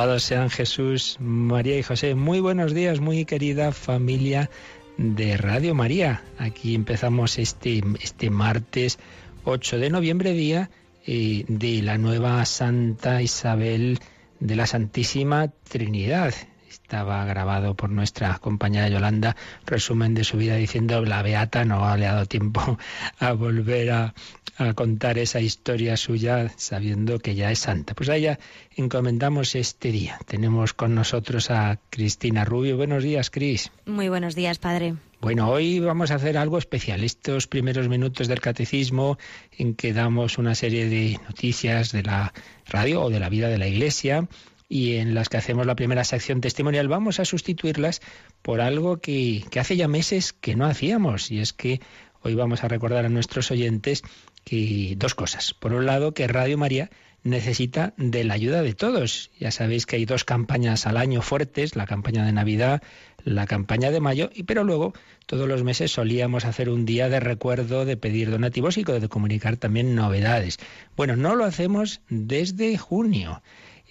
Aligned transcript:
Alabados 0.00 0.22
sean 0.22 0.48
Jesús, 0.48 1.18
María 1.20 1.78
y 1.78 1.82
José. 1.82 2.14
Muy 2.14 2.40
buenos 2.40 2.72
días, 2.72 3.00
muy 3.00 3.26
querida 3.26 3.70
familia 3.70 4.48
de 4.96 5.36
Radio 5.36 5.74
María. 5.74 6.22
Aquí 6.38 6.74
empezamos 6.74 7.38
este, 7.38 7.82
este 8.00 8.30
martes 8.30 8.98
8 9.44 9.78
de 9.78 9.90
noviembre, 9.90 10.32
día 10.32 10.70
eh, 11.06 11.44
de 11.48 11.82
la 11.82 11.98
nueva 11.98 12.42
Santa 12.46 13.20
Isabel 13.20 13.98
de 14.38 14.56
la 14.56 14.66
Santísima 14.66 15.48
Trinidad. 15.68 16.32
Estaba 16.70 17.24
grabado 17.24 17.74
por 17.74 17.90
nuestra 17.90 18.38
compañera 18.38 18.88
Yolanda, 18.88 19.34
resumen 19.66 20.14
de 20.14 20.22
su 20.22 20.36
vida 20.36 20.54
diciendo 20.54 21.04
la 21.04 21.20
beata 21.20 21.64
no 21.64 21.96
le 21.96 22.06
ha 22.06 22.12
dado 22.12 22.26
tiempo 22.26 22.78
a 23.18 23.32
volver 23.32 23.90
a, 23.90 24.14
a 24.56 24.72
contar 24.74 25.18
esa 25.18 25.40
historia 25.40 25.96
suya 25.96 26.48
sabiendo 26.56 27.18
que 27.18 27.34
ya 27.34 27.50
es 27.50 27.58
santa. 27.58 27.94
Pues 27.94 28.08
a 28.08 28.14
ella 28.14 28.38
encomendamos 28.76 29.56
este 29.56 29.90
día. 29.90 30.20
Tenemos 30.26 30.72
con 30.72 30.94
nosotros 30.94 31.50
a 31.50 31.80
Cristina 31.90 32.44
Rubio. 32.44 32.76
Buenos 32.76 33.02
días, 33.02 33.30
Cris. 33.30 33.72
Muy 33.86 34.08
buenos 34.08 34.36
días, 34.36 34.58
padre. 34.58 34.94
Bueno, 35.20 35.50
hoy 35.50 35.80
vamos 35.80 36.12
a 36.12 36.14
hacer 36.14 36.38
algo 36.38 36.56
especial. 36.56 37.02
Estos 37.02 37.48
primeros 37.48 37.88
minutos 37.88 38.28
del 38.28 38.40
catecismo 38.40 39.18
en 39.58 39.74
que 39.74 39.92
damos 39.92 40.38
una 40.38 40.54
serie 40.54 40.88
de 40.88 41.18
noticias 41.26 41.90
de 41.90 42.04
la 42.04 42.32
radio 42.66 43.02
o 43.02 43.10
de 43.10 43.18
la 43.18 43.28
vida 43.28 43.48
de 43.48 43.58
la 43.58 43.66
iglesia 43.66 44.28
y 44.72 44.94
en 44.98 45.14
las 45.14 45.28
que 45.28 45.36
hacemos 45.36 45.66
la 45.66 45.74
primera 45.74 46.04
sección 46.04 46.40
testimonial, 46.40 46.86
vamos 46.86 47.18
a 47.18 47.24
sustituirlas 47.24 48.00
por 48.40 48.60
algo 48.60 48.98
que, 49.00 49.44
hace 49.58 49.76
ya 49.76 49.88
meses 49.88 50.32
que 50.32 50.54
no 50.54 50.64
hacíamos. 50.64 51.32
Y 51.32 51.40
es 51.40 51.52
que 51.52 51.80
hoy 52.22 52.36
vamos 52.36 52.62
a 52.62 52.68
recordar 52.68 53.04
a 53.04 53.08
nuestros 53.08 53.50
oyentes 53.50 54.02
que 54.44 54.94
dos 54.96 55.16
cosas. 55.16 55.54
Por 55.54 55.74
un 55.74 55.86
lado, 55.86 56.14
que 56.14 56.28
Radio 56.28 56.56
María 56.56 56.88
necesita 57.24 57.94
de 57.96 58.22
la 58.22 58.34
ayuda 58.34 58.62
de 58.62 58.72
todos. 58.74 59.32
Ya 59.40 59.50
sabéis 59.50 59.86
que 59.86 59.96
hay 59.96 60.04
dos 60.04 60.24
campañas 60.24 60.86
al 60.86 60.98
año 60.98 61.20
fuertes, 61.20 61.74
la 61.74 61.86
campaña 61.86 62.24
de 62.24 62.32
Navidad, 62.32 62.80
la 63.24 63.48
campaña 63.48 63.90
de 63.90 63.98
mayo, 63.98 64.30
y 64.32 64.44
pero 64.44 64.62
luego 64.62 64.94
todos 65.26 65.48
los 65.48 65.64
meses 65.64 65.90
solíamos 65.90 66.44
hacer 66.44 66.70
un 66.70 66.86
día 66.86 67.08
de 67.08 67.18
recuerdo, 67.18 67.84
de 67.84 67.96
pedir 67.96 68.30
donativos 68.30 68.78
y 68.78 68.84
de 68.84 69.08
comunicar 69.08 69.56
también 69.56 69.96
novedades. 69.96 70.58
Bueno, 70.96 71.16
no 71.16 71.34
lo 71.34 71.44
hacemos 71.44 72.02
desde 72.08 72.78
junio. 72.78 73.42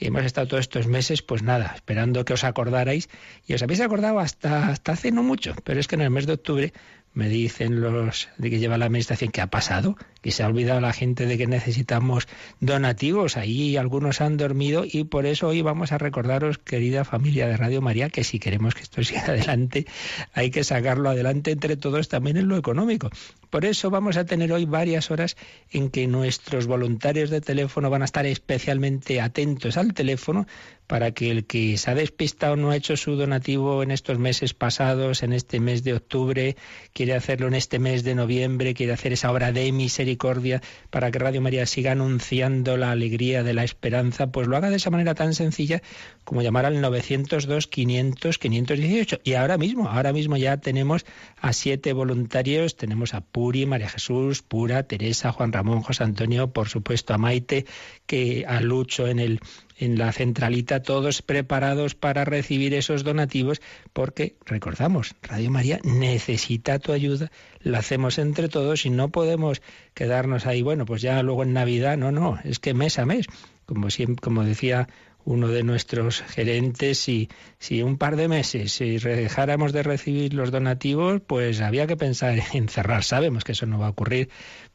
Hemos 0.01 0.23
estado 0.23 0.47
todos 0.47 0.61
estos 0.61 0.87
meses, 0.87 1.21
pues 1.21 1.43
nada, 1.43 1.73
esperando 1.75 2.23
que 2.23 2.33
os 2.33 2.43
acordarais, 2.43 3.09
y 3.45 3.53
os 3.53 3.61
habéis 3.61 3.81
acordado 3.81 4.19
hasta, 4.19 4.69
hasta 4.69 4.93
hace 4.93 5.11
no 5.11 5.23
mucho, 5.23 5.55
pero 5.65 5.79
es 5.79 5.87
que 5.87 5.95
en 5.95 6.01
el 6.01 6.09
mes 6.09 6.25
de 6.25 6.33
octubre 6.33 6.73
me 7.13 7.27
dicen 7.27 7.81
los 7.81 8.29
de 8.37 8.49
que 8.49 8.59
lleva 8.59 8.77
la 8.77 8.85
administración 8.85 9.31
que 9.31 9.41
ha 9.41 9.47
pasado, 9.47 9.97
que 10.21 10.31
se 10.31 10.43
ha 10.43 10.47
olvidado 10.47 10.79
la 10.79 10.93
gente 10.93 11.25
de 11.25 11.37
que 11.37 11.47
necesitamos 11.47 12.27
donativos. 12.59 13.37
Ahí 13.37 13.77
algunos 13.77 14.21
han 14.21 14.37
dormido 14.37 14.83
y 14.85 15.03
por 15.05 15.25
eso 15.25 15.47
hoy 15.47 15.61
vamos 15.61 15.91
a 15.91 15.97
recordaros, 15.97 16.57
querida 16.57 17.05
familia 17.05 17.47
de 17.47 17.57
Radio 17.57 17.81
María, 17.81 18.09
que 18.09 18.23
si 18.23 18.39
queremos 18.39 18.75
que 18.75 18.83
esto 18.83 19.03
siga 19.03 19.25
adelante, 19.25 19.85
hay 20.33 20.51
que 20.51 20.63
sacarlo 20.63 21.09
adelante 21.09 21.51
entre 21.51 21.77
todos 21.77 22.07
también 22.09 22.37
en 22.37 22.47
lo 22.47 22.57
económico. 22.57 23.09
Por 23.49 23.65
eso 23.65 23.89
vamos 23.89 24.17
a 24.17 24.25
tener 24.25 24.51
hoy 24.51 24.65
varias 24.65 25.09
horas 25.09 25.35
en 25.71 25.89
que 25.89 26.07
nuestros 26.07 26.67
voluntarios 26.67 27.29
de 27.29 27.41
teléfono 27.41 27.89
van 27.89 28.03
a 28.03 28.05
estar 28.05 28.25
especialmente 28.25 29.21
atentos 29.21 29.77
al 29.77 29.93
teléfono 29.93 30.45
para 30.89 31.11
que 31.11 31.29
el 31.29 31.45
que 31.45 31.77
se 31.77 31.91
ha 31.91 31.93
despistado 31.93 32.55
no 32.55 32.71
ha 32.71 32.75
hecho 32.75 32.97
su 32.97 33.15
donativo 33.15 33.83
en 33.83 33.91
estos 33.91 34.17
meses 34.17 34.55
pasados, 34.55 35.21
en 35.21 35.33
este 35.33 35.59
mes 35.59 35.83
de 35.83 35.93
octubre, 35.93 36.55
quiere 36.93 37.13
hacerlo 37.13 37.47
en 37.47 37.53
este 37.53 37.77
mes 37.77 38.03
de 38.03 38.15
noviembre, 38.15 38.73
quiere 38.73 38.93
hacer 38.93 39.13
esa 39.13 39.31
obra 39.31 39.51
de 39.51 39.71
misericordia 39.71 40.63
para 40.89 41.11
que 41.11 41.19
Radio 41.19 41.41
María 41.41 41.67
siga 41.67 41.91
anunciando 41.91 42.75
la 42.75 42.89
alegría 42.89 43.43
de 43.43 43.53
la 43.53 43.63
esperanza, 43.63 44.31
pues 44.31 44.47
lo 44.47 44.57
haga 44.57 44.71
de 44.71 44.77
esa 44.77 44.89
manera 44.89 45.13
tan 45.13 45.35
sencilla 45.35 45.83
como 46.23 46.41
llamar 46.41 46.65
al 46.65 46.81
902 46.81 47.67
500 47.67 48.39
518. 48.39 49.19
Y 49.23 49.33
ahora 49.35 49.59
mismo, 49.59 49.89
ahora 49.89 50.11
mismo 50.11 50.37
ya 50.37 50.57
tenemos 50.57 51.05
a 51.39 51.53
siete 51.53 51.93
voluntarios, 51.93 52.77
tenemos 52.77 53.13
a 53.13 53.21
Puri, 53.21 53.67
María 53.67 53.89
Jesús, 53.89 54.41
Pura, 54.41 54.81
Teresa, 54.81 55.31
Juan 55.31 55.53
Ramón, 55.53 55.83
José 55.83 56.03
Antonio, 56.03 56.51
por 56.51 56.67
supuesto 56.67 57.13
a 57.13 57.19
Maite, 57.19 57.67
que 58.07 58.45
a 58.47 58.59
Lucho 58.59 59.05
en 59.05 59.19
el 59.19 59.39
en 59.79 59.97
la 59.97 60.11
centralita, 60.11 60.83
todos 60.83 61.21
preparados 61.21 61.95
para 61.95 62.25
recibir 62.25 62.73
esos 62.73 63.03
donativos, 63.03 63.61
porque 63.93 64.35
recordamos, 64.45 65.15
Radio 65.21 65.49
María 65.49 65.79
necesita 65.83 66.79
tu 66.79 66.91
ayuda, 66.91 67.31
la 67.61 67.79
hacemos 67.79 68.17
entre 68.17 68.49
todos 68.49 68.85
y 68.85 68.89
no 68.89 69.09
podemos 69.09 69.61
quedarnos 69.93 70.45
ahí, 70.45 70.61
bueno, 70.61 70.85
pues 70.85 71.01
ya 71.01 71.23
luego 71.23 71.43
en 71.43 71.53
Navidad, 71.53 71.97
no, 71.97 72.11
no, 72.11 72.37
es 72.43 72.59
que 72.59 72.73
mes 72.73 72.99
a 72.99 73.05
mes, 73.05 73.25
como 73.65 73.89
siempre, 73.89 74.21
como 74.21 74.43
decía 74.43 74.89
uno 75.23 75.47
de 75.47 75.63
nuestros 75.63 76.21
gerentes, 76.23 76.97
si, 76.97 77.29
si 77.57 77.81
un 77.83 77.97
par 77.97 78.15
de 78.15 78.27
meses, 78.27 78.73
si 78.73 78.97
dejáramos 78.97 79.73
de 79.73 79.83
recibir 79.83 80.33
los 80.33 80.51
donativos, 80.51 81.21
pues 81.21 81.61
había 81.61 81.87
que 81.87 81.97
pensar 81.97 82.39
en 82.53 82.67
cerrar. 82.67 83.03
Sabemos 83.03 83.43
que 83.43 83.51
eso 83.51 83.65
no 83.65 83.79
va 83.79 83.87
a 83.87 83.91
ocurrir 83.91 84.29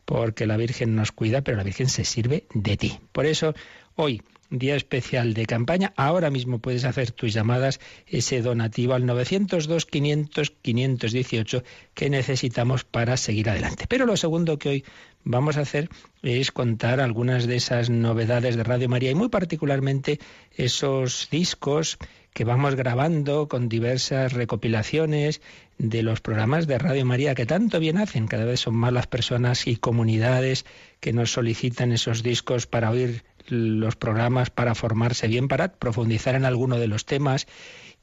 porque 0.05 0.47
la 0.47 0.57
Virgen 0.57 0.95
nos 0.95 1.13
cuida, 1.13 1.43
pero 1.43 1.57
la 1.57 1.65
Virgen 1.65 1.89
se 1.89 2.05
sirve 2.05 2.47
de 2.55 2.77
ti. 2.77 3.01
Por 3.13 3.27
eso, 3.27 3.55
hoy 3.97 4.23
día 4.51 4.77
especial 4.77 5.35
de 5.35 5.47
campaña. 5.47 5.93
Ahora 5.97 6.31
mismo 6.31 6.59
puedes 6.59 6.85
hacer 6.85 7.11
tus 7.11 7.33
llamadas, 7.33 7.81
ese 8.07 8.43
donativo 8.43 8.95
al 8.95 9.07
902 9.07 9.87
500 9.87 10.51
518 10.63 11.63
que 11.95 12.11
necesitamos 12.11 12.85
para 12.85 13.17
seguir 13.17 13.51
adelante. 13.51 13.87
Pero 13.89 14.07
lo 14.07 14.17
segundo 14.17 14.59
que 14.59 14.69
hoy 14.69 14.85
vamos 15.25 15.57
a 15.57 15.63
hacer 15.63 15.89
es 16.23 16.53
contar 16.53 17.01
algunas 17.01 17.47
de 17.47 17.57
esas 17.57 17.91
novedades 17.91 18.57
de 18.57 18.65
Radio 18.65 18.89
María 18.89 19.11
y 19.11 19.15
muy 19.15 19.29
particularmente 19.29 20.21
esos 20.57 21.29
discos 21.31 21.99
que 22.35 22.45
vamos 22.45 22.75
grabando 22.75 23.49
con 23.49 23.69
diversas 23.69 24.33
recopilaciones 24.33 25.41
de 25.79 26.03
los 26.03 26.21
programas 26.21 26.67
de 26.67 26.79
Radio 26.79 27.07
María 27.07 27.35
que 27.35 27.47
tanto 27.47 27.79
bien 27.79 27.97
hacen. 27.97 28.27
Cada 28.27 28.45
vez 28.45 28.61
son 28.61 28.75
más 28.75 28.93
las 28.93 29.07
personas 29.07 29.67
y 29.69 29.77
comunidades 29.77 30.67
que 31.01 31.13
nos 31.13 31.33
solicitan 31.33 31.93
esos 31.93 32.23
discos 32.23 32.67
para 32.67 32.91
oír 32.91 33.25
los 33.47 33.95
programas 33.95 34.51
para 34.51 34.75
formarse 34.75 35.29
bien, 35.29 35.49
para 35.49 35.73
profundizar 35.75 36.35
en 36.35 36.45
alguno 36.45 36.79
de 36.79 36.89
los 36.89 37.07
temas 37.07 37.47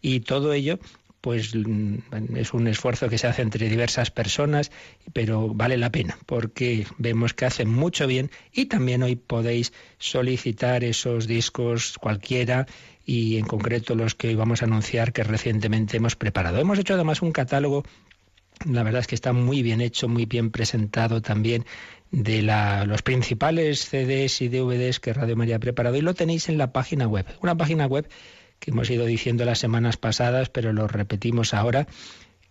y 0.02 0.22
todo 0.22 0.54
ello 0.54 0.80
pues 1.22 1.54
mm, 1.56 2.36
es 2.36 2.54
un 2.54 2.68
esfuerzo 2.68 3.08
que 3.08 3.20
se 3.20 3.28
hace 3.28 3.44
entre 3.44 3.70
diversas 3.70 4.10
personas, 4.12 4.72
pero 5.14 5.54
vale 5.54 5.78
la 5.78 5.92
pena 5.92 6.18
porque 6.26 6.86
vemos 6.98 7.34
que 7.34 7.46
hacen 7.46 7.70
mucho 7.70 8.08
bien 8.08 8.32
y 8.52 8.66
también 8.66 9.04
hoy 9.04 9.16
podéis 9.16 9.72
solicitar 10.00 10.84
esos 10.84 11.28
discos 11.28 11.98
cualquiera 12.00 12.66
y 13.06 13.38
en 13.38 13.46
concreto 13.46 13.96
los 13.96 14.16
que 14.16 14.30
hoy 14.30 14.36
vamos 14.36 14.62
a 14.62 14.66
anunciar 14.66 15.14
que 15.14 15.24
recientemente 15.24 15.98
hemos 15.98 16.16
preparado. 16.16 16.60
Hemos 16.60 16.80
hecho 16.80 16.94
además 16.94 17.22
un 17.22 17.32
catálogo 17.32 17.84
la 18.66 18.84
verdad 18.84 19.02
es 19.02 19.08
que 19.08 19.16
está 19.16 19.34
muy 19.34 19.64
bien 19.64 19.82
hecho, 19.82 20.08
muy 20.08 20.26
bien 20.26 20.52
presentado 20.52 21.22
también 21.22 21.66
de 22.12 22.42
la, 22.42 22.86
los 22.86 23.02
principales 23.02 23.86
CDs 23.86 24.42
y 24.42 24.50
DVDs 24.50 25.00
que 25.00 25.14
Radio 25.14 25.36
María 25.36 25.56
ha 25.56 25.60
preparado 25.60 25.96
y 25.96 26.02
lo 26.02 26.14
tenéis 26.14 26.50
en 26.50 26.58
la 26.58 26.72
página 26.72 27.08
web. 27.08 27.26
Una 27.42 27.56
página 27.56 27.88
web 27.88 28.08
que 28.60 28.72
hemos 28.72 28.90
ido 28.90 29.06
diciendo 29.06 29.46
las 29.46 29.60
semanas 29.60 29.98
pasadas, 29.98 30.50
pero 30.50 30.74
lo 30.74 30.88
repetimos 30.88 31.54
ahora, 31.54 31.88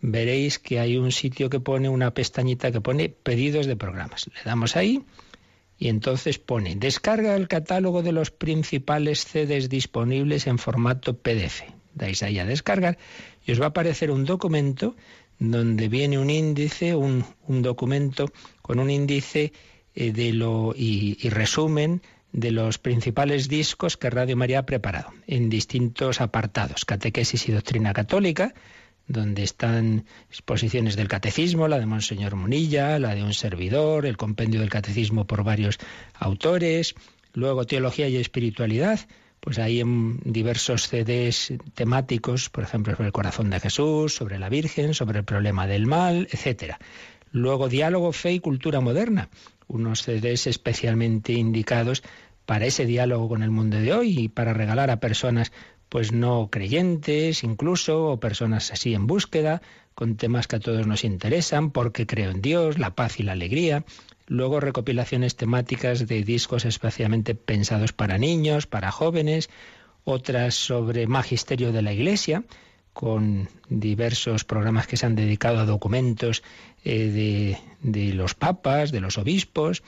veréis 0.00 0.58
que 0.58 0.80
hay 0.80 0.96
un 0.96 1.12
sitio 1.12 1.48
que 1.48 1.60
pone 1.60 1.88
una 1.88 2.12
pestañita 2.12 2.72
que 2.72 2.80
pone 2.80 3.08
pedidos 3.08 3.66
de 3.66 3.76
programas. 3.76 4.28
Le 4.34 4.42
damos 4.44 4.76
ahí 4.76 5.02
y 5.78 5.88
entonces 5.88 6.38
pone 6.38 6.76
descarga 6.76 7.34
el 7.34 7.48
catálogo 7.48 8.02
de 8.02 8.12
los 8.12 8.30
principales 8.30 9.24
CDs 9.24 9.68
disponibles 9.68 10.46
en 10.46 10.58
formato 10.58 11.16
PDF. 11.16 11.62
Dais 11.94 12.22
ahí 12.22 12.38
a 12.38 12.46
descargar 12.46 12.98
y 13.44 13.52
os 13.52 13.60
va 13.60 13.66
a 13.66 13.68
aparecer 13.68 14.10
un 14.10 14.24
documento 14.24 14.96
donde 15.38 15.88
viene 15.88 16.18
un 16.18 16.30
índice, 16.30 16.94
un, 16.94 17.24
documento 17.48 18.30
con 18.60 18.78
un 18.78 18.90
índice 18.90 19.52
eh, 19.94 20.12
de 20.12 20.32
lo, 20.32 20.72
y, 20.76 21.18
y 21.20 21.28
resumen 21.30 22.00
de 22.32 22.50
los 22.50 22.78
principales 22.78 23.48
discos 23.48 23.96
que 23.96 24.10
Radio 24.10 24.36
María 24.36 24.60
ha 24.60 24.66
preparado 24.66 25.12
en 25.26 25.50
distintos 25.50 26.20
apartados. 26.20 26.84
Catequesis 26.84 27.48
y 27.48 27.52
Doctrina 27.52 27.92
Católica, 27.92 28.54
donde 29.06 29.42
están 29.42 30.06
exposiciones 30.30 30.96
del 30.96 31.08
catecismo, 31.08 31.68
la 31.68 31.78
de 31.78 31.86
Monseñor 31.86 32.36
Munilla, 32.36 32.98
la 32.98 33.14
de 33.14 33.22
un 33.22 33.34
servidor, 33.34 34.06
el 34.06 34.16
compendio 34.16 34.60
del 34.60 34.70
catecismo 34.70 35.26
por 35.26 35.44
varios 35.44 35.78
autores, 36.14 36.94
luego 37.34 37.66
Teología 37.66 38.08
y 38.08 38.16
Espiritualidad, 38.16 39.00
pues 39.40 39.58
hay 39.58 39.80
en 39.80 40.20
diversos 40.24 40.88
CDs 40.88 41.52
temáticos, 41.74 42.48
por 42.48 42.64
ejemplo, 42.64 42.94
sobre 42.94 43.08
el 43.08 43.12
corazón 43.12 43.50
de 43.50 43.58
Jesús, 43.58 44.14
sobre 44.14 44.38
la 44.38 44.48
Virgen, 44.48 44.94
sobre 44.94 45.18
el 45.18 45.24
problema 45.24 45.66
del 45.66 45.86
mal, 45.86 46.28
etcétera. 46.30 46.78
Luego 47.32 47.68
Diálogo, 47.68 48.12
Fe 48.12 48.34
y 48.34 48.40
Cultura 48.40 48.80
Moderna, 48.80 49.30
unos 49.72 50.02
CDs 50.02 50.46
especialmente 50.46 51.32
indicados 51.32 52.02
para 52.46 52.66
ese 52.66 52.86
diálogo 52.86 53.28
con 53.28 53.42
el 53.42 53.50
mundo 53.50 53.78
de 53.78 53.92
hoy 53.92 54.18
y 54.18 54.28
para 54.28 54.52
regalar 54.52 54.90
a 54.90 55.00
personas 55.00 55.52
pues 55.88 56.12
no 56.12 56.48
creyentes 56.50 57.44
incluso, 57.44 58.06
o 58.06 58.20
personas 58.20 58.72
así 58.72 58.94
en 58.94 59.06
búsqueda, 59.06 59.60
con 59.94 60.16
temas 60.16 60.46
que 60.46 60.56
a 60.56 60.60
todos 60.60 60.86
nos 60.86 61.04
interesan, 61.04 61.70
porque 61.70 62.06
creo 62.06 62.30
en 62.30 62.40
Dios, 62.40 62.78
la 62.78 62.94
paz 62.94 63.20
y 63.20 63.22
la 63.22 63.32
alegría. 63.32 63.84
Luego 64.26 64.60
recopilaciones 64.60 65.36
temáticas 65.36 66.06
de 66.06 66.22
discos 66.22 66.64
especialmente 66.64 67.34
pensados 67.34 67.92
para 67.92 68.16
niños, 68.16 68.66
para 68.66 68.90
jóvenes, 68.90 69.50
otras 70.04 70.54
sobre 70.54 71.06
magisterio 71.06 71.72
de 71.72 71.82
la 71.82 71.92
Iglesia, 71.92 72.44
con 72.92 73.48
diversos 73.68 74.44
programas 74.44 74.86
que 74.86 74.96
se 74.96 75.06
han 75.06 75.14
dedicado 75.14 75.60
a 75.60 75.64
documentos 75.64 76.42
eh, 76.84 77.08
de, 77.08 77.58
de 77.80 78.14
los 78.14 78.34
papas, 78.34 78.92
de 78.92 79.00
los 79.00 79.18
obispos, 79.18 79.82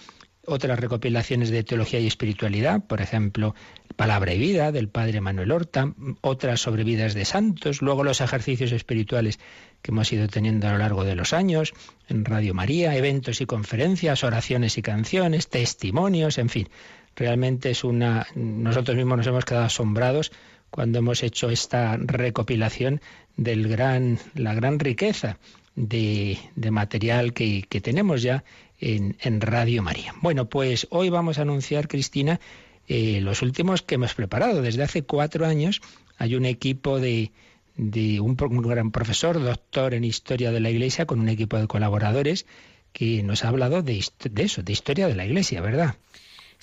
otras 0.46 0.78
recopilaciones 0.78 1.50
de 1.50 1.64
teología 1.64 2.00
y 2.00 2.06
espiritualidad, 2.06 2.84
por 2.86 3.00
ejemplo, 3.00 3.54
Palabra 3.96 4.34
y 4.34 4.38
Vida 4.38 4.72
del 4.72 4.88
padre 4.88 5.20
Manuel 5.20 5.52
Horta, 5.52 5.94
otras 6.20 6.60
sobre 6.60 6.84
vidas 6.84 7.14
de 7.14 7.24
santos, 7.24 7.80
luego 7.80 8.04
los 8.04 8.20
ejercicios 8.20 8.72
espirituales 8.72 9.38
que 9.82 9.90
hemos 9.90 10.12
ido 10.12 10.28
teniendo 10.28 10.66
a 10.66 10.72
lo 10.72 10.78
largo 10.78 11.04
de 11.04 11.14
los 11.14 11.32
años 11.32 11.74
en 12.08 12.24
Radio 12.24 12.54
María, 12.54 12.96
eventos 12.96 13.40
y 13.40 13.46
conferencias, 13.46 14.24
oraciones 14.24 14.78
y 14.78 14.82
canciones, 14.82 15.48
testimonios, 15.48 16.38
en 16.38 16.48
fin. 16.48 16.68
Realmente 17.16 17.70
es 17.70 17.84
una 17.84 18.26
nosotros 18.34 18.96
mismos 18.96 19.18
nos 19.18 19.26
hemos 19.28 19.44
quedado 19.44 19.66
asombrados 19.66 20.32
cuando 20.74 20.98
hemos 20.98 21.22
hecho 21.22 21.50
esta 21.50 21.96
recopilación 21.96 23.00
del 23.36 23.68
gran 23.68 24.18
la 24.34 24.54
gran 24.54 24.80
riqueza 24.80 25.38
de, 25.76 26.36
material 26.72 27.32
que, 27.32 27.62
que 27.68 27.80
tenemos 27.80 28.22
ya 28.22 28.42
en, 28.80 29.40
Radio 29.40 29.84
María. 29.84 30.16
Bueno, 30.20 30.48
pues 30.48 30.88
hoy 30.90 31.10
vamos 31.10 31.38
a 31.38 31.42
anunciar, 31.42 31.86
Cristina, 31.86 32.40
eh, 32.88 33.20
los 33.20 33.40
últimos 33.42 33.82
que 33.82 33.94
hemos 33.94 34.14
preparado. 34.14 34.62
Desde 34.62 34.82
hace 34.82 35.04
cuatro 35.04 35.46
años 35.46 35.80
hay 36.18 36.34
un 36.34 36.44
equipo 36.44 36.98
de, 36.98 37.30
de 37.76 38.18
un, 38.18 38.34
gran 38.34 38.90
profesor, 38.90 39.40
doctor 39.40 39.94
en 39.94 40.02
historia 40.02 40.50
de 40.50 40.58
la 40.58 40.70
Iglesia, 40.70 41.06
con 41.06 41.20
un 41.20 41.28
equipo 41.28 41.56
de 41.56 41.68
colaboradores 41.68 42.46
que 42.92 43.22
nos 43.22 43.44
ha 43.44 43.48
hablado 43.50 43.80
de, 43.82 44.04
de 44.28 44.42
eso, 44.42 44.64
de 44.64 44.72
historia 44.72 45.06
de 45.06 45.14
la 45.14 45.24
Iglesia, 45.24 45.60
¿verdad? 45.60 45.94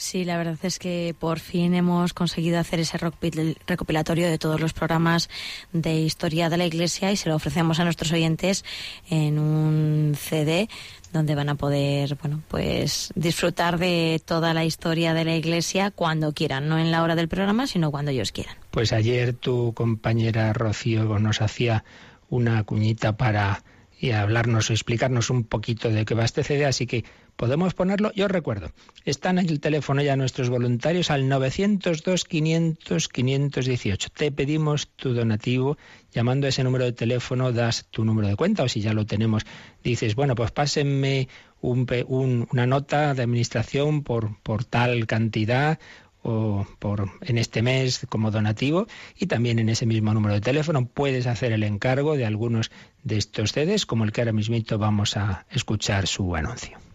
Sí, 0.02 0.26
la 0.26 0.36
verdad 0.36 0.58
es 0.64 0.80
que 0.80 1.14
por 1.18 1.40
fin 1.40 1.76
hemos 1.76 2.16
conseguido 2.16 2.58
hacer 2.58 2.80
ese 2.80 2.98
recopilatorio 2.98 4.28
de 4.28 4.40
todos 4.40 4.60
los 4.60 4.74
programas 4.74 5.30
de 5.74 5.94
historia 5.94 6.50
de 6.50 6.58
la 6.58 6.66
Iglesia 6.66 7.12
y 7.12 7.16
se 7.16 7.30
lo 7.30 7.36
ofrecemos 7.36 7.80
a 7.80 7.84
nuestros 7.84 8.12
oyentes 8.12 8.66
en 9.12 9.38
un 9.38 10.16
CD 10.18 10.68
donde 11.14 11.36
van 11.36 11.50
a 11.50 11.56
poder, 11.56 12.18
bueno, 12.20 12.42
pues 12.48 13.14
disfrutar 13.14 13.78
de 13.78 14.20
toda 14.26 14.56
la 14.56 14.66
historia 14.66 15.14
de 15.14 15.24
la 15.24 15.36
Iglesia 15.36 15.92
cuando 15.92 16.34
quieran, 16.34 16.68
no 16.68 16.80
en 16.80 16.90
la 16.90 17.04
hora 17.04 17.16
del 17.16 17.28
programa, 17.28 17.68
sino 17.68 17.92
cuando 17.92 18.10
ellos 18.10 18.32
quieran. 18.32 18.56
Pues 18.72 18.94
ayer 18.94 19.34
tu 19.34 19.72
compañera 19.76 20.52
Rocío 20.52 21.20
nos 21.20 21.42
hacía 21.42 21.84
una 22.28 22.64
cuñita 22.64 23.18
para 23.18 23.64
y 24.00 24.12
hablarnos 24.12 24.72
o 24.72 24.74
explicarnos 24.74 25.30
un 25.30 25.44
poquito 25.44 25.90
de 25.90 26.06
qué 26.06 26.16
va 26.16 26.26
este 26.26 26.44
CD, 26.44 26.66
así 26.66 26.88
que 26.88 27.06
podemos 27.42 27.74
ponerlo. 27.74 28.12
Yo 28.14 28.28
recuerdo, 28.28 28.72
están 29.04 29.40
en 29.40 29.50
el 29.50 29.60
teléfono 29.60 30.04
ya 30.04 30.16
nuestros 30.16 30.52
voluntarios 30.52 31.10
al 31.10 31.28
902 31.28 32.26
500 32.26 33.10
518. 33.10 34.10
Te 34.12 34.32
pedimos 34.32 34.90
tu 34.90 35.16
donativo, 35.16 35.76
llamando 36.14 36.46
a 36.46 36.50
ese 36.50 36.64
número 36.64 36.86
de 36.86 36.92
teléfono 36.92 37.52
das 37.52 37.88
tu 37.90 38.06
número 38.06 38.28
de 38.28 38.36
cuenta 38.36 38.62
o 38.62 38.70
si 38.70 38.82
ya 38.82 38.94
lo 38.94 39.08
tenemos, 39.08 39.48
dices, 39.84 40.14
bueno, 40.14 40.36
pues 40.36 40.52
pásenme 40.52 41.30
una 41.62 42.68
nota 42.68 43.16
de 43.16 43.24
administración 43.24 44.04
por, 44.04 44.40
por 44.44 44.64
tal 44.64 45.08
cantidad 45.08 45.80
o 46.22 46.68
por 46.78 47.10
en 47.22 47.40
este 47.40 47.64
mes 47.64 48.06
como 48.08 48.30
donativo 48.30 48.86
y 49.18 49.26
también 49.26 49.58
en 49.58 49.70
ese 49.70 49.88
mismo 49.88 50.14
número 50.14 50.36
de 50.36 50.42
teléfono 50.42 50.86
puedes 50.86 51.26
hacer 51.26 51.54
el 51.54 51.64
encargo 51.64 52.16
de 52.16 52.28
algunos 52.28 52.70
de 53.02 53.18
estos 53.18 53.52
CDs 53.52 53.88
como 53.88 54.04
el 54.04 54.12
que 54.12 54.22
ahora 54.22 54.32
mismito 54.32 54.78
vamos 54.78 55.18
a 55.18 55.48
escuchar 55.50 56.06
su 56.06 56.36
anuncio. 56.36 56.91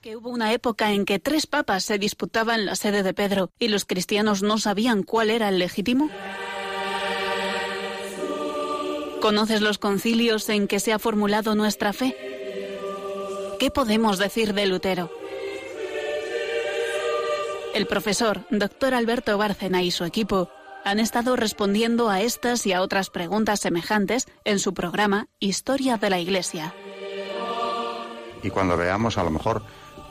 Que 0.00 0.16
hubo 0.16 0.30
una 0.30 0.52
época 0.52 0.92
en 0.92 1.04
que 1.04 1.18
tres 1.18 1.46
papas 1.46 1.84
se 1.84 1.98
disputaban 1.98 2.66
la 2.66 2.76
sede 2.76 3.02
de 3.02 3.14
Pedro 3.14 3.50
y 3.58 3.68
los 3.68 3.84
cristianos 3.84 4.42
no 4.42 4.58
sabían 4.58 5.02
cuál 5.02 5.30
era 5.30 5.48
el 5.48 5.58
legítimo? 5.58 6.08
¿Conoces 9.20 9.60
los 9.60 9.78
concilios 9.78 10.48
en 10.48 10.68
que 10.68 10.78
se 10.78 10.92
ha 10.92 10.98
formulado 10.98 11.54
nuestra 11.56 11.92
fe? 11.92 12.16
¿Qué 13.58 13.70
podemos 13.70 14.18
decir 14.18 14.54
de 14.54 14.66
Lutero? 14.66 15.10
El 17.74 17.86
profesor, 17.86 18.46
doctor 18.50 18.94
Alberto 18.94 19.36
Bárcena 19.36 19.82
y 19.82 19.90
su 19.90 20.04
equipo 20.04 20.48
han 20.84 21.00
estado 21.00 21.34
respondiendo 21.34 22.08
a 22.08 22.20
estas 22.20 22.64
y 22.66 22.72
a 22.72 22.82
otras 22.82 23.10
preguntas 23.10 23.60
semejantes 23.60 24.26
en 24.44 24.60
su 24.60 24.74
programa 24.74 25.26
Historia 25.40 25.96
de 25.96 26.10
la 26.10 26.20
Iglesia. 26.20 26.72
Y 28.42 28.50
cuando 28.50 28.76
veamos 28.76 29.18
a 29.18 29.24
lo 29.24 29.30
mejor 29.30 29.64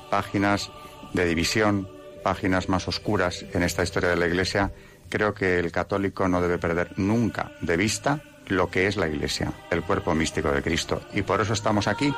páginas 0.09 0.69
de 1.13 1.25
división, 1.25 1.89
páginas 2.23 2.69
más 2.69 2.87
oscuras 2.87 3.45
en 3.53 3.63
esta 3.63 3.83
historia 3.83 4.09
de 4.09 4.15
la 4.15 4.27
Iglesia, 4.27 4.71
creo 5.09 5.33
que 5.33 5.59
el 5.59 5.71
católico 5.71 6.27
no 6.27 6.41
debe 6.41 6.57
perder 6.57 6.93
nunca 6.97 7.51
de 7.61 7.77
vista 7.77 8.21
lo 8.47 8.69
que 8.69 8.87
es 8.87 8.97
la 8.97 9.07
Iglesia, 9.07 9.53
el 9.71 9.83
cuerpo 9.83 10.15
místico 10.15 10.51
de 10.51 10.61
Cristo. 10.61 11.01
Y 11.13 11.21
por 11.21 11.41
eso 11.41 11.53
estamos 11.53 11.87
aquí. 11.87 12.13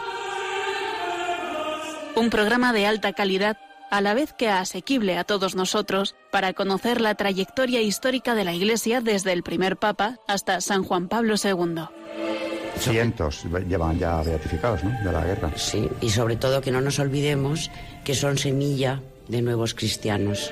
Un 2.15 2.29
programa 2.29 2.73
de 2.73 2.85
alta 2.85 3.13
calidad 3.13 3.57
a 3.89 4.01
la 4.01 4.13
vez 4.13 4.33
que 4.33 4.49
asequible 4.49 5.17
a 5.17 5.23
todos 5.23 5.55
nosotros 5.55 6.15
para 6.31 6.53
conocer 6.53 7.01
la 7.01 7.15
trayectoria 7.15 7.81
histórica 7.81 8.35
de 8.35 8.43
la 8.43 8.53
Iglesia 8.53 9.01
desde 9.01 9.31
el 9.31 9.43
primer 9.43 9.77
Papa 9.77 10.17
hasta 10.27 10.61
San 10.61 10.83
Juan 10.83 11.07
Pablo 11.07 11.35
II. 11.43 12.48
Cientos 12.79 13.43
llevan 13.67 13.99
ya 13.99 14.21
beatificados 14.21 14.83
¿no? 14.83 14.91
de 15.03 15.11
la 15.11 15.23
guerra. 15.23 15.51
Sí, 15.55 15.89
y 16.01 16.09
sobre 16.09 16.35
todo 16.37 16.61
que 16.61 16.71
no 16.71 16.81
nos 16.81 16.99
olvidemos 16.99 17.69
que 18.03 18.15
son 18.15 18.37
semilla 18.37 19.01
de 19.27 19.41
nuevos 19.41 19.73
cristianos. 19.73 20.51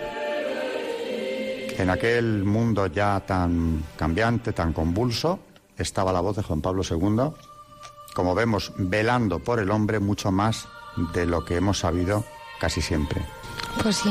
En 1.77 1.89
aquel 1.89 2.43
mundo 2.43 2.87
ya 2.87 3.19
tan 3.25 3.83
cambiante, 3.95 4.51
tan 4.51 4.73
convulso, 4.73 5.39
estaba 5.77 6.11
la 6.11 6.21
voz 6.21 6.35
de 6.35 6.43
Juan 6.43 6.61
Pablo 6.61 6.81
II, 6.89 7.33
como 8.13 8.33
vemos, 8.33 8.73
velando 8.77 9.39
por 9.39 9.59
el 9.59 9.69
hombre 9.69 9.99
mucho 9.99 10.31
más 10.31 10.67
de 11.13 11.27
lo 11.27 11.45
que 11.45 11.55
hemos 11.55 11.79
sabido 11.79 12.25
casi 12.59 12.81
siempre. 12.81 13.21
Pues 13.81 13.97
sí. 13.97 14.09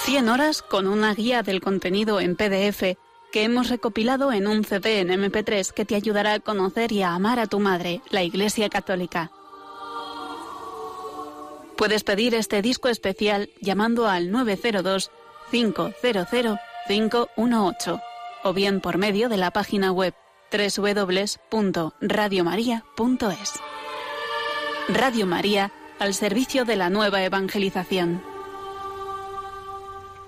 100 0.00 0.28
horas 0.28 0.62
con 0.62 0.86
una 0.86 1.14
guía 1.14 1.42
del 1.42 1.60
contenido 1.60 2.20
en 2.20 2.36
PDF 2.36 2.96
que 3.32 3.44
hemos 3.44 3.68
recopilado 3.68 4.32
en 4.32 4.46
un 4.46 4.64
CD 4.64 5.00
en 5.00 5.08
MP3 5.08 5.72
que 5.72 5.84
te 5.84 5.94
ayudará 5.94 6.34
a 6.34 6.40
conocer 6.40 6.92
y 6.92 7.02
a 7.02 7.14
amar 7.14 7.38
a 7.38 7.46
tu 7.46 7.60
madre, 7.60 8.02
la 8.10 8.22
Iglesia 8.22 8.68
Católica. 8.68 9.30
Puedes 11.76 12.04
pedir 12.04 12.34
este 12.34 12.62
disco 12.62 12.88
especial 12.88 13.50
llamando 13.60 14.06
al 14.06 14.30
902 14.30 15.10
500 15.50 15.94
518 16.88 18.00
o 18.42 18.52
bien 18.52 18.80
por 18.80 18.98
medio 18.98 19.28
de 19.28 19.36
la 19.36 19.50
página 19.50 19.92
web 19.92 20.14
www.radiomaria.es. 20.52 23.52
Radio 24.88 25.26
María 25.26 25.72
al 25.98 26.14
servicio 26.14 26.64
de 26.64 26.76
la 26.76 26.90
nueva 26.90 27.22
evangelización. 27.22 28.29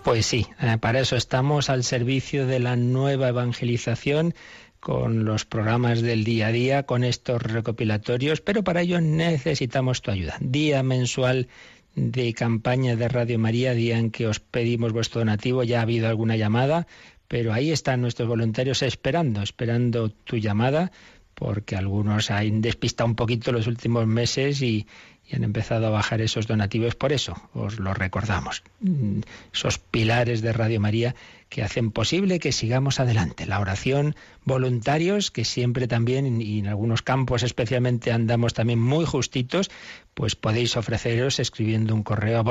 Pues 0.04 0.26
sí, 0.26 0.46
eh, 0.60 0.78
para 0.80 1.00
eso 1.00 1.14
estamos 1.14 1.70
al 1.70 1.84
servicio 1.84 2.46
de 2.46 2.58
la 2.58 2.74
nueva 2.74 3.28
evangelización 3.28 4.34
con 4.80 5.24
los 5.24 5.44
programas 5.44 6.02
del 6.02 6.24
día 6.24 6.48
a 6.48 6.52
día, 6.52 6.82
con 6.82 7.04
estos 7.04 7.40
recopilatorios, 7.40 8.40
pero 8.40 8.64
para 8.64 8.80
ello 8.80 9.00
necesitamos 9.00 10.02
tu 10.02 10.10
ayuda. 10.10 10.38
Día 10.40 10.82
mensual 10.82 11.46
de 11.94 12.34
campaña 12.34 12.96
de 12.96 13.08
Radio 13.08 13.38
María, 13.38 13.74
día 13.74 13.96
en 13.96 14.10
que 14.10 14.26
os 14.26 14.40
pedimos 14.40 14.92
vuestro 14.92 15.20
donativo, 15.20 15.62
ya 15.62 15.78
ha 15.78 15.82
habido 15.82 16.08
alguna 16.08 16.36
llamada, 16.36 16.88
pero 17.28 17.52
ahí 17.52 17.70
están 17.70 18.00
nuestros 18.00 18.28
voluntarios 18.28 18.82
esperando, 18.82 19.40
esperando 19.40 20.08
tu 20.10 20.36
llamada, 20.36 20.90
porque 21.34 21.76
algunos 21.76 22.32
han 22.32 22.60
despistado 22.60 23.08
un 23.08 23.14
poquito 23.14 23.52
los 23.52 23.68
últimos 23.68 24.06
meses 24.08 24.62
y, 24.62 24.88
y 25.28 25.36
han 25.36 25.44
empezado 25.44 25.86
a 25.86 25.90
bajar 25.90 26.20
esos 26.20 26.46
donativos. 26.46 26.94
Por 26.94 27.12
eso 27.12 27.36
os 27.54 27.78
lo 27.78 27.94
recordamos. 27.94 28.62
Mm, 28.80 29.20
esos 29.52 29.78
pilares 29.78 30.42
de 30.42 30.52
Radio 30.52 30.80
María 30.80 31.14
que 31.52 31.62
hacen 31.62 31.90
posible 31.90 32.38
que 32.38 32.50
sigamos 32.50 32.98
adelante. 32.98 33.44
La 33.44 33.60
oración, 33.60 34.16
voluntarios, 34.42 35.30
que 35.30 35.44
siempre 35.44 35.86
también, 35.86 36.40
y 36.40 36.60
en 36.60 36.66
algunos 36.66 37.02
campos 37.02 37.42
especialmente 37.42 38.10
andamos 38.10 38.54
también 38.54 38.80
muy 38.80 39.04
justitos, 39.04 39.70
pues 40.14 40.34
podéis 40.34 40.78
ofreceros 40.78 41.38
escribiendo 41.40 41.94
un 41.94 42.04
correo 42.04 42.38
a 42.38 42.42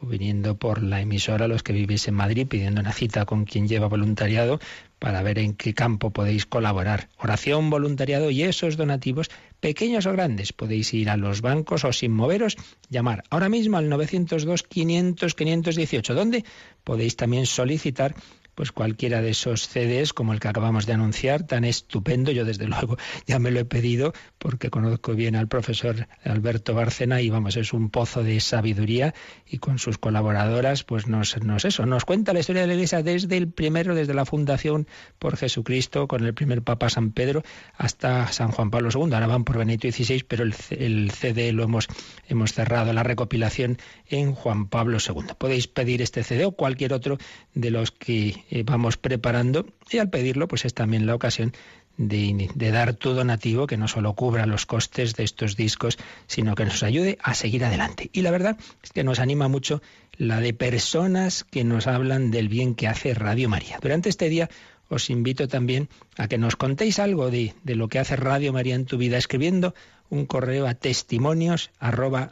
o 0.00 0.06
viniendo 0.06 0.56
por 0.56 0.82
la 0.82 1.00
emisora 1.00 1.48
los 1.48 1.62
que 1.62 1.72
vivís 1.72 2.08
en 2.08 2.14
Madrid 2.14 2.46
pidiendo 2.48 2.80
una 2.80 2.92
cita 2.92 3.24
con 3.24 3.44
quien 3.44 3.68
lleva 3.68 3.86
voluntariado 3.86 4.58
para 4.98 5.22
ver 5.22 5.38
en 5.38 5.54
qué 5.54 5.74
campo 5.74 6.10
podéis 6.10 6.46
colaborar. 6.46 7.08
Oración, 7.18 7.70
voluntariado 7.70 8.30
y 8.30 8.42
esos 8.42 8.76
donativos, 8.76 9.30
pequeños 9.60 10.06
o 10.06 10.12
grandes, 10.12 10.52
podéis 10.52 10.94
ir 10.94 11.10
a 11.10 11.16
los 11.16 11.40
bancos 11.40 11.84
o 11.84 11.92
sin 11.92 12.12
moveros, 12.12 12.56
llamar 12.88 13.22
ahora 13.30 13.48
mismo 13.48 13.76
al 13.76 13.88
902 13.88 14.62
500 14.62 15.34
518, 15.34 16.14
donde 16.14 16.44
podéis 16.84 17.16
también 17.16 17.46
solicitar 17.46 18.14
pues 18.54 18.72
cualquiera 18.72 19.22
de 19.22 19.30
esos 19.30 19.68
CDs 19.68 20.12
como 20.12 20.32
el 20.32 20.40
que 20.40 20.48
acabamos 20.48 20.86
de 20.86 20.92
anunciar, 20.92 21.46
tan 21.46 21.64
estupendo. 21.64 22.32
Yo 22.32 22.44
desde 22.44 22.66
luego 22.68 22.96
ya 23.26 23.38
me 23.38 23.50
lo 23.50 23.60
he 23.60 23.64
pedido 23.64 24.12
porque 24.38 24.70
conozco 24.70 25.14
bien 25.14 25.36
al 25.36 25.48
profesor 25.48 26.06
Alberto 26.24 26.74
Bárcena 26.74 27.20
y 27.20 27.30
vamos, 27.30 27.56
es 27.56 27.72
un 27.72 27.90
pozo 27.90 28.22
de 28.22 28.40
sabiduría 28.40 29.14
y 29.46 29.58
con 29.58 29.78
sus 29.78 29.98
colaboradoras 29.98 30.84
pues 30.84 31.06
nos, 31.06 31.42
nos 31.42 31.64
eso, 31.64 31.86
nos 31.86 32.04
cuenta 32.04 32.32
la 32.32 32.40
historia 32.40 32.62
de 32.62 32.68
la 32.68 32.74
Iglesia 32.74 33.02
desde 33.02 33.36
el 33.36 33.48
primero, 33.48 33.94
desde 33.94 34.14
la 34.14 34.24
fundación 34.24 34.86
por 35.18 35.36
Jesucristo 35.36 36.08
con 36.08 36.24
el 36.24 36.34
primer 36.34 36.62
Papa 36.62 36.90
San 36.90 37.12
Pedro 37.12 37.42
hasta 37.76 38.26
San 38.28 38.50
Juan 38.50 38.70
Pablo 38.70 38.90
II. 38.92 39.14
Ahora 39.14 39.26
van 39.26 39.44
por 39.44 39.58
Benito 39.58 39.90
XVI, 39.90 40.24
pero 40.26 40.44
el, 40.44 40.54
el 40.70 41.10
CD 41.10 41.52
lo 41.52 41.64
hemos, 41.64 41.88
hemos 42.28 42.52
cerrado, 42.52 42.92
la 42.92 43.02
recopilación 43.02 43.78
en 44.08 44.34
Juan 44.34 44.68
Pablo 44.68 44.98
II. 44.98 45.34
Podéis 45.38 45.68
pedir 45.68 46.02
este 46.02 46.22
CD 46.22 46.44
o 46.44 46.52
cualquier 46.52 46.92
otro 46.92 47.18
de 47.54 47.70
los 47.70 47.90
que 47.90 48.43
eh, 48.50 48.62
vamos 48.64 48.96
preparando 48.96 49.66
y 49.90 49.98
al 49.98 50.10
pedirlo 50.10 50.48
pues 50.48 50.64
es 50.64 50.74
también 50.74 51.06
la 51.06 51.14
ocasión 51.14 51.52
de, 51.96 52.50
de, 52.54 52.70
dar 52.70 52.94
tu 52.94 53.12
donativo 53.12 53.66
que 53.66 53.76
no 53.76 53.86
solo 53.86 54.14
cubra 54.14 54.46
los 54.46 54.66
costes 54.66 55.14
de 55.14 55.22
estos 55.22 55.56
discos, 55.56 55.96
sino 56.26 56.54
que 56.54 56.64
nos 56.64 56.82
ayude 56.82 57.18
a 57.22 57.34
seguir 57.34 57.64
adelante. 57.64 58.10
Y 58.12 58.22
la 58.22 58.32
verdad 58.32 58.56
es 58.82 58.90
que 58.90 59.04
nos 59.04 59.20
anima 59.20 59.46
mucho 59.46 59.80
la 60.16 60.40
de 60.40 60.54
personas 60.54 61.44
que 61.44 61.62
nos 61.62 61.86
hablan 61.86 62.30
del 62.30 62.48
bien 62.48 62.74
que 62.74 62.88
hace 62.88 63.14
Radio 63.14 63.48
María. 63.48 63.78
Durante 63.80 64.08
este 64.08 64.28
día 64.28 64.50
os 64.88 65.08
invito 65.08 65.48
también 65.48 65.88
a 66.16 66.28
que 66.28 66.38
nos 66.38 66.56
contéis 66.56 66.98
algo 66.98 67.30
de, 67.30 67.54
de 67.62 67.74
lo 67.74 67.88
que 67.88 67.98
hace 67.98 68.16
Radio 68.16 68.52
María 68.52 68.74
en 68.74 68.86
tu 68.86 68.98
vida 68.98 69.16
escribiendo 69.16 69.74
un 70.10 70.26
correo 70.26 70.66
a 70.66 70.74
testimonios 70.74 71.70
arroba 71.78 72.30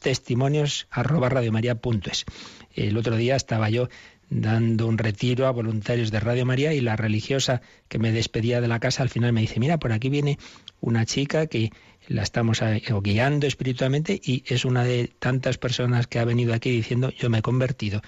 testimonios 0.00 0.86
arroba 0.90 1.30
El 2.74 2.96
otro 2.96 3.16
día 3.16 3.36
estaba 3.36 3.68
yo 3.70 3.88
dando 4.30 4.86
un 4.86 4.96
retiro 4.96 5.46
a 5.46 5.50
voluntarios 5.50 6.10
de 6.10 6.20
Radio 6.20 6.46
María 6.46 6.72
y 6.72 6.80
la 6.80 6.96
religiosa 6.96 7.60
que 7.88 7.98
me 7.98 8.12
despedía 8.12 8.60
de 8.60 8.68
la 8.68 8.78
casa 8.78 9.02
al 9.02 9.10
final 9.10 9.32
me 9.32 9.40
dice, 9.40 9.60
mira, 9.60 9.78
por 9.78 9.92
aquí 9.92 10.08
viene 10.08 10.38
una 10.80 11.04
chica 11.04 11.46
que 11.48 11.72
la 12.08 12.22
estamos 12.22 12.62
guiando 13.02 13.46
espiritualmente 13.46 14.20
y 14.24 14.44
es 14.46 14.64
una 14.64 14.84
de 14.84 15.10
tantas 15.18 15.58
personas 15.58 16.06
que 16.06 16.20
ha 16.20 16.24
venido 16.24 16.54
aquí 16.54 16.70
diciendo, 16.70 17.10
yo 17.10 17.28
me 17.28 17.38
he 17.38 17.42
convertido 17.42 18.00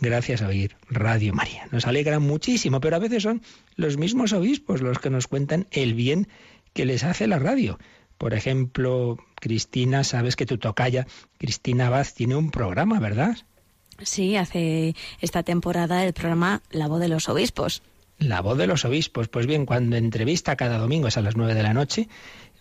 gracias 0.00 0.42
a 0.42 0.48
oír 0.48 0.76
Radio 0.88 1.34
María. 1.34 1.66
Nos 1.72 1.86
alegra 1.86 2.18
muchísimo, 2.20 2.80
pero 2.80 2.96
a 2.96 3.00
veces 3.00 3.22
son 3.22 3.42
los 3.76 3.96
mismos 3.96 4.32
obispos 4.32 4.82
los 4.82 4.98
que 4.98 5.10
nos 5.10 5.26
cuentan 5.26 5.66
el 5.70 5.94
bien 5.94 6.28
que 6.72 6.84
les 6.84 7.04
hace 7.04 7.26
la 7.26 7.38
radio. 7.38 7.78
Por 8.18 8.34
ejemplo, 8.34 9.18
Cristina, 9.36 10.04
sabes 10.04 10.36
que 10.36 10.46
tu 10.46 10.58
tocaya, 10.58 11.06
Cristina 11.38 11.88
Vaz, 11.88 12.14
tiene 12.14 12.36
un 12.36 12.50
programa, 12.50 13.00
¿verdad? 13.00 13.36
Sí, 14.02 14.36
hace 14.36 14.94
esta 15.20 15.42
temporada 15.42 16.04
el 16.04 16.12
programa 16.12 16.62
La 16.70 16.88
voz 16.88 17.00
de 17.00 17.08
los 17.08 17.28
obispos. 17.28 17.82
La 18.18 18.42
voz 18.42 18.58
de 18.58 18.66
los 18.66 18.84
obispos. 18.84 19.28
Pues 19.28 19.46
bien, 19.46 19.66
cuando 19.66 19.96
entrevista 19.96 20.56
cada 20.56 20.78
domingo 20.78 21.08
es 21.08 21.16
a 21.16 21.22
las 21.22 21.36
nueve 21.36 21.54
de 21.54 21.62
la 21.62 21.72
noche, 21.72 22.08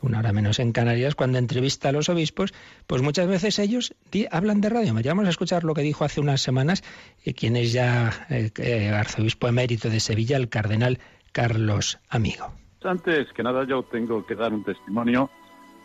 una 0.02 0.20
hora 0.20 0.32
menos 0.32 0.60
en 0.60 0.72
Canarias, 0.72 1.16
cuando 1.16 1.38
entrevista 1.38 1.90
a 1.90 1.92
los 1.92 2.08
obispos, 2.08 2.54
pues 2.88 3.02
muchas 3.02 3.28
veces 3.28 3.60
ellos 3.60 3.94
hablan 4.32 4.62
de 4.62 4.70
radio. 4.70 4.94
Vamos 4.94 5.28
a 5.28 5.30
escuchar 5.30 5.66
lo 5.66 5.74
que 5.74 5.82
dijo 5.82 6.06
hace 6.06 6.22
unas 6.22 6.42
semanas 6.42 6.84
eh, 7.26 7.34
quien 7.34 7.58
es 7.58 7.74
ya 7.74 8.26
eh, 8.30 8.52
eh, 8.58 8.90
arzobispo 8.90 9.48
emérito 9.48 9.90
de 9.90 10.00
Sevilla, 10.00 10.38
el 10.38 10.48
cardenal 10.48 11.00
Carlos 11.34 12.00
Amigo. 12.10 12.54
Antes 12.82 13.28
que 13.34 13.44
nada 13.44 13.66
yo 13.68 13.84
tengo 13.84 14.26
que 14.26 14.36
dar 14.36 14.54
un 14.54 14.64
testimonio, 14.64 15.30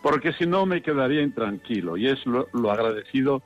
porque 0.01 0.31
si 0.33 0.45
no 0.45 0.65
me 0.65 0.81
quedaría 0.81 1.21
intranquilo, 1.21 1.97
y 1.97 2.07
es 2.07 2.19
lo 2.25 2.71
agradecido 2.71 3.43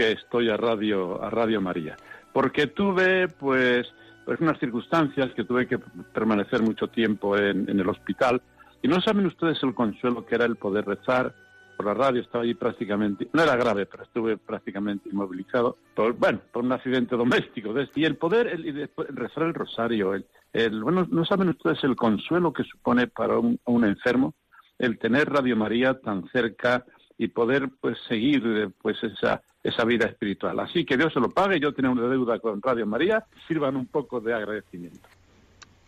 que 0.00 0.12
estoy 0.12 0.48
a 0.48 0.56
Radio, 0.56 1.22
a 1.22 1.28
Radio 1.28 1.60
María. 1.60 1.94
Porque 2.32 2.68
tuve, 2.68 3.28
pues, 3.28 3.86
pues 4.24 4.40
unas 4.40 4.58
circunstancias 4.58 5.30
que 5.36 5.44
tuve 5.44 5.68
que 5.68 5.78
permanecer 5.78 6.62
mucho 6.62 6.88
tiempo 6.88 7.36
en, 7.36 7.68
el 7.68 7.86
hospital. 7.86 8.40
Y 8.82 8.88
no 8.88 8.98
saben 9.02 9.26
ustedes 9.26 9.62
el 9.62 9.74
consuelo 9.74 10.24
que 10.24 10.36
era 10.36 10.46
el 10.46 10.56
poder 10.56 10.86
rezar 10.86 11.34
por 11.76 11.84
la 11.84 11.92
radio. 11.92 12.22
Estaba 12.22 12.44
ahí 12.44 12.54
prácticamente, 12.54 13.28
no 13.34 13.42
era 13.42 13.56
grave, 13.56 13.84
pero 13.84 14.04
estuve 14.04 14.38
prácticamente 14.38 15.10
inmovilizado. 15.10 15.76
Por, 15.94 16.14
bueno, 16.14 16.40
por 16.50 16.64
un 16.64 16.72
accidente 16.72 17.14
doméstico. 17.14 17.74
Y 17.94 18.04
el 18.06 18.16
poder, 18.16 18.46
el, 18.46 18.88
rezar 19.08 19.42
el 19.42 19.52
rosario, 19.52 20.14
el, 20.14 20.82
bueno, 20.82 21.06
no 21.10 21.26
saben 21.26 21.50
ustedes 21.50 21.84
el 21.84 21.94
consuelo 21.94 22.54
que 22.54 22.64
supone 22.64 23.06
para 23.06 23.38
un, 23.38 23.60
un 23.66 23.84
enfermo 23.84 24.32
el 24.78 24.98
tener 24.98 25.28
Radio 25.28 25.56
María 25.56 26.00
tan 26.00 26.26
cerca 26.30 26.86
y 27.18 27.28
poder 27.28 27.68
pues 27.82 27.98
seguir 28.08 28.42
eh, 28.46 28.70
pues 28.80 28.96
esa 29.04 29.42
esa 29.62 29.84
vida 29.84 30.06
espiritual. 30.06 30.58
Así 30.60 30.84
que 30.84 30.96
Dios 30.96 31.12
se 31.12 31.20
lo 31.20 31.30
pague, 31.30 31.60
yo 31.60 31.72
tengo 31.72 31.92
una 31.92 32.08
deuda 32.08 32.38
con 32.38 32.62
Radio 32.62 32.86
María, 32.86 33.24
sirvan 33.46 33.76
un 33.76 33.86
poco 33.86 34.20
de 34.20 34.34
agradecimiento. 34.34 35.08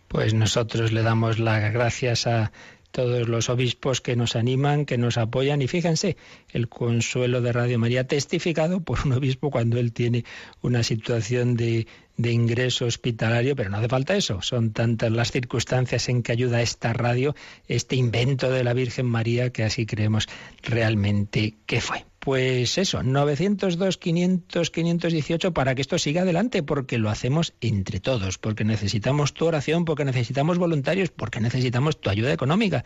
Pues 0.09 0.35
nosotros 0.35 0.93
le 0.93 1.03
damos 1.03 1.39
las 1.39 1.73
gracias 1.73 2.27
a 2.27 2.53
todos 2.91 3.27
los 3.27 3.49
obispos 3.49 4.03
que 4.03 4.15
nos 4.15 4.37
animan, 4.37 4.85
que 4.85 4.99
nos 4.99 5.17
apoyan 5.17 5.63
y 5.63 5.69
fíjense, 5.69 6.19
el 6.51 6.69
consuelo 6.69 7.41
de 7.41 7.53
Radio 7.53 7.79
María 7.79 8.07
testificado 8.07 8.83
por 8.83 8.99
un 9.07 9.15
obispo 9.15 9.51
cuando 9.51 9.79
él 9.79 9.93
tiene 9.93 10.25
una 10.61 10.83
situación 10.83 11.57
de, 11.57 11.87
de 12.19 12.33
ingreso 12.33 12.85
hospitalario, 12.85 13.57
pero 13.57 13.71
no 13.71 13.79
hace 13.79 13.89
falta 13.89 14.15
eso, 14.15 14.43
son 14.43 14.73
tantas 14.73 15.11
las 15.11 15.33
circunstancias 15.33 16.11
en 16.11 16.23
que 16.23 16.33
ayuda 16.33 16.61
esta 16.61 16.93
radio, 16.93 17.35
este 17.67 17.97
invento 17.97 18.51
de 18.51 18.65
la 18.65 18.75
Virgen 18.75 19.07
María 19.07 19.51
que 19.51 19.65
así 19.65 19.87
creemos 19.87 20.29
realmente 20.63 21.55
que 21.65 21.81
fue. 21.81 22.05
Pues 22.25 22.79
eso, 22.79 23.03
902, 23.03 23.99
500, 23.99 24.71
518 24.71 25.53
para 25.53 25.75
que 25.75 25.83
esto 25.83 25.99
siga 25.99 26.23
adelante, 26.23 26.63
porque 26.63 26.97
lo 26.99 27.11
hacemos 27.11 27.53
entre 27.61 27.99
todos, 27.99 28.39
porque 28.39 28.63
necesitamos 28.63 29.35
tu 29.35 29.45
oración, 29.45 29.85
porque 29.85 30.05
necesitamos 30.05 30.57
voluntarios, 30.57 31.11
porque 31.11 31.41
necesitamos 31.41 32.01
tu 32.01 32.11
ayuda 32.11 32.33
económica, 32.33 32.85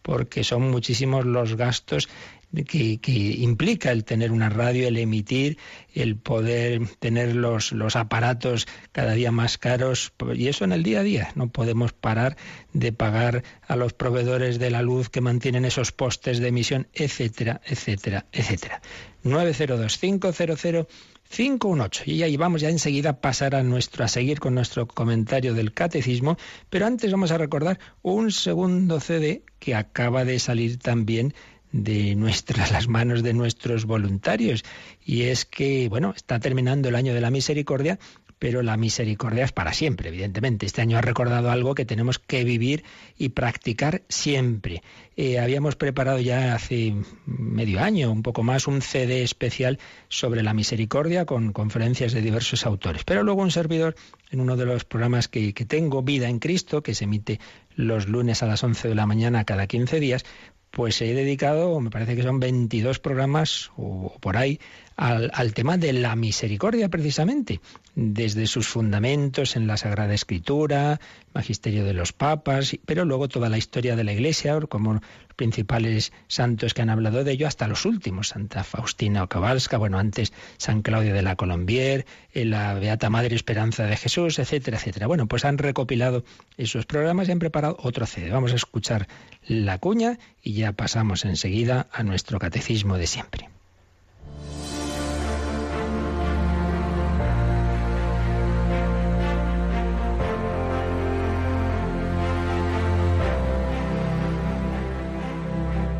porque 0.00 0.42
son 0.42 0.70
muchísimos 0.70 1.26
los 1.26 1.54
gastos 1.54 2.08
que, 2.54 3.36
implica 3.38 3.92
el 3.92 4.04
tener 4.04 4.32
una 4.32 4.48
radio, 4.48 4.88
el 4.88 4.96
emitir, 4.96 5.58
el 5.94 6.16
poder 6.16 6.86
tener 6.98 7.36
los, 7.36 7.72
los 7.72 7.94
aparatos 7.96 8.66
cada 8.92 9.12
día 9.12 9.30
más 9.30 9.58
caros, 9.58 10.12
y 10.34 10.48
eso 10.48 10.64
en 10.64 10.72
el 10.72 10.82
día 10.82 11.00
a 11.00 11.02
día. 11.02 11.32
No 11.34 11.48
podemos 11.48 11.92
parar 11.92 12.38
de 12.72 12.92
pagar 12.92 13.44
a 13.66 13.76
los 13.76 13.92
proveedores 13.92 14.58
de 14.58 14.70
la 14.70 14.82
luz 14.82 15.10
que 15.10 15.20
mantienen 15.20 15.64
esos 15.64 15.92
postes 15.92 16.38
de 16.38 16.48
emisión, 16.48 16.88
etcétera, 16.94 17.60
etcétera, 17.66 18.26
etcétera. 18.32 18.80
902-500-518. 19.24 22.06
Y 22.06 22.22
ahí 22.22 22.36
vamos 22.36 22.60
ya 22.60 22.70
enseguida 22.70 23.10
a 23.10 23.20
pasar 23.20 23.54
a 23.54 23.62
nuestro, 23.62 24.04
a 24.04 24.08
seguir 24.08 24.40
con 24.40 24.54
nuestro 24.54 24.86
comentario 24.86 25.54
del 25.54 25.74
catecismo, 25.74 26.38
pero 26.70 26.86
antes 26.86 27.12
vamos 27.12 27.30
a 27.30 27.38
recordar 27.38 27.78
un 28.02 28.32
segundo 28.32 29.00
CD 29.00 29.42
que 29.58 29.74
acaba 29.74 30.24
de 30.24 30.38
salir 30.38 30.78
también 30.78 31.34
de 31.72 32.14
nuestras 32.14 32.72
las 32.72 32.88
manos 32.88 33.22
de 33.22 33.34
nuestros 33.34 33.84
voluntarios 33.84 34.64
y 35.04 35.22
es 35.22 35.44
que 35.44 35.88
bueno 35.88 36.12
está 36.16 36.38
terminando 36.40 36.88
el 36.88 36.94
año 36.94 37.14
de 37.14 37.20
la 37.20 37.30
misericordia 37.30 37.98
pero 38.38 38.62
la 38.62 38.76
misericordia 38.76 39.44
es 39.44 39.52
para 39.52 39.72
siempre, 39.72 40.08
evidentemente. 40.08 40.66
Este 40.66 40.80
año 40.80 40.98
ha 40.98 41.02
recordado 41.02 41.50
algo 41.50 41.74
que 41.74 41.84
tenemos 41.84 42.18
que 42.18 42.44
vivir 42.44 42.84
y 43.16 43.30
practicar 43.30 44.02
siempre. 44.08 44.82
Eh, 45.16 45.40
habíamos 45.40 45.74
preparado 45.74 46.20
ya 46.20 46.54
hace 46.54 46.94
medio 47.26 47.80
año, 47.80 48.12
un 48.12 48.22
poco 48.22 48.44
más, 48.44 48.68
un 48.68 48.80
CD 48.80 49.22
especial 49.22 49.78
sobre 50.08 50.42
la 50.42 50.54
misericordia 50.54 51.24
con 51.24 51.52
conferencias 51.52 52.12
de 52.12 52.22
diversos 52.22 52.64
autores. 52.64 53.02
Pero 53.04 53.24
luego 53.24 53.42
un 53.42 53.50
servidor, 53.50 53.96
en 54.30 54.40
uno 54.40 54.56
de 54.56 54.66
los 54.66 54.84
programas 54.84 55.26
que, 55.26 55.52
tengo, 55.52 56.02
Vida 56.02 56.28
en 56.28 56.38
Cristo, 56.38 56.82
que 56.82 56.94
se 56.94 57.04
emite 57.04 57.40
los 57.74 58.08
lunes 58.08 58.42
a 58.42 58.46
las 58.46 58.62
11 58.62 58.88
de 58.88 58.94
la 58.94 59.06
mañana 59.06 59.44
cada 59.44 59.66
15 59.66 59.98
días, 59.98 60.24
pues 60.70 61.00
he 61.02 61.14
dedicado, 61.14 61.80
me 61.80 61.90
parece 61.90 62.16
que 62.16 62.22
son 62.22 62.40
22 62.40 62.98
programas 62.98 63.70
o 63.76 64.16
por 64.20 64.36
ahí, 64.36 64.60
al, 64.98 65.30
al, 65.32 65.54
tema 65.54 65.78
de 65.78 65.92
la 65.92 66.16
misericordia 66.16 66.88
precisamente, 66.88 67.60
desde 67.94 68.48
sus 68.48 68.66
fundamentos 68.66 69.54
en 69.54 69.68
la 69.68 69.76
Sagrada 69.76 70.12
Escritura, 70.12 71.00
magisterio 71.32 71.84
de 71.84 71.94
los 71.94 72.12
papas, 72.12 72.76
pero 72.84 73.04
luego 73.04 73.28
toda 73.28 73.48
la 73.48 73.58
historia 73.58 73.94
de 73.94 74.02
la 74.02 74.12
Iglesia, 74.12 74.58
como 74.68 74.94
los 74.94 75.02
principales 75.36 76.12
santos 76.26 76.74
que 76.74 76.82
han 76.82 76.90
hablado 76.90 77.22
de 77.22 77.30
ello, 77.30 77.46
hasta 77.46 77.68
los 77.68 77.84
últimos, 77.84 78.28
Santa 78.28 78.64
Faustina 78.64 79.24
Kowalska, 79.28 79.78
bueno, 79.78 79.98
antes 79.98 80.32
San 80.56 80.82
Claudio 80.82 81.14
de 81.14 81.22
la 81.22 81.36
Colombier, 81.36 82.04
eh, 82.32 82.44
la 82.44 82.74
Beata 82.74 83.08
Madre 83.08 83.36
Esperanza 83.36 83.84
de 83.84 83.96
Jesús, 83.96 84.40
etcétera, 84.40 84.78
etcétera. 84.78 85.06
Bueno, 85.06 85.28
pues 85.28 85.44
han 85.44 85.58
recopilado 85.58 86.24
esos 86.56 86.86
programas 86.86 87.28
y 87.28 87.32
han 87.32 87.38
preparado 87.38 87.76
otro 87.80 88.04
CD. 88.04 88.30
Vamos 88.30 88.52
a 88.52 88.56
escuchar 88.56 89.06
la 89.46 89.78
cuña 89.78 90.18
y 90.42 90.54
ya 90.54 90.72
pasamos 90.72 91.24
enseguida 91.24 91.86
a 91.92 92.02
nuestro 92.02 92.40
catecismo 92.40 92.98
de 92.98 93.06
siempre. 93.06 93.48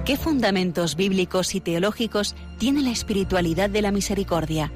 ¿Qué 0.09 0.17
fundamentos 0.17 0.97
bíblicos 0.97 1.55
y 1.55 1.61
teológicos 1.61 2.35
tiene 2.57 2.81
la 2.81 2.89
espiritualidad 2.89 3.69
de 3.69 3.83
la 3.83 3.93
misericordia? 3.93 4.73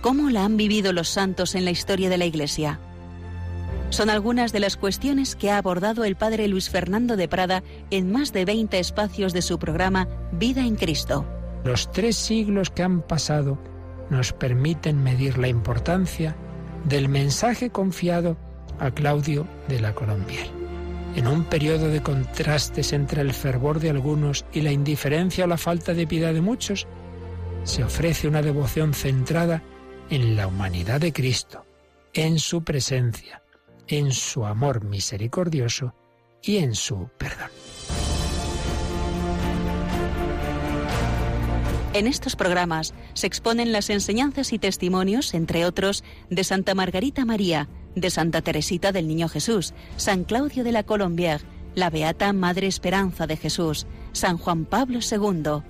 ¿Cómo 0.00 0.30
la 0.30 0.46
han 0.46 0.56
vivido 0.56 0.94
los 0.94 1.10
santos 1.10 1.54
en 1.54 1.66
la 1.66 1.72
historia 1.72 2.08
de 2.08 2.16
la 2.16 2.24
Iglesia? 2.24 2.80
Son 3.90 4.08
algunas 4.08 4.54
de 4.54 4.60
las 4.60 4.78
cuestiones 4.78 5.36
que 5.36 5.50
ha 5.50 5.58
abordado 5.58 6.04
el 6.04 6.16
padre 6.16 6.48
Luis 6.48 6.70
Fernando 6.70 7.18
de 7.18 7.28
Prada 7.28 7.62
en 7.90 8.10
más 8.10 8.32
de 8.32 8.46
20 8.46 8.78
espacios 8.78 9.34
de 9.34 9.42
su 9.42 9.58
programa 9.58 10.08
Vida 10.32 10.62
en 10.62 10.76
Cristo. 10.76 11.26
Los 11.62 11.92
tres 11.92 12.16
siglos 12.16 12.70
que 12.70 12.82
han 12.82 13.02
pasado 13.02 13.58
nos 14.08 14.32
permiten 14.32 15.02
medir 15.02 15.36
la 15.36 15.48
importancia 15.48 16.34
del 16.88 17.10
mensaje 17.10 17.68
confiado 17.68 18.38
a 18.78 18.90
Claudio 18.90 19.46
de 19.68 19.80
la 19.80 19.94
Colombier 19.94 20.55
en 21.16 21.26
un 21.26 21.44
periodo 21.44 21.88
de 21.88 22.02
contrastes 22.02 22.92
entre 22.92 23.22
el 23.22 23.32
fervor 23.32 23.80
de 23.80 23.88
algunos 23.88 24.44
y 24.52 24.60
la 24.60 24.70
indiferencia 24.70 25.44
o 25.44 25.48
la 25.48 25.56
falta 25.56 25.94
de 25.94 26.06
piedad 26.06 26.34
de 26.34 26.42
muchos, 26.42 26.86
se 27.64 27.82
ofrece 27.82 28.28
una 28.28 28.42
devoción 28.42 28.92
centrada 28.92 29.62
en 30.10 30.36
la 30.36 30.46
humanidad 30.46 31.00
de 31.00 31.14
Cristo, 31.14 31.64
en 32.12 32.38
su 32.38 32.62
presencia, 32.62 33.42
en 33.88 34.12
su 34.12 34.44
amor 34.44 34.84
misericordioso 34.84 35.94
y 36.42 36.58
en 36.58 36.74
su 36.74 37.08
perdón. 37.16 37.50
En 41.94 42.06
estos 42.06 42.36
programas 42.36 42.92
se 43.14 43.26
exponen 43.26 43.72
las 43.72 43.88
enseñanzas 43.88 44.52
y 44.52 44.58
testimonios, 44.58 45.32
entre 45.32 45.64
otros, 45.64 46.04
de 46.28 46.44
Santa 46.44 46.74
Margarita 46.74 47.24
María, 47.24 47.70
de 47.96 48.10
Santa 48.10 48.42
Teresita 48.42 48.92
del 48.92 49.08
Niño 49.08 49.28
Jesús, 49.28 49.74
San 49.96 50.22
Claudio 50.22 50.62
de 50.62 50.70
la 50.70 50.84
Colombière, 50.84 51.40
la 51.74 51.90
Beata 51.90 52.32
Madre 52.32 52.68
Esperanza 52.68 53.26
de 53.26 53.36
Jesús, 53.36 53.86
San 54.12 54.38
Juan 54.38 54.66
Pablo 54.66 55.00
II, 55.00 55.62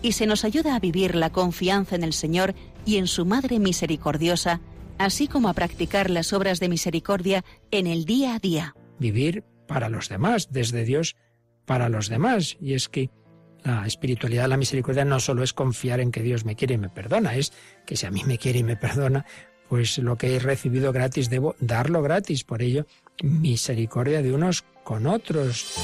y 0.00 0.12
se 0.12 0.26
nos 0.26 0.44
ayuda 0.44 0.74
a 0.74 0.80
vivir 0.80 1.14
la 1.14 1.30
confianza 1.30 1.94
en 1.94 2.04
el 2.04 2.12
Señor 2.12 2.54
y 2.86 2.96
en 2.96 3.06
su 3.06 3.26
Madre 3.26 3.58
Misericordiosa, 3.58 4.60
así 4.98 5.28
como 5.28 5.48
a 5.48 5.54
practicar 5.54 6.10
las 6.10 6.32
obras 6.32 6.60
de 6.60 6.68
misericordia 6.68 7.44
en 7.70 7.86
el 7.86 8.04
día 8.04 8.34
a 8.34 8.38
día. 8.38 8.74
Vivir 8.98 9.44
para 9.66 9.88
los 9.88 10.08
demás, 10.08 10.48
desde 10.50 10.84
Dios 10.84 11.16
para 11.64 11.88
los 11.88 12.08
demás. 12.08 12.56
Y 12.60 12.74
es 12.74 12.88
que 12.88 13.10
la 13.64 13.86
espiritualidad, 13.86 14.48
la 14.48 14.56
misericordia 14.56 15.04
no 15.04 15.20
solo 15.20 15.42
es 15.44 15.52
confiar 15.52 16.00
en 16.00 16.10
que 16.10 16.22
Dios 16.22 16.44
me 16.44 16.56
quiere 16.56 16.74
y 16.74 16.78
me 16.78 16.88
perdona, 16.88 17.36
es 17.36 17.52
que 17.86 17.96
si 17.96 18.06
a 18.06 18.10
mí 18.10 18.22
me 18.24 18.38
quiere 18.38 18.60
y 18.60 18.64
me 18.64 18.76
perdona, 18.76 19.24
pues 19.72 19.96
lo 19.96 20.18
que 20.18 20.36
he 20.36 20.38
recibido 20.38 20.92
gratis 20.92 21.30
debo 21.30 21.56
darlo 21.58 22.02
gratis. 22.02 22.44
Por 22.44 22.60
ello, 22.60 22.84
misericordia 23.22 24.20
de 24.20 24.34
unos 24.34 24.64
con 24.84 25.06
otros. 25.06 25.76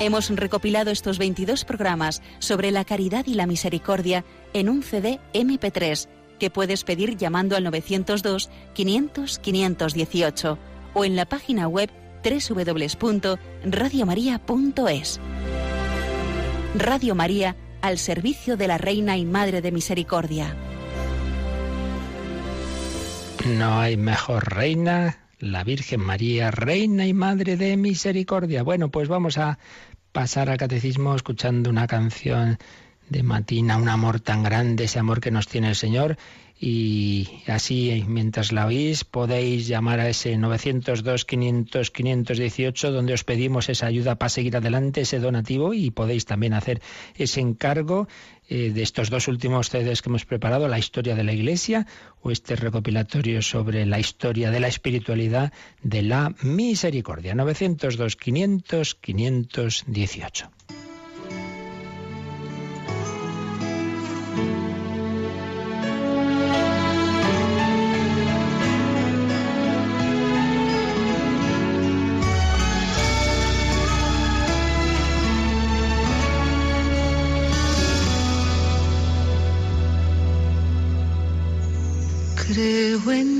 Hemos 0.00 0.28
recopilado 0.30 0.90
estos 0.90 1.18
22 1.18 1.64
programas 1.64 2.20
sobre 2.40 2.72
la 2.72 2.84
caridad 2.84 3.28
y 3.28 3.34
la 3.34 3.46
misericordia 3.46 4.24
en 4.54 4.68
un 4.68 4.82
CD 4.82 5.20
MP3 5.34 6.08
que 6.40 6.50
puedes 6.50 6.82
pedir 6.82 7.16
llamando 7.16 7.54
al 7.54 7.62
902 7.62 8.50
500 8.74 9.38
518 9.38 10.58
o 10.92 11.04
en 11.04 11.14
la 11.14 11.26
página 11.26 11.68
web 11.68 11.90
www.radiomaria.es. 12.24 15.20
Radio 16.74 17.14
María 17.14 17.54
al 17.82 17.98
servicio 17.98 18.56
de 18.56 18.66
la 18.66 18.78
Reina 18.78 19.16
y 19.16 19.26
Madre 19.26 19.62
de 19.62 19.70
Misericordia. 19.70 20.56
No 23.46 23.80
hay 23.80 23.96
mejor 23.96 24.54
reina, 24.54 25.18
la 25.38 25.64
Virgen 25.64 26.00
María, 26.00 26.50
reina 26.50 27.06
y 27.06 27.14
madre 27.14 27.56
de 27.56 27.76
misericordia. 27.76 28.62
Bueno, 28.62 28.90
pues 28.90 29.08
vamos 29.08 29.38
a 29.38 29.58
pasar 30.12 30.50
al 30.50 30.58
catecismo 30.58 31.14
escuchando 31.14 31.70
una 31.70 31.86
canción 31.86 32.58
de 33.08 33.22
Matina, 33.22 33.76
un 33.78 33.88
amor 33.88 34.20
tan 34.20 34.42
grande, 34.42 34.84
ese 34.84 34.98
amor 34.98 35.20
que 35.20 35.30
nos 35.30 35.48
tiene 35.48 35.68
el 35.68 35.74
Señor. 35.74 36.16
Y 36.62 37.26
así, 37.46 38.04
mientras 38.06 38.52
la 38.52 38.66
oís, 38.66 39.04
podéis 39.04 39.66
llamar 39.66 39.98
a 39.98 40.10
ese 40.10 40.36
902-500-518, 40.36 42.90
donde 42.90 43.14
os 43.14 43.24
pedimos 43.24 43.70
esa 43.70 43.86
ayuda 43.86 44.16
para 44.16 44.28
seguir 44.28 44.58
adelante, 44.58 45.00
ese 45.00 45.20
donativo, 45.20 45.72
y 45.72 45.90
podéis 45.90 46.26
también 46.26 46.52
hacer 46.52 46.82
ese 47.16 47.40
encargo 47.40 48.08
eh, 48.50 48.72
de 48.74 48.82
estos 48.82 49.08
dos 49.08 49.26
últimos 49.26 49.70
CDs 49.70 50.02
que 50.02 50.10
hemos 50.10 50.26
preparado, 50.26 50.68
la 50.68 50.78
historia 50.78 51.14
de 51.14 51.24
la 51.24 51.32
Iglesia 51.32 51.86
o 52.20 52.30
este 52.30 52.56
recopilatorio 52.56 53.40
sobre 53.40 53.86
la 53.86 53.98
historia 53.98 54.50
de 54.50 54.60
la 54.60 54.68
espiritualidad 54.68 55.54
de 55.82 56.02
la 56.02 56.34
misericordia. 56.42 57.34
902 57.34 58.18
Creo 82.52 83.12
en 83.12 83.39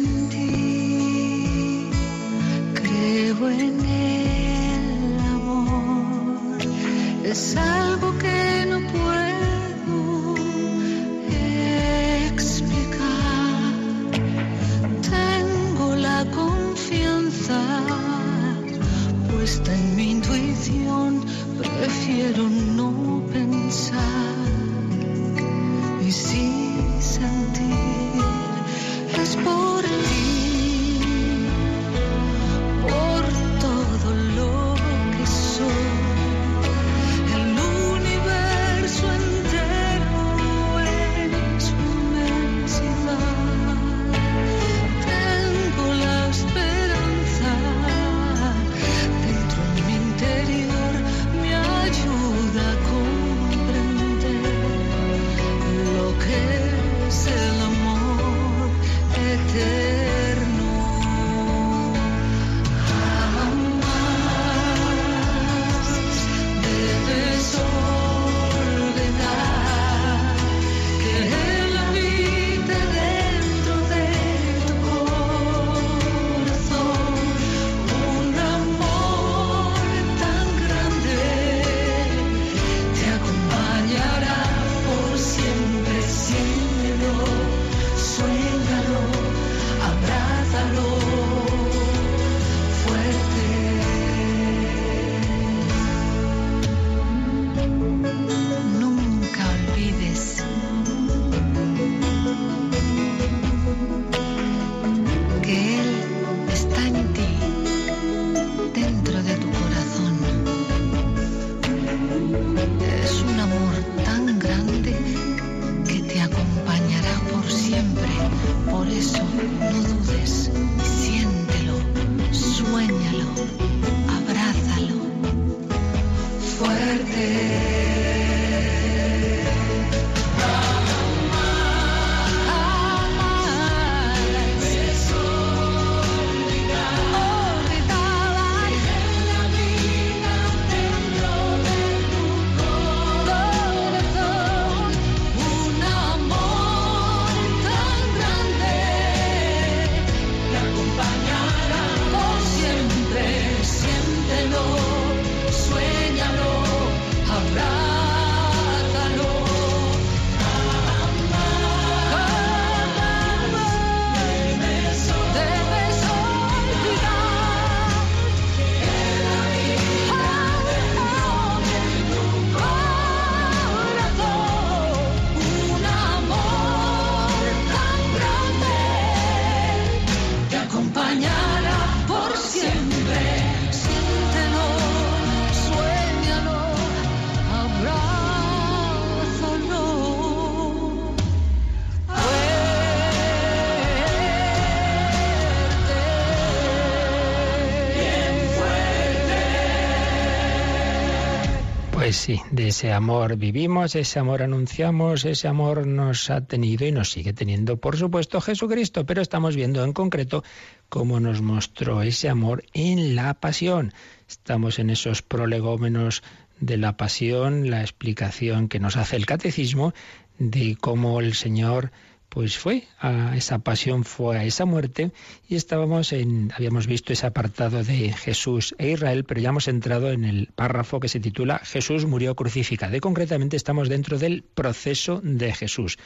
Pues 202.11 202.19
sí, 202.19 202.43
de 202.51 202.67
ese 202.67 202.93
amor 202.93 203.37
vivimos, 203.37 203.95
ese 203.95 204.19
amor 204.19 204.43
anunciamos, 204.43 205.25
ese 205.25 205.47
amor 205.47 205.87
nos 205.87 206.29
ha 206.29 206.41
tenido 206.41 206.85
y 206.85 206.91
nos 206.91 207.13
sigue 207.13 207.33
teniendo, 207.33 207.77
por 207.77 207.97
supuesto, 207.97 208.41
Jesucristo, 208.41 209.07
pero 209.07 209.23
estamos 209.23 209.55
viendo 209.55 209.85
en 209.85 209.93
concreto 209.93 210.43
cómo 210.89 211.21
nos 211.21 211.41
mostró 211.41 212.03
ese 212.03 212.29
amor 212.29 212.65
en 212.75 213.15
la 213.15 213.35
pasión. 213.35 213.93
Estamos 214.29 214.81
en 214.81 214.91
esos 214.91 215.23
prolegómenos 215.23 216.25
de 216.59 216.79
la 216.79 216.97
pasión, 216.97 217.71
la 217.71 217.83
explicación 217.83 218.67
que 218.67 218.81
nos 218.81 218.97
hace 218.97 219.15
el 219.15 219.25
catecismo 219.25 219.95
de 220.41 220.77
cómo 220.81 221.21
el 221.21 221.35
Señor 221.35 221.93
pues 222.31 222.57
fue 222.57 222.85
a 223.01 223.37
esa 223.37 223.59
pasión, 223.59 224.05
fue 224.05 224.39
a 224.39 224.45
esa 224.45 224.65
muerte 224.65 225.11
y 225.49 225.57
estábamos 225.57 226.13
en, 226.13 226.53
habíamos 226.55 226.87
visto 226.87 227.13
ese 227.13 227.27
apartado 227.27 227.83
de 227.83 228.13
Jesús 228.13 228.75
e 228.79 228.93
Israel, 228.93 229.25
pero 229.25 229.41
ya 229.41 229.49
hemos 229.49 229.67
entrado 229.67 230.13
en 230.13 230.25
el 230.25 230.49
párrafo 230.55 231.01
que 231.01 231.09
se 231.09 231.19
titula 231.19 231.59
Jesús 231.59 232.07
murió 232.07 232.37
crucificado. 232.37 232.97
Y 232.97 233.01
concretamente 233.01 233.57
estamos 233.57 233.89
dentro 233.89 234.17
del 234.17 234.45
proceso 234.55 235.21
de 235.25 235.53
Jesús. 235.53 235.99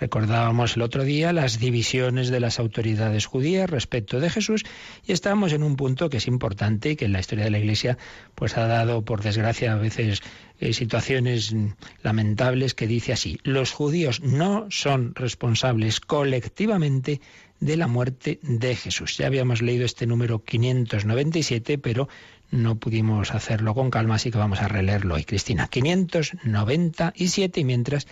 Recordábamos 0.00 0.76
el 0.76 0.82
otro 0.82 1.04
día 1.04 1.32
las 1.32 1.58
divisiones 1.58 2.30
de 2.30 2.40
las 2.40 2.58
autoridades 2.58 3.26
judías 3.26 3.68
respecto 3.68 4.20
de 4.20 4.30
Jesús 4.30 4.64
y 5.06 5.12
estábamos 5.12 5.52
en 5.52 5.62
un 5.62 5.76
punto 5.76 6.08
que 6.08 6.16
es 6.16 6.26
importante 6.26 6.90
y 6.90 6.96
que 6.96 7.04
en 7.04 7.12
la 7.12 7.20
historia 7.20 7.44
de 7.44 7.50
la 7.50 7.58
Iglesia 7.58 7.98
pues 8.34 8.56
ha 8.56 8.66
dado 8.66 9.04
por 9.04 9.22
desgracia 9.22 9.72
a 9.72 9.76
veces 9.76 10.22
eh, 10.60 10.72
situaciones 10.72 11.54
lamentables 12.02 12.74
que 12.74 12.86
dice 12.86 13.12
así, 13.12 13.38
los 13.42 13.72
judíos 13.72 14.22
no 14.22 14.66
son 14.70 15.14
responsables 15.14 16.00
colectivamente 16.00 17.20
de 17.60 17.76
la 17.76 17.86
muerte 17.86 18.40
de 18.42 18.74
Jesús. 18.74 19.16
Ya 19.18 19.26
habíamos 19.26 19.62
leído 19.62 19.84
este 19.84 20.06
número 20.06 20.42
597, 20.42 21.78
pero 21.78 22.08
no 22.50 22.74
pudimos 22.74 23.30
hacerlo 23.32 23.72
con 23.74 23.90
calma, 23.90 24.16
así 24.16 24.30
que 24.30 24.38
vamos 24.38 24.60
a 24.60 24.68
releerlo 24.68 25.14
hoy. 25.14 25.24
Cristina, 25.24 25.68
597 25.68 27.60
y 27.60 27.64
mientras 27.64 28.06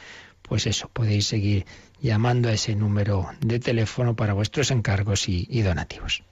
pues 0.51 0.67
eso, 0.67 0.91
podéis 0.93 1.29
seguir 1.29 1.65
llamando 2.01 2.49
a 2.49 2.53
ese 2.53 2.75
número 2.75 3.29
de 3.41 3.61
teléfono 3.61 4.17
para 4.17 4.33
vuestros 4.33 4.73
encargos 4.73 5.29
y, 5.29 5.63
donativos. 5.63 6.25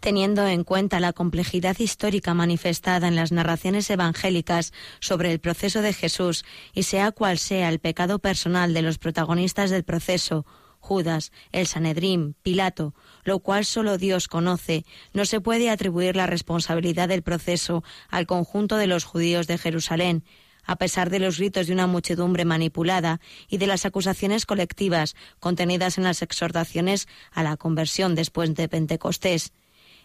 Teniendo 0.00 0.46
en 0.46 0.64
cuenta 0.64 0.98
la 0.98 1.12
complejidad 1.12 1.78
histórica 1.78 2.32
manifestada 2.32 3.08
en 3.08 3.14
las 3.14 3.30
narraciones 3.30 3.90
evangélicas 3.90 4.72
sobre 5.00 5.32
el 5.32 5.38
proceso 5.38 5.82
de 5.82 5.92
Jesús 5.92 6.46
y 6.72 6.84
sea 6.84 7.12
cual 7.12 7.36
sea 7.36 7.68
el 7.68 7.78
pecado 7.78 8.20
personal 8.20 8.72
de 8.72 8.80
los 8.80 8.96
protagonistas 8.96 9.68
del 9.68 9.84
proceso, 9.84 10.46
Judas, 10.80 11.32
el 11.52 11.66
Sanedrín, 11.66 12.36
Pilato, 12.42 12.94
lo 13.24 13.40
cual 13.40 13.66
solo 13.66 13.98
Dios 13.98 14.28
conoce, 14.28 14.86
no 15.12 15.26
se 15.26 15.42
puede 15.42 15.68
atribuir 15.68 16.16
la 16.16 16.26
responsabilidad 16.26 17.08
del 17.08 17.22
proceso 17.22 17.84
al 18.08 18.26
conjunto 18.26 18.78
de 18.78 18.86
los 18.86 19.04
judíos 19.04 19.46
de 19.46 19.58
Jerusalén, 19.58 20.24
a 20.66 20.76
pesar 20.76 21.10
de 21.10 21.18
los 21.18 21.38
gritos 21.38 21.66
de 21.66 21.72
una 21.72 21.86
muchedumbre 21.86 22.44
manipulada 22.44 23.20
y 23.48 23.58
de 23.58 23.66
las 23.66 23.86
acusaciones 23.86 24.46
colectivas 24.46 25.14
contenidas 25.40 25.98
en 25.98 26.04
las 26.04 26.22
exhortaciones 26.22 27.08
a 27.32 27.42
la 27.42 27.56
conversión 27.56 28.14
después 28.14 28.54
de 28.54 28.68
Pentecostés. 28.68 29.52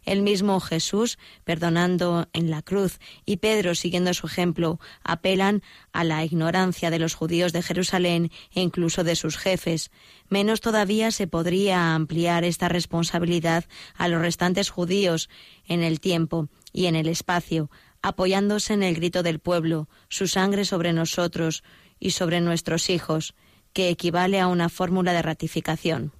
El 0.03 0.23
mismo 0.23 0.59
Jesús, 0.59 1.19
perdonando 1.43 2.27
en 2.33 2.49
la 2.49 2.63
cruz, 2.63 2.99
y 3.23 3.37
Pedro, 3.37 3.75
siguiendo 3.75 4.13
su 4.15 4.25
ejemplo, 4.25 4.79
apelan 5.03 5.61
a 5.91 6.03
la 6.03 6.25
ignorancia 6.25 6.89
de 6.89 6.97
los 6.97 7.13
judíos 7.13 7.53
de 7.53 7.61
Jerusalén 7.61 8.31
e 8.51 8.61
incluso 8.61 9.03
de 9.03 9.15
sus 9.15 9.37
jefes. 9.37 9.91
Menos 10.27 10.59
todavía 10.59 11.11
se 11.11 11.27
podría 11.27 11.93
ampliar 11.93 12.43
esta 12.43 12.67
responsabilidad 12.67 13.65
a 13.95 14.07
los 14.07 14.21
restantes 14.21 14.71
judíos 14.71 15.29
en 15.67 15.83
el 15.83 15.99
tiempo 15.99 16.47
y 16.73 16.87
en 16.87 16.95
el 16.95 17.07
espacio, 17.07 17.69
apoyándose 18.01 18.73
en 18.73 18.83
el 18.83 18.95
grito 18.95 19.23
del 19.23 19.39
pueblo, 19.39 19.87
su 20.09 20.27
sangre 20.27 20.65
sobre 20.65 20.93
nosotros 20.93 21.63
y 21.99 22.11
sobre 22.11 22.41
nuestros 22.41 22.89
hijos, 22.89 23.33
que 23.73 23.89
equivale 23.89 24.39
a 24.39 24.47
una 24.47 24.69
fórmula 24.69 25.13
de 25.13 25.21
ratificación. 25.21 26.11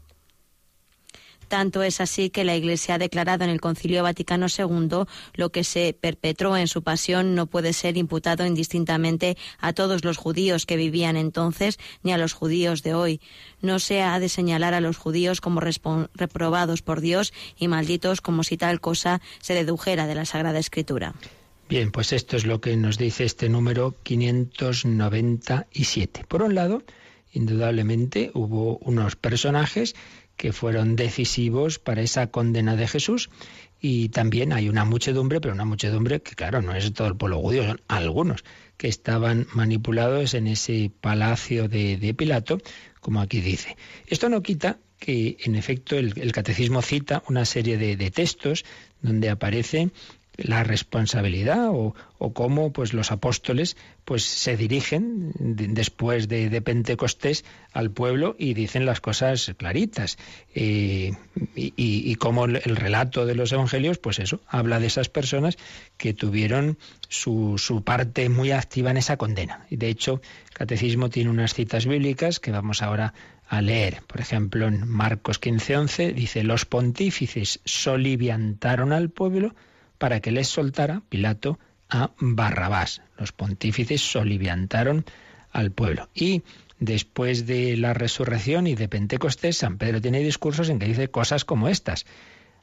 Tanto 1.52 1.84
es 1.84 2.00
así 2.00 2.30
que 2.30 2.46
la 2.46 2.56
Iglesia 2.56 2.96
ha 2.96 2.98
declarado 2.98 3.44
en 3.44 3.50
el 3.50 3.60
Concilio 3.60 4.04
Vaticano 4.04 4.46
II 4.48 5.04
lo 5.34 5.50
que 5.52 5.66
se 5.66 5.94
perpetró 6.00 6.56
en 6.56 6.70
su 6.70 6.82
pasión 6.82 7.36
no 7.36 7.46
puede 7.46 7.74
ser 7.74 7.98
imputado 7.98 8.46
indistintamente 8.46 9.36
a 9.60 9.74
todos 9.74 10.06
los 10.06 10.16
judíos 10.16 10.66
que 10.66 10.78
vivían 10.78 11.18
entonces 11.18 11.78
ni 12.04 12.14
a 12.14 12.18
los 12.18 12.32
judíos 12.32 12.84
de 12.84 12.94
hoy. 12.94 13.20
No 13.60 13.80
se 13.80 14.02
ha 14.02 14.18
de 14.20 14.30
señalar 14.30 14.74
a 14.74 14.80
los 14.80 14.96
judíos 14.96 15.42
como 15.42 15.60
reprobados 15.60 16.82
por 16.84 17.02
Dios 17.02 17.34
y 17.58 17.68
malditos 17.68 18.22
como 18.22 18.44
si 18.44 18.56
tal 18.56 18.80
cosa 18.80 19.20
se 19.42 19.54
dedujera 19.54 20.08
de 20.08 20.16
la 20.16 20.24
Sagrada 20.24 20.58
Escritura. 20.60 21.16
Bien, 21.72 21.90
pues 21.90 22.12
esto 22.12 22.36
es 22.36 22.46
lo 22.46 22.60
que 22.60 22.76
nos 22.76 22.98
dice 22.98 23.24
este 23.24 23.48
número 23.48 23.96
597. 24.04 26.26
Por 26.28 26.42
un 26.42 26.54
lado, 26.54 26.84
indudablemente 27.32 28.30
hubo 28.34 28.78
unos 28.80 29.16
personajes 29.16 29.96
que 30.36 30.52
fueron 30.52 30.98
decisivos 30.98 31.80
para 31.80 32.02
esa 32.02 32.28
condena 32.28 32.76
de 32.76 32.90
Jesús. 32.90 33.30
Y 33.80 34.10
también 34.10 34.52
hay 34.52 34.68
una 34.68 34.84
muchedumbre, 34.84 35.40
pero 35.40 35.54
una 35.54 35.64
muchedumbre 35.64 36.22
que, 36.22 36.36
claro, 36.36 36.62
no 36.62 36.76
es 36.76 36.92
todo 36.92 37.08
el 37.08 37.16
pueblo 37.16 37.40
judío, 37.40 37.66
son 37.66 37.80
algunos 37.88 38.44
que 38.76 38.90
estaban 38.90 39.48
manipulados 39.54 40.34
en 40.34 40.48
ese 40.48 40.92
palacio 41.00 41.70
de, 41.70 42.14
Pilato, 42.18 42.58
como 43.00 43.22
aquí 43.22 43.40
dice. 43.40 43.78
Esto 44.08 44.28
no 44.28 44.42
quita 44.42 44.78
que, 45.00 45.38
en 45.46 45.56
efecto, 45.56 45.96
el, 45.96 46.34
catecismo 46.34 46.82
cita 46.82 47.24
una 47.30 47.46
serie 47.46 47.78
de, 47.78 47.96
de 47.96 48.12
textos 48.12 48.66
donde 49.02 49.30
aparece 49.30 49.90
la 50.44 50.64
responsabilidad 50.64 51.70
o, 51.70 51.94
cómo 52.34 52.72
pues 52.72 52.94
los 52.94 53.12
apóstoles 53.12 53.78
pues 54.06 54.24
se 54.24 54.56
dirigen 54.56 55.32
después 55.40 56.28
de, 56.28 56.62
Pentecostés 56.62 57.44
al 57.74 57.90
pueblo 57.90 58.36
y 58.38 58.54
dicen 58.54 58.86
las 58.86 59.02
cosas 59.02 59.52
claritas 59.58 60.18
eh, 60.54 61.14
y, 61.56 62.16
cómo 62.16 62.46
el, 62.46 62.76
relato 62.76 63.26
de 63.26 63.36
los 63.36 63.52
evangelios 63.52 63.98
pues 63.98 64.20
eso 64.20 64.40
habla 64.48 64.80
de 64.80 64.88
esas 64.88 65.10
personas 65.10 65.58
que 65.98 66.14
tuvieron 66.14 66.78
su, 67.10 67.58
su 67.58 67.84
parte 67.84 68.30
muy 68.30 68.52
activa 68.52 68.92
en 68.92 68.98
esa 68.98 69.18
condena 69.18 69.66
y 69.70 69.78
de 69.78 69.90
hecho 69.90 70.22
el 70.52 70.54
catecismo 70.54 71.10
tiene 71.10 71.32
unas 71.32 71.56
citas 71.56 71.88
bíblicas 71.88 72.40
que 72.40 72.52
vamos 72.52 72.84
ahora 72.84 73.14
a 73.52 73.62
leer. 73.62 74.02
Por 74.08 74.22
ejemplo, 74.22 74.68
en 74.68 74.88
Marcos 74.88 75.42
15:11 75.42 76.14
dice, 76.14 76.44
los 76.44 76.66
pontífices 76.66 77.60
soliviantaron 77.66 78.94
al 78.94 79.10
pueblo 79.10 79.54
para 80.02 80.20
que 80.20 80.32
les 80.32 80.48
soltara 80.48 81.04
Pilato 81.10 81.60
a 81.88 82.10
Barrabás. 82.20 83.04
Los 83.20 83.34
pontífices 83.34 84.02
soliviantaron 84.02 85.06
al 85.52 85.70
pueblo. 85.70 86.10
Y 86.16 86.42
después 86.80 87.46
de 87.46 87.78
la 87.78 87.94
resurrección 87.94 88.66
y 88.66 88.74
de 88.74 88.90
Pentecostés, 88.90 89.58
San 89.58 89.78
Pedro 89.78 90.02
tiene 90.02 90.22
discursos 90.22 90.70
en 90.70 90.80
que 90.80 90.88
dice 90.88 91.12
cosas 91.12 91.46
como 91.46 91.70
estas. 91.70 92.08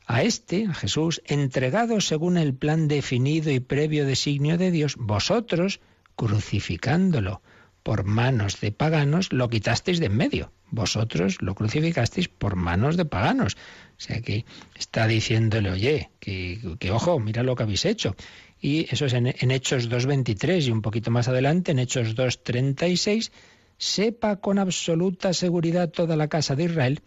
A 0.04 0.24
este, 0.24 0.66
a 0.66 0.74
Jesús, 0.74 1.22
entregado 1.26 2.00
según 2.00 2.38
el 2.38 2.54
plan 2.54 2.88
definido 2.88 3.52
y 3.52 3.60
previo 3.60 4.04
designio 4.04 4.58
de 4.58 4.72
Dios, 4.72 4.96
vosotros, 4.98 5.78
crucificándolo 6.16 7.40
por 7.84 8.02
manos 8.02 8.60
de 8.60 8.72
paganos, 8.72 9.32
lo 9.32 9.48
quitasteis 9.48 10.00
de 10.00 10.06
en 10.06 10.16
medio. 10.16 10.52
Vosotros 10.70 11.40
lo 11.40 11.54
crucificasteis 11.54 12.28
por 12.28 12.56
manos 12.56 12.96
de 12.96 13.04
paganos. 13.04 13.56
O 13.96 14.00
sea 14.00 14.20
que 14.20 14.44
está 14.76 15.06
diciéndole, 15.06 15.70
oye, 15.70 16.10
que, 16.20 16.60
ojo, 16.92 17.18
mira 17.18 17.42
lo 17.42 17.56
que 17.56 17.62
habéis 17.62 17.84
hecho. 17.84 18.14
Y 18.60 18.92
eso 18.92 19.06
es 19.06 19.12
en, 19.14 19.34
en 19.38 19.50
Hechos 19.50 19.88
2.23 19.88 20.66
y 20.66 20.70
un 20.70 20.82
poquito 20.82 21.10
más 21.10 21.28
adelante, 21.28 21.72
en 21.72 21.78
Hechos 21.78 22.16
2.36, 22.16 23.30
sepa 23.78 24.36
con 24.36 24.58
absoluta 24.58 25.32
seguridad 25.32 25.90
toda 25.90 26.16
la 26.16 26.28
casa 26.28 26.56
de 26.56 26.64
Israel 26.64 27.02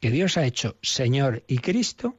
que 0.00 0.10
Dios 0.10 0.36
ha 0.36 0.44
hecho 0.44 0.76
Señor 0.82 1.44
y 1.46 1.58
Cristo, 1.58 2.16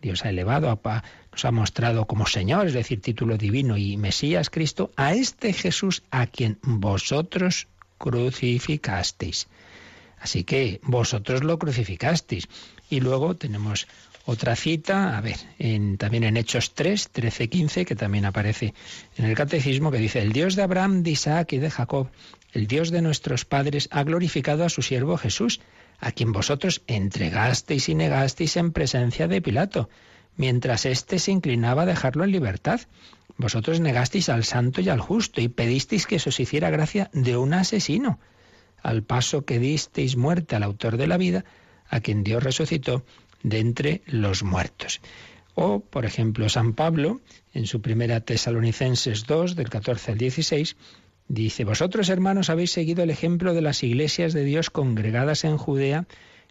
Dios 0.00 0.24
ha 0.24 0.30
elevado, 0.30 0.70
a, 0.70 1.04
nos 1.30 1.44
ha 1.44 1.50
mostrado 1.50 2.06
como 2.06 2.26
Señor, 2.26 2.66
es 2.66 2.72
decir, 2.72 3.00
título 3.00 3.36
divino 3.36 3.76
y 3.76 3.96
Mesías 3.96 4.50
Cristo, 4.50 4.90
a 4.96 5.14
este 5.14 5.52
Jesús 5.52 6.02
a 6.10 6.26
quien 6.26 6.58
vosotros 6.62 7.68
crucificasteis. 7.98 9.48
Así 10.20 10.44
que 10.44 10.80
vosotros 10.82 11.42
lo 11.42 11.58
crucificasteis. 11.58 12.48
Y 12.90 13.00
luego 13.00 13.36
tenemos 13.36 13.86
otra 14.26 14.54
cita, 14.54 15.16
a 15.16 15.20
ver, 15.20 15.38
en, 15.58 15.96
también 15.96 16.24
en 16.24 16.36
Hechos 16.36 16.74
3, 16.74 17.08
13, 17.10 17.48
15, 17.48 17.84
que 17.86 17.96
también 17.96 18.26
aparece 18.26 18.74
en 19.16 19.24
el 19.24 19.34
Catecismo, 19.34 19.90
que 19.90 19.98
dice, 19.98 20.20
el 20.20 20.32
Dios 20.32 20.56
de 20.56 20.62
Abraham, 20.62 21.02
de 21.02 21.12
Isaac 21.12 21.54
y 21.54 21.58
de 21.58 21.70
Jacob, 21.70 22.10
el 22.52 22.66
Dios 22.66 22.90
de 22.90 23.00
nuestros 23.00 23.44
padres, 23.44 23.88
ha 23.90 24.04
glorificado 24.04 24.64
a 24.64 24.68
su 24.68 24.82
siervo 24.82 25.16
Jesús, 25.16 25.60
a 25.98 26.12
quien 26.12 26.32
vosotros 26.32 26.82
entregasteis 26.86 27.88
y 27.88 27.94
negasteis 27.94 28.56
en 28.56 28.72
presencia 28.72 29.26
de 29.26 29.40
Pilato, 29.40 29.88
mientras 30.36 30.84
éste 30.84 31.18
se 31.18 31.32
inclinaba 31.32 31.82
a 31.82 31.86
dejarlo 31.86 32.24
en 32.24 32.32
libertad. 32.32 32.80
Vosotros 33.36 33.80
negasteis 33.80 34.28
al 34.28 34.44
santo 34.44 34.82
y 34.82 34.90
al 34.90 35.00
justo 35.00 35.40
y 35.40 35.48
pedisteis 35.48 36.06
que 36.06 36.18
se 36.18 36.28
os 36.28 36.40
hiciera 36.40 36.68
gracia 36.68 37.10
de 37.14 37.38
un 37.38 37.54
asesino 37.54 38.20
al 38.82 39.02
paso 39.02 39.44
que 39.44 39.58
disteis 39.58 40.16
muerte 40.16 40.56
al 40.56 40.62
autor 40.62 40.96
de 40.96 41.06
la 41.06 41.16
vida, 41.16 41.44
a 41.88 42.00
quien 42.00 42.22
Dios 42.24 42.42
resucitó 42.42 43.04
de 43.42 43.58
entre 43.58 44.02
los 44.06 44.42
muertos. 44.42 45.00
O, 45.54 45.80
por 45.80 46.04
ejemplo, 46.04 46.48
San 46.48 46.74
Pablo, 46.74 47.20
en 47.52 47.66
su 47.66 47.82
primera 47.82 48.20
Tesalonicenses 48.20 49.26
2, 49.26 49.56
del 49.56 49.68
14 49.68 50.12
al 50.12 50.18
16, 50.18 50.76
dice, 51.28 51.64
Vosotros, 51.64 52.08
hermanos, 52.08 52.50
habéis 52.50 52.72
seguido 52.72 53.02
el 53.02 53.10
ejemplo 53.10 53.54
de 53.54 53.62
las 53.62 53.82
iglesias 53.82 54.32
de 54.32 54.44
Dios 54.44 54.70
congregadas 54.70 55.44
en 55.44 55.56
Judea 55.56 56.06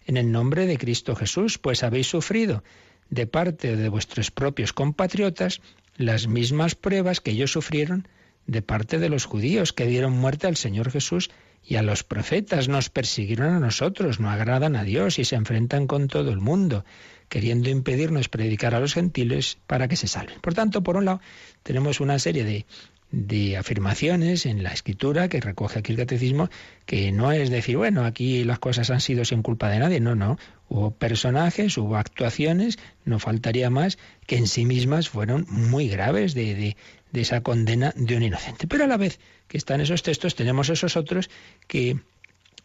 en 0.06 0.18
el 0.18 0.32
nombre 0.32 0.66
de 0.66 0.78
Cristo 0.78 1.16
Jesús, 1.16 1.58
pues 1.58 1.84
habéis 1.84 2.08
sufrido 2.08 2.64
de 3.10 3.28
parte 3.28 3.76
de 3.76 3.90
vuestros 3.90 4.32
propios 4.32 4.74
compatriotas 4.74 5.62
las 5.98 6.28
mismas 6.28 6.76
pruebas 6.76 7.22
que 7.22 7.32
ellos 7.32 7.52
sufrieron 7.52 8.08
de 8.48 8.62
parte 8.62 9.00
de 9.00 9.10
los 9.10 9.26
judíos 9.26 9.74
que 9.74 9.86
dieron 9.86 10.14
muerte 10.14 10.48
al 10.48 10.56
Señor 10.56 10.92
Jesús 10.92 11.30
y 11.64 11.76
a 11.76 11.84
los 11.84 12.04
profetas 12.04 12.68
nos 12.68 12.90
persiguieron 12.90 13.54
a 13.54 13.60
nosotros, 13.60 14.20
no 14.20 14.30
agradan 14.30 14.76
a 14.76 14.84
Dios 14.84 15.20
y 15.20 15.26
se 15.26 15.36
enfrentan 15.36 15.88
con 15.88 16.08
todo 16.08 16.32
el 16.32 16.40
mundo, 16.40 16.86
queriendo 17.28 17.70
impedirnos 17.70 18.30
predicar 18.30 18.76
a 18.76 18.80
los 18.80 18.94
gentiles 18.94 19.58
para 19.68 19.88
que 19.88 19.96
se 19.96 20.08
salven. 20.08 20.40
Por 20.42 20.54
tanto, 20.54 20.82
por 20.84 20.98
un 20.98 21.06
lado, 21.06 21.22
tenemos 21.64 22.00
una 22.00 22.18
serie 22.20 22.44
de 22.44 22.66
de 23.12 23.58
afirmaciones 23.58 24.46
en 24.46 24.62
la 24.62 24.72
escritura 24.72 25.30
que 25.30 25.42
recoge 25.42 25.80
aquí 25.80 25.94
el 25.94 25.98
catecismo, 25.98 26.50
que 26.86 27.12
no 27.12 27.32
es 27.32 27.50
decir, 27.50 27.78
bueno, 27.78 28.06
aquí 28.06 28.44
las 28.44 28.60
cosas 28.60 28.92
han 28.92 29.02
sido 29.02 29.26
sin 29.26 29.42
culpa 29.42 29.70
de 29.70 29.80
nadie, 29.80 30.00
no, 30.00 30.16
no. 30.16 30.38
Hubo 30.68 30.92
personajes, 30.92 31.76
hubo 31.78 31.98
actuaciones, 31.98 32.78
no 33.06 33.18
faltaría 33.18 33.72
más, 33.72 33.98
que 34.28 34.38
en 34.38 34.48
sí 34.48 34.66
mismas 34.66 35.10
fueron 35.10 35.48
muy 35.50 35.88
graves 35.90 36.36
de, 36.36 36.54
de, 36.54 36.78
de 37.12 37.22
esa 37.22 37.42
condena 37.42 37.94
de 37.96 38.16
un 38.16 38.24
inocente. 38.24 38.68
Pero 38.68 38.84
a 38.84 38.88
la 38.88 38.98
vez 38.98 39.20
que 39.48 39.58
están 39.58 39.82
esos 39.82 40.04
textos, 40.04 40.36
tenemos 40.36 40.70
esos 40.70 40.96
otros 40.96 41.30
que 41.68 42.00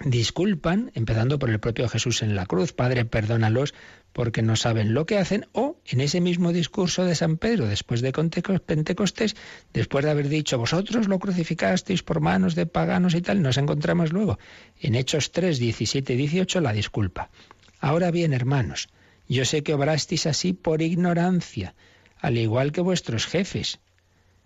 disculpan, 0.01 0.91
empezando 0.95 1.39
por 1.39 1.51
el 1.51 1.61
propio 1.61 1.89
Jesús 1.89 2.23
en 2.23 2.35
la 2.35 2.47
cruz, 2.47 2.73
Padre, 2.73 3.05
perdónalos 3.05 3.75
porque 4.13 4.43
no 4.43 4.57
saben 4.57 4.95
lo 4.95 5.07
que 5.07 5.19
hacen, 5.19 5.47
o 5.53 5.77
en 5.87 6.01
ese 6.01 6.21
mismo 6.21 6.53
discurso 6.53 7.05
de 7.05 7.15
San 7.15 7.37
Pedro, 7.37 7.67
después 7.67 8.01
de 8.01 8.13
Pentecostés, 8.13 9.37
después 9.73 10.05
de 10.05 10.11
haber 10.11 10.29
dicho, 10.29 10.59
vosotros 10.59 11.09
lo 11.09 11.19
crucificasteis 11.19 12.03
por 12.03 12.21
manos 12.21 12.55
de 12.55 12.67
paganos 12.67 13.15
y 13.15 13.23
tal, 13.23 13.43
nos 13.43 13.57
encontramos 13.57 14.13
luego 14.13 14.39
en 14.81 14.95
Hechos 14.95 15.33
3, 15.33 15.59
17 15.59 16.13
y 16.13 16.17
18 16.17 16.61
la 16.61 16.73
disculpa. 16.73 17.31
Ahora 17.81 18.11
bien, 18.11 18.33
hermanos, 18.33 18.89
yo 19.29 19.45
sé 19.45 19.63
que 19.63 19.75
obrasteis 19.75 20.27
así 20.27 20.53
por 20.53 20.81
ignorancia, 20.81 21.75
al 22.19 22.39
igual 22.39 22.73
que 22.73 22.81
vuestros 22.81 23.27
jefes. 23.27 23.81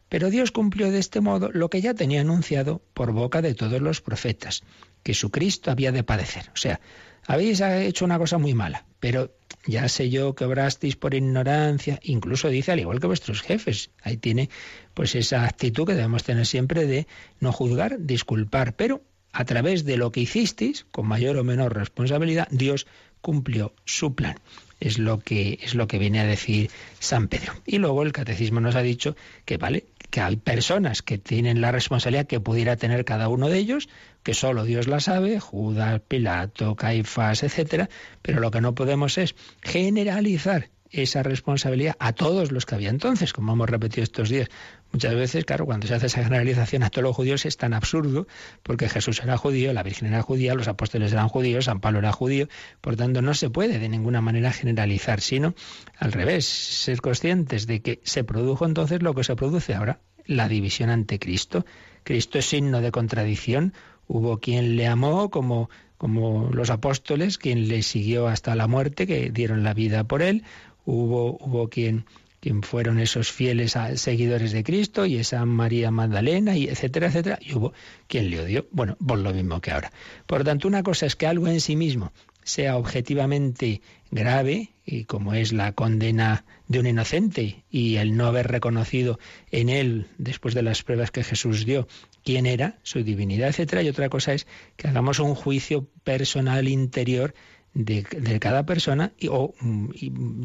Pero 0.08 0.30
Dios 0.30 0.50
cumplió 0.50 0.90
de 0.90 0.98
este 0.98 1.20
modo 1.20 1.50
lo 1.52 1.68
que 1.68 1.80
ya 1.80 1.94
tenía 1.94 2.20
anunciado 2.20 2.82
por 2.94 3.12
boca 3.12 3.42
de 3.42 3.54
todos 3.54 3.80
los 3.80 4.00
profetas, 4.00 4.62
que 5.02 5.14
su 5.14 5.30
Cristo 5.30 5.70
había 5.70 5.92
de 5.92 6.02
padecer. 6.02 6.50
O 6.54 6.56
sea, 6.56 6.80
habéis 7.26 7.60
hecho 7.60 8.04
una 8.04 8.18
cosa 8.18 8.38
muy 8.38 8.54
mala, 8.54 8.86
pero 9.00 9.30
ya 9.66 9.88
sé 9.88 10.08
yo 10.08 10.34
que 10.34 10.44
obrasteis 10.44 10.96
por 10.96 11.14
ignorancia, 11.14 12.00
incluso 12.02 12.48
dice 12.48 12.72
al 12.72 12.80
igual 12.80 13.00
que 13.00 13.06
vuestros 13.06 13.42
jefes. 13.42 13.90
Ahí 14.02 14.16
tiene 14.16 14.48
pues 14.94 15.14
esa 15.14 15.44
actitud 15.44 15.86
que 15.86 15.94
debemos 15.94 16.24
tener 16.24 16.46
siempre 16.46 16.86
de 16.86 17.06
no 17.40 17.52
juzgar, 17.52 17.98
disculpar, 18.00 18.74
pero 18.76 19.02
a 19.32 19.44
través 19.44 19.84
de 19.84 19.98
lo 19.98 20.10
que 20.10 20.20
hicisteis, 20.20 20.86
con 20.90 21.06
mayor 21.06 21.36
o 21.36 21.44
menor 21.44 21.76
responsabilidad, 21.76 22.48
Dios 22.50 22.86
cumplió 23.20 23.74
su 23.84 24.14
plan. 24.14 24.36
Es 24.80 24.98
lo 24.98 25.18
que 25.18 25.58
es 25.62 25.74
lo 25.74 25.86
que 25.86 25.98
viene 25.98 26.20
a 26.20 26.24
decir 26.24 26.70
San 26.98 27.28
Pedro. 27.28 27.52
Y 27.66 27.78
luego 27.78 28.02
el 28.04 28.12
catecismo 28.12 28.60
nos 28.60 28.76
ha 28.76 28.82
dicho 28.82 29.16
que 29.44 29.58
vale, 29.58 29.84
que 30.10 30.20
hay 30.20 30.36
personas 30.36 31.02
que 31.02 31.18
tienen 31.18 31.60
la 31.60 31.72
responsabilidad 31.72 32.26
que 32.26 32.40
pudiera 32.40 32.76
tener 32.76 33.04
cada 33.04 33.28
uno 33.28 33.48
de 33.48 33.58
ellos, 33.58 33.88
que 34.22 34.34
solo 34.34 34.64
Dios 34.64 34.86
la 34.86 35.00
sabe, 35.00 35.40
Judas, 35.40 36.00
Pilato, 36.06 36.76
Caifás, 36.76 37.42
etcétera, 37.42 37.88
pero 38.22 38.40
lo 38.40 38.50
que 38.50 38.60
no 38.60 38.74
podemos 38.74 39.18
es 39.18 39.34
generalizar 39.62 40.70
esa 40.90 41.22
responsabilidad 41.22 41.96
a 41.98 42.12
todos 42.12 42.50
los 42.50 42.64
que 42.64 42.74
había 42.74 42.90
entonces, 42.90 43.32
como 43.32 43.52
hemos 43.52 43.68
repetido 43.68 44.02
estos 44.02 44.30
días. 44.30 44.48
Muchas 44.92 45.14
veces, 45.14 45.44
claro, 45.44 45.66
cuando 45.66 45.86
se 45.86 45.94
hace 45.94 46.06
esa 46.06 46.24
generalización 46.24 46.82
a 46.82 46.90
todos 46.90 47.02
los 47.02 47.14
judíos 47.14 47.44
es 47.44 47.56
tan 47.58 47.74
absurdo, 47.74 48.26
porque 48.62 48.88
Jesús 48.88 49.20
era 49.22 49.36
judío, 49.36 49.72
la 49.72 49.82
Virgen 49.82 50.08
era 50.08 50.22
judía, 50.22 50.54
los 50.54 50.66
apóstoles 50.66 51.12
eran 51.12 51.28
judíos, 51.28 51.66
San 51.66 51.80
Pablo 51.80 51.98
era 51.98 52.12
judío, 52.12 52.48
por 52.80 52.96
tanto 52.96 53.20
no 53.20 53.34
se 53.34 53.50
puede 53.50 53.78
de 53.78 53.88
ninguna 53.88 54.22
manera 54.22 54.50
generalizar, 54.50 55.20
sino 55.20 55.54
al 55.98 56.12
revés, 56.12 56.46
ser 56.46 57.00
conscientes 57.02 57.66
de 57.66 57.82
que 57.82 58.00
se 58.04 58.24
produjo 58.24 58.64
entonces 58.64 59.02
lo 59.02 59.14
que 59.14 59.24
se 59.24 59.36
produce 59.36 59.74
ahora, 59.74 60.00
la 60.24 60.48
división 60.48 60.88
ante 60.88 61.18
Cristo. 61.18 61.66
Cristo 62.02 62.38
es 62.38 62.46
signo 62.46 62.80
de 62.80 62.90
contradicción, 62.90 63.74
hubo 64.06 64.38
quien 64.38 64.76
le 64.76 64.86
amó 64.86 65.30
como 65.30 65.68
como 65.98 66.48
los 66.52 66.70
apóstoles, 66.70 67.38
quien 67.38 67.68
le 67.68 67.82
siguió 67.82 68.28
hasta 68.28 68.54
la 68.54 68.68
muerte, 68.68 69.06
que 69.06 69.30
dieron 69.30 69.64
la 69.64 69.74
vida 69.74 70.04
por 70.04 70.22
él, 70.22 70.44
hubo, 70.86 71.36
hubo 71.40 71.68
quien, 71.68 72.06
quien 72.40 72.62
fueron 72.62 73.00
esos 73.00 73.32
fieles 73.32 73.76
seguidores 73.96 74.52
de 74.52 74.64
Cristo 74.64 75.06
y 75.06 75.16
esa 75.16 75.44
María 75.44 75.90
Magdalena, 75.90 76.56
y 76.56 76.68
etcétera, 76.68 77.08
etcétera, 77.08 77.38
y 77.40 77.54
hubo 77.54 77.72
quien 78.06 78.30
le 78.30 78.40
odió. 78.40 78.66
Bueno, 78.70 78.96
por 79.04 79.18
lo 79.18 79.32
mismo 79.32 79.60
que 79.60 79.72
ahora. 79.72 79.92
Por 80.26 80.44
tanto, 80.44 80.68
una 80.68 80.82
cosa 80.82 81.06
es 81.06 81.16
que 81.16 81.26
algo 81.26 81.48
en 81.48 81.60
sí 81.60 81.76
mismo 81.76 82.12
sea 82.48 82.76
objetivamente 82.76 83.82
grave, 84.10 84.70
y 84.86 85.04
como 85.04 85.34
es 85.34 85.52
la 85.52 85.72
condena 85.72 86.46
de 86.66 86.80
un 86.80 86.86
inocente 86.86 87.64
y 87.70 87.96
el 87.96 88.16
no 88.16 88.26
haber 88.26 88.48
reconocido 88.48 89.18
en 89.50 89.68
él, 89.68 90.06
después 90.16 90.54
de 90.54 90.62
las 90.62 90.82
pruebas 90.82 91.10
que 91.10 91.24
Jesús 91.24 91.66
dio, 91.66 91.88
quién 92.24 92.46
era, 92.46 92.78
su 92.82 93.02
divinidad, 93.04 93.48
etcétera, 93.48 93.82
y 93.82 93.88
otra 93.88 94.08
cosa 94.08 94.32
es 94.32 94.46
que 94.76 94.88
hagamos 94.88 95.18
un 95.18 95.34
juicio 95.34 95.90
personal 96.04 96.68
interior 96.68 97.34
de, 97.78 98.40
cada 98.40 98.66
persona 98.66 99.12
o, 99.30 99.54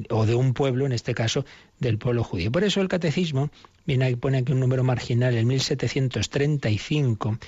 o, 0.09 0.25
de 0.25 0.35
un 0.35 0.53
pueblo, 0.53 0.85
en 0.85 0.91
este 0.91 1.15
caso 1.15 1.45
del 1.79 1.97
pueblo 1.97 2.23
judío. 2.23 2.51
Por 2.51 2.63
eso 2.63 2.79
el 2.79 2.87
catecismo 2.87 3.49
viene 3.85 4.05
aquí, 4.05 4.15
pone 4.15 4.37
aquí 4.37 4.51
un 4.51 4.59
número 4.59 4.83
marginal, 4.83 5.33
el 5.33 5.47
1735, 5.47 7.39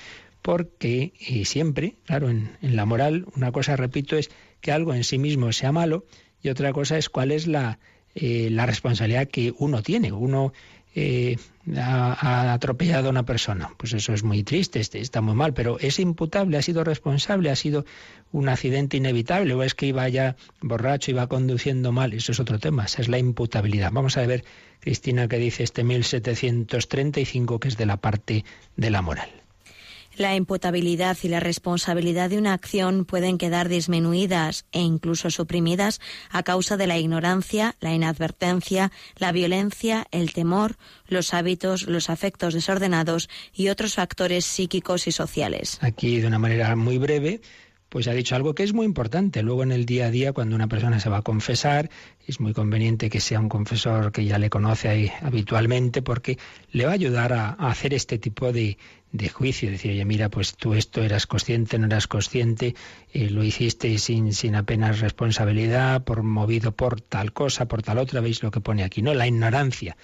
porque 0.42 1.12
eh, 1.20 1.44
siempre, 1.44 1.94
claro, 2.04 2.30
en, 2.30 2.50
la 2.60 2.84
moral, 2.84 3.26
una 3.36 3.52
cosa, 3.52 3.76
repito, 3.76 4.16
es 4.16 4.30
que 4.60 4.72
algo 4.72 4.92
en 4.92 5.04
sí 5.04 5.18
mismo 5.18 5.52
sea 5.52 5.70
malo 5.70 6.04
y 6.42 6.48
otra 6.48 6.72
cosa 6.72 6.98
es 6.98 7.08
cuál 7.08 7.30
es 7.30 7.46
la, 7.46 7.78
eh, 8.16 8.48
la 8.50 8.66
responsabilidad 8.66 9.28
que 9.28 9.54
uno 9.56 9.82
tiene. 9.82 10.10
Uno 10.10 10.52
eh, 10.98 11.36
ha, 11.76 12.54
atropellado 12.54 13.08
a 13.08 13.10
una 13.10 13.24
persona. 13.24 13.70
Pues 13.76 13.92
eso 13.92 14.14
es 14.14 14.22
muy 14.24 14.42
triste, 14.42 14.80
este, 14.80 14.98
está 14.98 15.20
muy 15.20 15.34
mal, 15.34 15.52
pero 15.52 15.78
es 15.78 15.98
imputable, 15.98 16.56
ha 16.56 16.62
sido 16.62 16.84
responsable, 16.84 17.50
ha 17.50 17.56
sido 17.56 17.84
un 18.32 18.48
accidente 18.48 18.96
inevitable 18.96 19.52
o 19.52 19.62
es 19.62 19.74
que 19.74 19.86
iba 19.86 20.08
ya 20.08 20.36
borracho, 20.62 21.10
iba 21.10 21.26
conduciendo 21.26 21.92
mal. 21.92 22.14
Eso 22.14 22.32
es 22.32 22.40
otro 22.40 22.58
tema, 22.58 22.86
esa 22.86 23.02
es 23.02 23.08
la 23.08 23.18
imputabilidad. 23.18 23.92
Vamos 23.92 24.16
a 24.16 24.26
ver, 24.26 24.44
Cristina, 24.80 25.28
qué 25.28 25.36
dice 25.36 25.64
este 25.64 25.84
1735, 25.84 27.60
que 27.60 27.68
es 27.68 27.76
de 27.76 27.86
la 27.86 27.98
parte 27.98 28.44
de 28.76 28.90
la 28.90 29.02
moral. 29.02 29.45
La 30.16 30.34
imputabilidad 30.34 31.18
y 31.22 31.28
la 31.28 31.40
responsabilidad 31.40 32.30
de 32.30 32.38
una 32.38 32.54
acción 32.54 33.04
pueden 33.04 33.36
quedar 33.36 33.68
disminuidas 33.68 34.64
e 34.72 34.80
incluso 34.80 35.30
suprimidas 35.30 36.00
a 36.30 36.42
causa 36.42 36.78
de 36.78 36.86
la 36.86 36.96
ignorancia, 36.96 37.74
la 37.80 37.92
inadvertencia, 37.92 38.92
la 39.18 39.32
violencia, 39.32 40.06
el 40.12 40.32
temor, 40.32 40.76
los 41.06 41.34
hábitos, 41.34 41.86
los 41.86 42.08
afectos 42.08 42.54
desordenados 42.54 43.28
y 43.52 43.68
otros 43.68 43.94
factores 43.94 44.46
psíquicos 44.46 45.06
y 45.06 45.12
sociales. 45.12 45.78
Aquí, 45.82 46.20
de 46.20 46.26
una 46.26 46.38
manera 46.38 46.74
muy 46.76 46.96
breve, 46.96 47.42
pues 47.96 48.08
ha 48.08 48.12
dicho 48.12 48.36
algo 48.36 48.54
que 48.54 48.62
es 48.62 48.74
muy 48.74 48.84
importante. 48.84 49.42
Luego 49.42 49.62
en 49.62 49.72
el 49.72 49.86
día 49.86 50.08
a 50.08 50.10
día, 50.10 50.34
cuando 50.34 50.54
una 50.54 50.66
persona 50.66 51.00
se 51.00 51.08
va 51.08 51.16
a 51.16 51.22
confesar, 51.22 51.88
es 52.26 52.40
muy 52.40 52.52
conveniente 52.52 53.08
que 53.08 53.20
sea 53.20 53.40
un 53.40 53.48
confesor 53.48 54.12
que 54.12 54.26
ya 54.26 54.38
le 54.38 54.50
conoce 54.50 55.14
habitualmente, 55.22 56.02
porque 56.02 56.36
le 56.72 56.84
va 56.84 56.90
a 56.90 56.94
ayudar 56.94 57.32
a, 57.32 57.52
hacer 57.52 57.94
este 57.94 58.18
tipo 58.18 58.52
de, 58.52 58.76
juicio, 59.32 59.70
decir, 59.70 59.92
oye, 59.92 60.04
mira, 60.04 60.28
pues 60.28 60.56
tú 60.56 60.74
esto 60.74 61.02
eras 61.02 61.26
consciente, 61.26 61.78
no 61.78 61.86
eras 61.86 62.06
consciente, 62.06 62.74
eh, 63.14 63.30
lo 63.30 63.42
hiciste 63.42 63.96
sin, 63.96 64.34
sin 64.34 64.56
apenas 64.56 65.00
responsabilidad, 65.00 66.04
por 66.04 66.22
movido 66.22 66.72
por 66.72 67.00
tal 67.00 67.32
cosa, 67.32 67.64
por 67.64 67.82
tal 67.82 67.96
otra, 67.96 68.20
veis 68.20 68.42
lo 68.42 68.50
que 68.50 68.60
pone 68.60 68.84
aquí, 68.84 69.00
¿no? 69.00 69.14
La 69.14 69.26
ignorancia. 69.26 69.96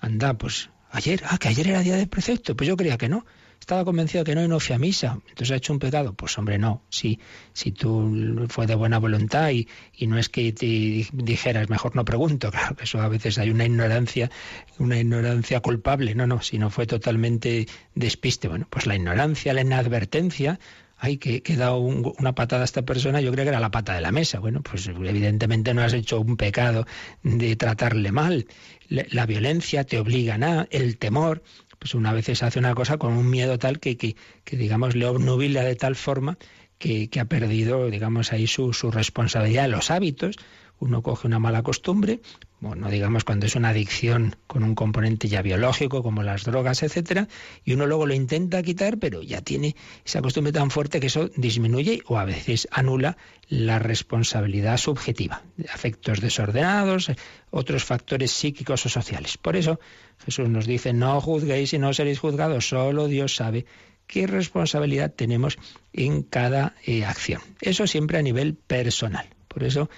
Anda, 0.00 0.36
pues 0.36 0.70
ayer, 0.90 1.22
ah, 1.28 1.38
que 1.38 1.46
ayer 1.46 1.68
era 1.68 1.82
día 1.82 1.94
de 1.94 2.08
precepto, 2.08 2.56
pues 2.56 2.66
yo 2.66 2.76
creía 2.76 2.98
que 2.98 3.08
no 3.08 3.24
estaba 3.60 3.84
convencido 3.84 4.24
que 4.24 4.34
no 4.34 4.42
y 4.42 4.48
no 4.48 4.60
fui 4.60 4.74
a 4.74 4.78
misa, 4.78 5.18
entonces 5.28 5.50
ha 5.50 5.56
hecho 5.56 5.72
un 5.72 5.78
pecado. 5.78 6.14
Pues 6.14 6.36
hombre, 6.38 6.58
no, 6.58 6.82
si, 6.88 7.18
si 7.52 7.72
tú 7.72 8.46
fue 8.48 8.66
de 8.66 8.74
buena 8.74 8.98
voluntad 8.98 9.50
y, 9.50 9.68
y 9.94 10.06
no 10.06 10.18
es 10.18 10.28
que 10.28 10.52
te 10.52 10.66
dijeras, 11.12 11.68
mejor 11.68 11.94
no 11.94 12.04
pregunto, 12.04 12.50
claro 12.52 12.76
que 12.76 12.84
eso 12.84 13.00
a 13.00 13.08
veces 13.08 13.38
hay 13.38 13.50
una 13.50 13.66
ignorancia, 13.66 14.30
una 14.78 14.98
ignorancia 14.98 15.60
culpable, 15.60 16.14
no, 16.14 16.26
no, 16.26 16.40
si 16.40 16.58
no 16.58 16.70
fue 16.70 16.86
totalmente 16.86 17.66
despiste, 17.94 18.48
bueno, 18.48 18.66
pues 18.70 18.86
la 18.86 18.96
ignorancia, 18.96 19.52
la 19.52 19.60
inadvertencia, 19.60 20.58
ay, 20.98 21.18
que, 21.18 21.42
he 21.44 21.56
dado 21.56 21.78
una 21.78 22.34
patada 22.34 22.62
a 22.62 22.64
esta 22.64 22.82
persona, 22.82 23.20
yo 23.20 23.32
creo 23.32 23.44
que 23.44 23.50
era 23.50 23.60
la 23.60 23.70
pata 23.70 23.94
de 23.94 24.00
la 24.00 24.12
mesa. 24.12 24.40
Bueno, 24.40 24.62
pues 24.62 24.86
evidentemente 24.88 25.74
no 25.74 25.82
has 25.82 25.92
hecho 25.92 26.20
un 26.20 26.36
pecado 26.36 26.86
de 27.22 27.56
tratarle 27.56 28.12
mal. 28.12 28.46
La, 28.88 29.04
la 29.10 29.26
violencia 29.26 29.84
te 29.84 29.98
obliga 29.98 30.34
a 30.34 30.66
el 30.70 30.98
temor, 30.98 31.42
pues 31.78 31.94
una 31.94 32.12
vez 32.12 32.26
se 32.26 32.44
hace 32.44 32.58
una 32.58 32.74
cosa 32.74 32.98
con 32.98 33.12
un 33.12 33.30
miedo 33.30 33.58
tal 33.58 33.80
que, 33.80 33.96
que, 33.96 34.16
que 34.44 34.56
digamos, 34.56 34.94
le 34.96 35.06
obnubila 35.06 35.62
de 35.62 35.76
tal 35.76 35.96
forma 35.96 36.38
que, 36.78 37.08
que 37.08 37.20
ha 37.20 37.24
perdido, 37.26 37.90
digamos, 37.90 38.32
ahí 38.32 38.46
su, 38.46 38.72
su 38.72 38.90
responsabilidad. 38.90 39.68
Los 39.68 39.90
hábitos, 39.90 40.36
uno 40.80 41.02
coge 41.02 41.26
una 41.26 41.38
mala 41.38 41.62
costumbre, 41.62 42.20
bueno, 42.60 42.90
digamos 42.90 43.22
cuando 43.22 43.46
es 43.46 43.54
una 43.54 43.68
adicción 43.68 44.34
con 44.48 44.64
un 44.64 44.74
componente 44.74 45.28
ya 45.28 45.42
biológico, 45.42 46.02
como 46.02 46.22
las 46.22 46.44
drogas, 46.44 46.82
etcétera, 46.82 47.28
y 47.64 47.72
uno 47.72 47.86
luego 47.86 48.06
lo 48.06 48.14
intenta 48.14 48.62
quitar, 48.62 48.98
pero 48.98 49.22
ya 49.22 49.40
tiene 49.40 49.76
esa 50.04 50.22
costumbre 50.22 50.52
tan 50.52 50.70
fuerte 50.70 50.98
que 50.98 51.06
eso 51.06 51.30
disminuye 51.36 52.02
o 52.06 52.18
a 52.18 52.24
veces 52.24 52.66
anula 52.72 53.16
la 53.48 53.78
responsabilidad 53.78 54.76
subjetiva, 54.76 55.42
afectos 55.72 56.20
desordenados, 56.20 57.12
otros 57.50 57.84
factores 57.84 58.32
psíquicos 58.32 58.84
o 58.86 58.88
sociales. 58.88 59.38
Por 59.38 59.54
eso 59.56 59.78
Jesús 60.24 60.48
nos 60.48 60.66
dice, 60.66 60.92
no 60.92 61.20
juzguéis 61.20 61.72
y 61.74 61.78
no 61.78 61.94
seréis 61.94 62.18
juzgados, 62.18 62.68
solo 62.68 63.06
Dios 63.06 63.36
sabe 63.36 63.66
qué 64.08 64.26
responsabilidad 64.26 65.12
tenemos 65.14 65.58
en 65.92 66.22
cada 66.22 66.74
eh, 66.84 67.04
acción. 67.04 67.40
Eso 67.60 67.86
siempre 67.86 68.18
a 68.18 68.22
nivel 68.22 68.54
personal. 68.54 69.28
Por 69.46 69.62
eso 69.62 69.88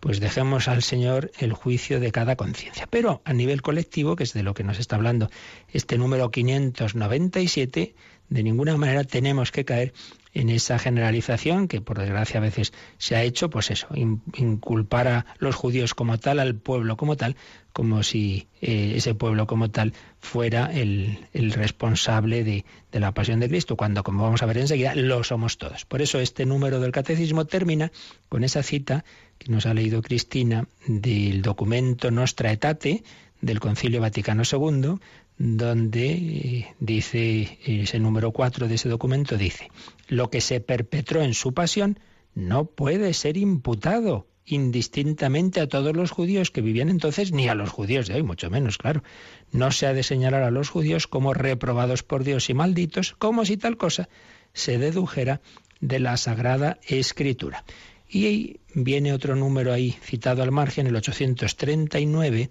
pues 0.00 0.18
dejemos 0.18 0.66
al 0.68 0.82
Señor 0.82 1.30
el 1.38 1.52
juicio 1.52 2.00
de 2.00 2.10
cada 2.10 2.36
conciencia. 2.36 2.86
Pero 2.90 3.20
a 3.24 3.32
nivel 3.32 3.62
colectivo, 3.62 4.16
que 4.16 4.24
es 4.24 4.32
de 4.32 4.42
lo 4.42 4.54
que 4.54 4.64
nos 4.64 4.78
está 4.78 4.96
hablando 4.96 5.30
este 5.68 5.98
número 5.98 6.30
597, 6.30 7.94
de 8.30 8.42
ninguna 8.42 8.76
manera 8.76 9.04
tenemos 9.04 9.52
que 9.52 9.64
caer 9.64 9.92
en 10.32 10.48
esa 10.48 10.78
generalización 10.78 11.66
que 11.68 11.80
por 11.80 11.98
desgracia 11.98 12.38
a 12.38 12.42
veces 12.42 12.72
se 12.98 13.16
ha 13.16 13.22
hecho, 13.22 13.50
pues 13.50 13.70
eso, 13.70 13.88
inculpar 13.94 15.08
a 15.08 15.26
los 15.38 15.54
judíos 15.54 15.94
como 15.94 16.18
tal, 16.18 16.38
al 16.38 16.54
pueblo 16.54 16.96
como 16.96 17.16
tal, 17.16 17.36
como 17.72 18.02
si 18.02 18.48
eh, 18.60 18.94
ese 18.96 19.14
pueblo 19.14 19.46
como 19.46 19.70
tal 19.70 19.92
fuera 20.18 20.70
el, 20.72 21.18
responsable 21.32 22.44
de, 22.44 22.64
la 22.92 23.12
pasión 23.12 23.40
de 23.40 23.48
Cristo, 23.48 23.76
cuando, 23.76 24.02
como 24.02 24.22
vamos 24.22 24.42
a 24.42 24.46
ver 24.46 24.58
enseguida, 24.58 24.94
lo 24.94 25.24
somos 25.24 25.58
todos. 25.58 25.84
Por 25.84 26.02
eso 26.02 26.20
este 26.20 26.46
número 26.46 26.80
del 26.80 26.92
catecismo 26.92 27.44
termina 27.44 27.90
con 28.28 28.44
esa 28.44 28.62
cita 28.62 29.04
que 29.38 29.50
nos 29.50 29.66
ha 29.66 29.74
leído 29.74 30.02
Cristina 30.02 30.68
del 30.86 31.42
documento 31.42 32.10
Nostra 32.10 32.50
Aetate 32.50 33.02
del 33.40 33.60
Concilio 33.60 34.00
Vaticano 34.00 34.42
II, 34.50 34.98
donde 35.38 36.10
eh, 36.12 36.74
dice 36.80 37.58
ese 37.64 37.98
número 37.98 38.30
4 38.32 38.68
de 38.68 38.74
ese 38.74 38.90
documento, 38.90 39.38
dice, 39.38 39.70
lo 40.10 40.28
que 40.28 40.40
se 40.40 40.60
perpetró 40.60 41.22
en 41.22 41.34
su 41.34 41.54
pasión 41.54 42.00
no 42.34 42.66
puede 42.66 43.14
ser 43.14 43.36
imputado 43.36 44.26
indistintamente 44.44 45.60
a 45.60 45.68
todos 45.68 45.94
los 45.94 46.10
judíos 46.10 46.50
que 46.50 46.60
vivían 46.60 46.88
entonces, 46.88 47.30
ni 47.30 47.48
a 47.48 47.54
los 47.54 47.70
judíos 47.70 48.08
de 48.08 48.14
hoy, 48.14 48.24
mucho 48.24 48.50
menos, 48.50 48.76
claro. 48.76 49.04
No 49.52 49.70
se 49.70 49.86
ha 49.86 49.94
de 49.94 50.02
señalar 50.02 50.42
a 50.42 50.50
los 50.50 50.68
judíos 50.68 51.06
como 51.06 51.32
reprobados 51.32 52.02
por 52.02 52.24
Dios 52.24 52.50
y 52.50 52.54
malditos, 52.54 53.14
como 53.18 53.44
si 53.44 53.56
tal 53.56 53.76
cosa 53.76 54.08
se 54.52 54.78
dedujera 54.78 55.40
de 55.80 56.00
la 56.00 56.16
Sagrada 56.16 56.78
Escritura. 56.88 57.64
Y 58.08 58.26
ahí 58.26 58.60
viene 58.74 59.12
otro 59.12 59.36
número 59.36 59.72
ahí 59.72 59.92
citado 60.02 60.42
al 60.42 60.50
margen, 60.50 60.88
el 60.88 60.96
839, 60.96 62.50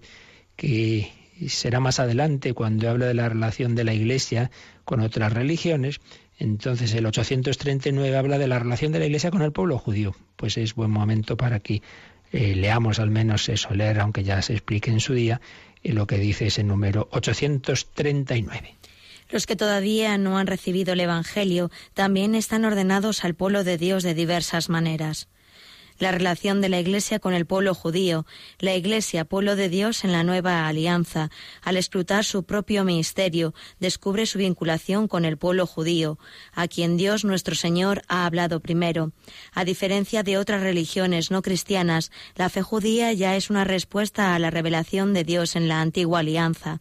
que 0.56 1.12
será 1.48 1.80
más 1.80 2.00
adelante 2.00 2.54
cuando 2.54 2.88
habla 2.88 3.06
de 3.06 3.14
la 3.14 3.28
relación 3.28 3.74
de 3.74 3.84
la 3.84 3.92
Iglesia 3.92 4.50
con 4.84 5.00
otras 5.00 5.32
religiones. 5.34 6.00
Entonces 6.40 6.94
el 6.94 7.04
839 7.04 8.16
habla 8.16 8.38
de 8.38 8.48
la 8.48 8.58
relación 8.58 8.92
de 8.92 8.98
la 8.98 9.04
Iglesia 9.04 9.30
con 9.30 9.42
el 9.42 9.52
pueblo 9.52 9.78
judío. 9.78 10.16
Pues 10.36 10.56
es 10.56 10.74
buen 10.74 10.90
momento 10.90 11.36
para 11.36 11.60
que 11.60 11.82
eh, 12.32 12.54
leamos 12.56 12.98
al 12.98 13.10
menos 13.10 13.50
eso, 13.50 13.74
leer, 13.74 14.00
aunque 14.00 14.24
ya 14.24 14.40
se 14.40 14.54
explique 14.54 14.90
en 14.90 15.00
su 15.00 15.12
día, 15.12 15.42
eh, 15.82 15.92
lo 15.92 16.06
que 16.06 16.16
dice 16.16 16.46
ese 16.46 16.64
número 16.64 17.08
839. 17.12 18.74
Los 19.28 19.46
que 19.46 19.54
todavía 19.54 20.16
no 20.16 20.38
han 20.38 20.46
recibido 20.46 20.94
el 20.94 21.00
Evangelio 21.00 21.70
también 21.92 22.34
están 22.34 22.64
ordenados 22.64 23.22
al 23.22 23.34
pueblo 23.34 23.62
de 23.62 23.76
Dios 23.76 24.02
de 24.02 24.14
diversas 24.14 24.70
maneras 24.70 25.28
la 26.00 26.10
relación 26.10 26.60
de 26.60 26.68
la 26.68 26.80
Iglesia 26.80 27.20
con 27.20 27.34
el 27.34 27.46
pueblo 27.46 27.74
judío, 27.74 28.26
la 28.58 28.74
Iglesia, 28.74 29.24
pueblo 29.24 29.54
de 29.54 29.68
Dios 29.68 30.02
en 30.02 30.10
la 30.10 30.24
nueva 30.24 30.66
alianza, 30.66 31.30
al 31.62 31.76
escrutar 31.76 32.24
su 32.24 32.42
propio 32.42 32.82
ministerio, 32.84 33.54
descubre 33.78 34.26
su 34.26 34.38
vinculación 34.38 35.06
con 35.06 35.24
el 35.24 35.36
pueblo 35.36 35.66
judío, 35.66 36.18
a 36.52 36.66
quien 36.66 36.96
Dios 36.96 37.24
nuestro 37.24 37.54
Señor 37.54 38.02
ha 38.08 38.26
hablado 38.26 38.60
primero. 38.60 39.12
A 39.52 39.64
diferencia 39.64 40.24
de 40.24 40.38
otras 40.38 40.62
religiones 40.62 41.30
no 41.30 41.42
cristianas, 41.42 42.10
la 42.34 42.48
fe 42.48 42.62
judía 42.62 43.12
ya 43.12 43.36
es 43.36 43.50
una 43.50 43.64
respuesta 43.64 44.34
a 44.34 44.38
la 44.38 44.50
revelación 44.50 45.12
de 45.12 45.22
Dios 45.22 45.54
en 45.54 45.68
la 45.68 45.80
antigua 45.80 46.20
alianza 46.20 46.80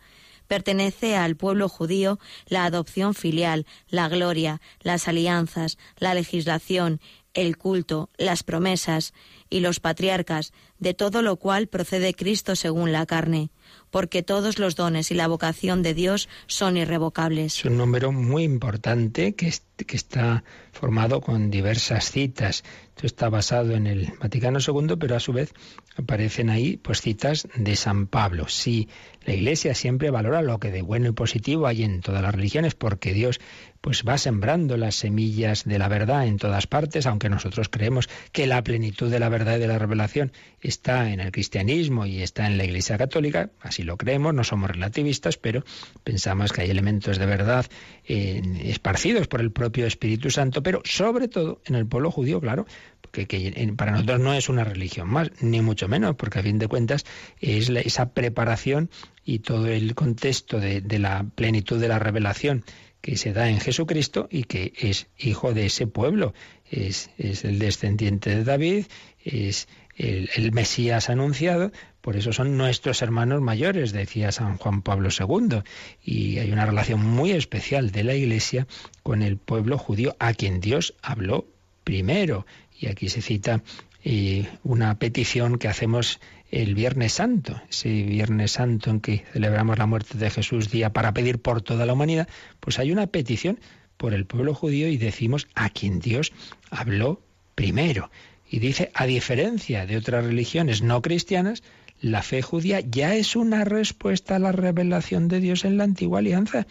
pertenece 0.49 1.15
al 1.15 1.37
pueblo 1.37 1.69
judío 1.69 2.19
la 2.47 2.65
adopción 2.65 3.13
filial, 3.13 3.65
la 3.87 4.09
gloria, 4.09 4.59
las 4.81 5.07
alianzas, 5.07 5.77
la 5.97 6.13
legislación, 6.13 6.99
el 7.33 7.57
culto, 7.57 8.09
las 8.17 8.43
promesas 8.43 9.13
y 9.49 9.59
los 9.61 9.79
patriarcas, 9.79 10.53
de 10.79 10.93
todo 10.93 11.21
lo 11.21 11.37
cual 11.37 11.67
procede 11.67 12.13
Cristo 12.13 12.55
según 12.55 12.91
la 12.91 13.05
carne, 13.05 13.49
porque 13.89 14.23
todos 14.23 14.59
los 14.59 14.75
dones 14.75 15.11
y 15.11 15.15
la 15.15 15.27
vocación 15.27 15.83
de 15.83 15.93
Dios 15.93 16.29
son 16.47 16.77
irrevocables. 16.77 17.57
Es 17.57 17.65
un 17.65 17.77
número 17.77 18.11
muy 18.11 18.43
importante 18.43 19.35
que, 19.35 19.47
está 19.47 20.43
formado 20.71 21.21
con 21.21 21.49
diversas 21.49 22.11
citas. 22.11 22.63
Esto 22.95 23.07
está 23.07 23.29
basado 23.29 23.73
en 23.73 23.87
el 23.87 24.13
Vaticano 24.19 24.59
II, 24.59 24.95
pero 24.99 25.15
a 25.15 25.19
su 25.19 25.33
vez 25.33 25.53
aparecen 25.97 26.49
ahí 26.49 26.77
pues 26.77 27.01
citas 27.01 27.47
de 27.55 27.75
San 27.75 28.07
Pablo. 28.07 28.47
Sí, 28.47 28.89
la 29.25 29.33
Iglesia 29.33 29.73
siempre 29.73 30.11
valora 30.11 30.41
lo 30.41 30.59
que 30.59 30.71
de 30.71 30.81
bueno 30.81 31.09
y 31.09 31.11
positivo 31.11 31.67
hay 31.67 31.83
en 31.83 32.01
todas 32.01 32.21
las 32.21 32.35
religiones, 32.35 32.75
porque 32.75 33.13
Dios 33.13 33.39
pues 33.81 34.03
va 34.07 34.17
sembrando 34.17 34.77
las 34.77 34.95
semillas 34.95 35.63
de 35.63 35.79
la 35.79 35.87
verdad 35.87 36.27
en 36.27 36.37
todas 36.37 36.67
partes, 36.67 37.05
aunque 37.05 37.29
nosotros 37.29 37.69
creemos 37.69 38.09
que 38.31 38.47
la 38.47 38.63
plenitud 38.63 39.09
de 39.09 39.19
la 39.19 39.29
verdad 39.29 39.57
y 39.57 39.59
de 39.59 39.67
la 39.67 39.79
revelación 39.79 40.31
está 40.61 41.11
en 41.11 41.19
el 41.19 41.31
cristianismo 41.31 42.05
y 42.05 42.21
está 42.21 42.47
en 42.47 42.57
la 42.57 42.65
Iglesia 42.65 42.97
católica, 42.97 43.51
así 43.61 43.83
lo 43.83 43.97
creemos, 43.97 44.33
no 44.33 44.43
somos 44.43 44.69
relativistas, 44.69 45.37
pero 45.37 45.63
pensamos 46.03 46.51
que 46.51 46.61
hay 46.61 46.69
elementos 46.69 47.17
de 47.17 47.25
verdad 47.25 47.65
eh, 48.05 48.41
esparcidos 48.63 49.27
por 49.27 49.41
el 49.41 49.51
propio 49.51 49.85
Espíritu 49.85 50.29
Santo, 50.29 50.61
pero 50.61 50.81
sobre 50.83 51.27
todo 51.27 51.61
en 51.65 51.75
el 51.75 51.85
pueblo 51.85 52.11
judío, 52.11 52.41
claro, 52.41 52.65
que, 53.11 53.73
para 53.75 53.93
nosotros 53.93 54.19
no 54.19 54.33
es 54.33 54.49
una 54.49 54.63
religión 54.63 55.09
más, 55.09 55.31
ni 55.41 55.61
mucho 55.61 55.87
menos, 55.87 56.15
porque 56.15 56.39
a 56.39 56.43
fin 56.43 56.59
de 56.59 56.67
cuentas 56.67 57.05
es 57.39 57.69
esa 57.69 58.13
preparación 58.13 58.89
y 59.23 59.39
todo 59.39 59.67
el 59.67 59.95
contexto 59.95 60.59
de 60.59 60.99
la 60.99 61.25
plenitud 61.35 61.79
de 61.79 61.87
la 61.87 61.99
revelación 61.99 62.63
que 63.01 63.17
se 63.17 63.33
da 63.33 63.49
en 63.49 63.59
Jesucristo 63.59 64.27
y 64.29 64.43
que 64.43 64.73
es 64.77 65.07
hijo 65.17 65.53
de 65.53 65.65
ese 65.65 65.87
pueblo, 65.87 66.33
es, 66.69 67.09
es 67.17 67.45
el 67.45 67.59
descendiente 67.59 68.35
de 68.35 68.43
David, 68.43 68.85
es 69.23 69.67
el, 69.99 70.51
Mesías 70.51 71.09
anunciado, 71.09 71.71
por 72.01 72.15
eso 72.15 72.31
son 72.31 72.57
nuestros 72.57 73.01
hermanos 73.01 73.41
mayores, 73.41 73.91
decía 73.91 74.31
San 74.31 74.57
Juan 74.57 74.81
Pablo 74.81 75.09
II, 75.17 75.61
y 76.03 76.39
hay 76.39 76.51
una 76.51 76.65
relación 76.65 77.05
muy 77.05 77.31
especial 77.31 77.91
de 77.91 78.03
la 78.03 78.15
Iglesia 78.15 78.67
con 79.03 79.21
el 79.21 79.37
pueblo 79.37 79.77
judío, 79.77 80.15
a 80.19 80.33
quien 80.33 80.61
Dios 80.61 80.95
habló 81.01 81.45
primero. 81.83 82.45
Y 82.79 82.87
aquí 82.87 83.09
se 83.09 83.21
cita 83.21 83.61
eh, 84.03 84.47
una 84.63 84.97
petición 84.97 85.57
que 85.57 85.67
hacemos 85.67 86.21
el 86.51 86.75
Viernes 86.75 87.13
Santo, 87.13 87.61
ese 87.69 87.89
Viernes 88.03 88.51
Santo 88.53 88.89
en 88.89 88.99
que 88.99 89.23
celebramos 89.31 89.77
la 89.77 89.85
muerte 89.85 90.17
de 90.17 90.29
Jesús 90.29 90.69
día 90.69 90.91
para 90.91 91.13
pedir 91.13 91.39
por 91.39 91.61
toda 91.61 91.85
la 91.85 91.93
humanidad, 91.93 92.27
pues 92.59 92.79
hay 92.79 92.91
una 92.91 93.07
petición 93.07 93.59
por 93.97 94.13
el 94.13 94.25
pueblo 94.25 94.53
judío 94.53 94.87
y 94.87 94.97
decimos 94.97 95.47
a 95.55 95.69
quien 95.69 95.99
Dios 95.99 96.31
habló 96.71 97.21
primero. 97.55 98.09
Y 98.49 98.59
dice, 98.59 98.91
a 98.95 99.05
diferencia 99.05 99.85
de 99.85 99.97
otras 99.97 100.25
religiones 100.25 100.81
no 100.81 101.01
cristianas, 101.01 101.61
la 102.01 102.23
fe 102.23 102.41
judía 102.41 102.79
ya 102.79 103.15
es 103.15 103.35
una 103.35 103.65
respuesta 103.65 104.37
a 104.37 104.39
la 104.39 104.51
revelación 104.51 105.27
de 105.27 105.39
Dios 105.39 105.65
en 105.65 105.77
la 105.77 105.83
antigua 105.83 106.19
alianza. 106.19 106.65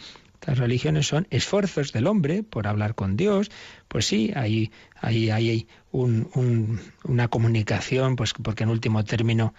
Las 0.46 0.58
religiones 0.58 1.06
son 1.06 1.26
esfuerzos 1.30 1.92
del 1.92 2.06
hombre 2.06 2.42
por 2.42 2.66
hablar 2.66 2.94
con 2.94 3.16
Dios. 3.16 3.50
Pues 3.88 4.06
sí, 4.06 4.32
hay, 4.34 4.70
hay 5.00 5.66
un, 5.92 6.80
una 7.04 7.28
comunicación, 7.28 8.16
pues 8.16 8.32
porque 8.34 8.64
en 8.64 8.70
último 8.70 9.04
término, 9.04 9.54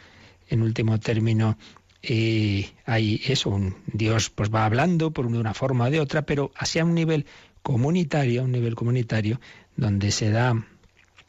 en 0.48 0.62
último 0.62 1.00
término, 1.00 1.58
eh, 2.02 2.70
hay 2.86 3.22
eso, 3.28 3.50
un 3.50 3.76
Dios 3.88 4.30
pues 4.30 4.54
va 4.54 4.66
hablando 4.66 5.12
por 5.12 5.26
una 5.26 5.54
forma 5.54 5.86
o 5.86 5.92
de 5.92 6.00
otra, 6.00 6.22
pero 6.24 6.52
hacia 6.56 6.86
un 6.86 6.94
nivel 6.94 7.26
comunitario, 7.62 8.44
un 8.44 8.52
nivel 8.52 8.76
comunitario, 8.76 9.40
donde 9.76 10.12
se 10.12 10.30
da 10.30 10.66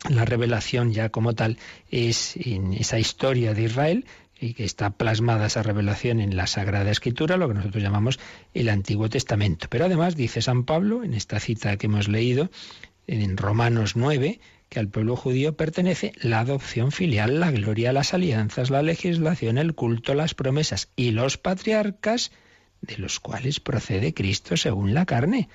la 0.08 0.24
revelación 0.24 0.92
ya 0.92 1.10
como 1.10 1.34
tal, 1.34 1.58
es 1.90 2.36
en 2.36 2.72
esa 2.72 2.98
historia 2.98 3.52
de 3.52 3.64
Israel, 3.64 4.06
y 4.40 4.54
que 4.54 4.64
está 4.64 4.90
plasmada 4.90 5.46
esa 5.46 5.62
revelación 5.62 6.18
en 6.18 6.34
la 6.34 6.46
Sagrada 6.46 6.90
Escritura, 6.90 7.36
lo 7.36 7.46
que 7.48 7.54
nosotros 7.54 7.82
llamamos 7.82 8.18
el 8.54 8.70
Antiguo 8.70 9.10
Testamento. 9.10 9.66
Pero 9.68 9.84
además 9.84 10.16
dice 10.16 10.40
San 10.40 10.64
Pablo, 10.64 11.04
en 11.04 11.12
esta 11.12 11.38
cita 11.40 11.76
que 11.76 11.86
hemos 11.86 12.08
leído, 12.08 12.50
en 13.06 13.36
Romanos 13.36 13.96
9, 13.96 14.40
que 14.70 14.78
al 14.78 14.88
pueblo 14.88 15.16
judío 15.16 15.56
pertenece 15.56 16.12
la 16.22 16.38
adopción 16.38 16.92
filial, 16.92 17.40
la 17.40 17.50
gloria, 17.50 17.92
las 17.92 18.14
alianzas, 18.14 18.70
la 18.70 18.82
legislación, 18.82 19.58
el 19.58 19.74
culto, 19.74 20.14
las 20.14 20.34
promesas 20.34 20.88
y 20.94 21.10
los 21.10 21.38
patriarcas, 21.38 22.30
de 22.80 22.96
los 22.96 23.18
cuales 23.18 23.58
procede 23.58 24.14
Cristo 24.14 24.56
según 24.56 24.94
la 24.94 25.06
carne. 25.06 25.48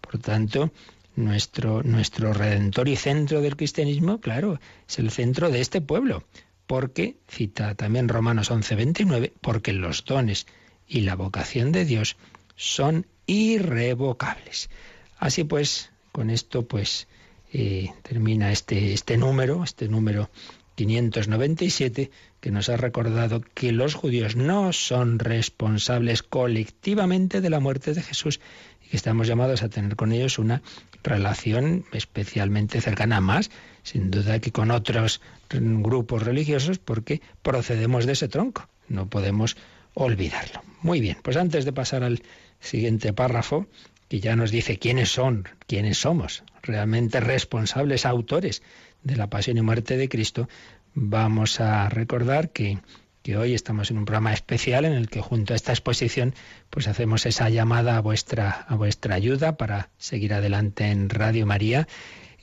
Por 0.00 0.18
tanto, 0.18 0.72
nuestro, 1.14 1.82
nuestro 1.82 2.32
redentor 2.32 2.88
y 2.88 2.96
centro 2.96 3.42
del 3.42 3.56
cristianismo, 3.56 4.20
claro, 4.20 4.58
es 4.88 4.98
el 4.98 5.10
centro 5.10 5.50
de 5.50 5.60
este 5.60 5.82
pueblo. 5.82 6.24
Porque, 6.66 7.16
cita 7.28 7.74
también 7.74 8.08
Romanos 8.08 8.50
11, 8.50 8.74
29, 8.74 9.32
porque 9.42 9.74
los 9.74 10.06
dones 10.06 10.46
y 10.88 11.02
la 11.02 11.14
vocación 11.14 11.72
de 11.72 11.84
Dios 11.84 12.16
son 12.56 13.06
irrevocables. 13.26 14.70
Así 15.18 15.44
pues, 15.44 15.90
con 16.10 16.30
esto 16.30 16.66
pues 16.66 17.06
eh, 17.52 17.92
termina 18.02 18.50
este, 18.50 18.94
este 18.94 19.18
número, 19.18 19.62
este 19.62 19.86
número 19.88 20.30
597, 20.76 22.10
que 22.40 22.50
nos 22.50 22.68
ha 22.70 22.76
recordado 22.76 23.42
que 23.54 23.72
los 23.72 23.94
judíos 23.94 24.36
no 24.36 24.72
son 24.72 25.18
responsables 25.18 26.22
colectivamente 26.22 27.40
de 27.40 27.50
la 27.50 27.60
muerte 27.60 27.92
de 27.92 28.02
Jesús 28.02 28.40
y 28.84 28.88
que 28.88 28.96
estamos 28.96 29.28
llamados 29.28 29.62
a 29.62 29.68
tener 29.68 29.96
con 29.96 30.12
ellos 30.12 30.38
una 30.38 30.62
relación 31.02 31.84
especialmente 31.92 32.80
cercana 32.80 33.20
más, 33.20 33.50
sin 33.82 34.10
duda 34.10 34.38
que 34.38 34.50
con 34.50 34.70
otros 34.70 35.20
grupos 35.50 36.22
religiosos, 36.22 36.78
porque 36.78 37.20
procedemos 37.42 38.06
de 38.06 38.12
ese 38.12 38.28
tronco. 38.28 38.68
No 38.88 39.08
podemos 39.08 39.56
olvidarlo. 39.94 40.62
Muy 40.80 41.00
bien, 41.00 41.18
pues 41.22 41.36
antes 41.36 41.66
de 41.66 41.72
pasar 41.72 42.02
al 42.02 42.22
siguiente 42.60 43.12
párrafo, 43.12 43.66
que 44.08 44.20
ya 44.20 44.36
nos 44.36 44.50
dice 44.50 44.78
quiénes 44.78 45.10
son, 45.10 45.48
quiénes 45.66 45.98
somos, 45.98 46.44
realmente 46.62 47.20
responsables, 47.20 48.06
autores 48.06 48.62
de 49.02 49.16
la 49.16 49.28
pasión 49.28 49.58
y 49.58 49.62
muerte 49.62 49.96
de 49.96 50.08
Cristo, 50.08 50.48
vamos 50.94 51.60
a 51.60 51.88
recordar 51.88 52.50
que, 52.50 52.78
que, 53.22 53.36
hoy 53.36 53.54
estamos 53.54 53.90
en 53.90 53.98
un 53.98 54.04
programa 54.04 54.32
especial 54.32 54.84
en 54.84 54.92
el 54.92 55.08
que 55.08 55.20
junto 55.20 55.52
a 55.52 55.56
esta 55.56 55.72
exposición 55.72 56.34
pues 56.70 56.86
hacemos 56.88 57.26
esa 57.26 57.48
llamada 57.48 57.96
a 57.96 58.00
vuestra, 58.00 58.50
a 58.50 58.74
vuestra 58.76 59.14
ayuda 59.14 59.56
para 59.56 59.90
seguir 59.98 60.34
adelante 60.34 60.86
en 60.86 61.10
Radio 61.10 61.46
María. 61.46 61.88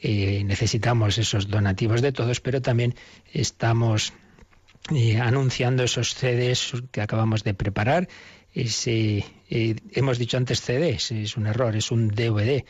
Eh, 0.02 0.44
necesitamos 0.46 1.18
esos 1.18 1.50
donativos 1.50 2.02
de 2.02 2.12
todos, 2.12 2.40
pero 2.40 2.62
también 2.62 2.96
estamos 3.34 4.14
eh, 4.96 5.20
anunciando 5.20 5.84
esos 5.84 6.16
CDs 6.16 6.74
que 6.92 7.02
acabamos 7.02 7.44
de 7.44 7.54
preparar. 7.54 8.08
Ese, 8.54 9.26
eh, 9.50 9.76
hemos 9.92 10.18
dicho 10.18 10.38
antes 10.38 10.62
CDs, 10.62 11.12
es 11.12 11.38
un 11.38 11.48
error, 11.48 11.76
es 11.76 11.92
un 11.92 12.08
DVD, 12.08 12.66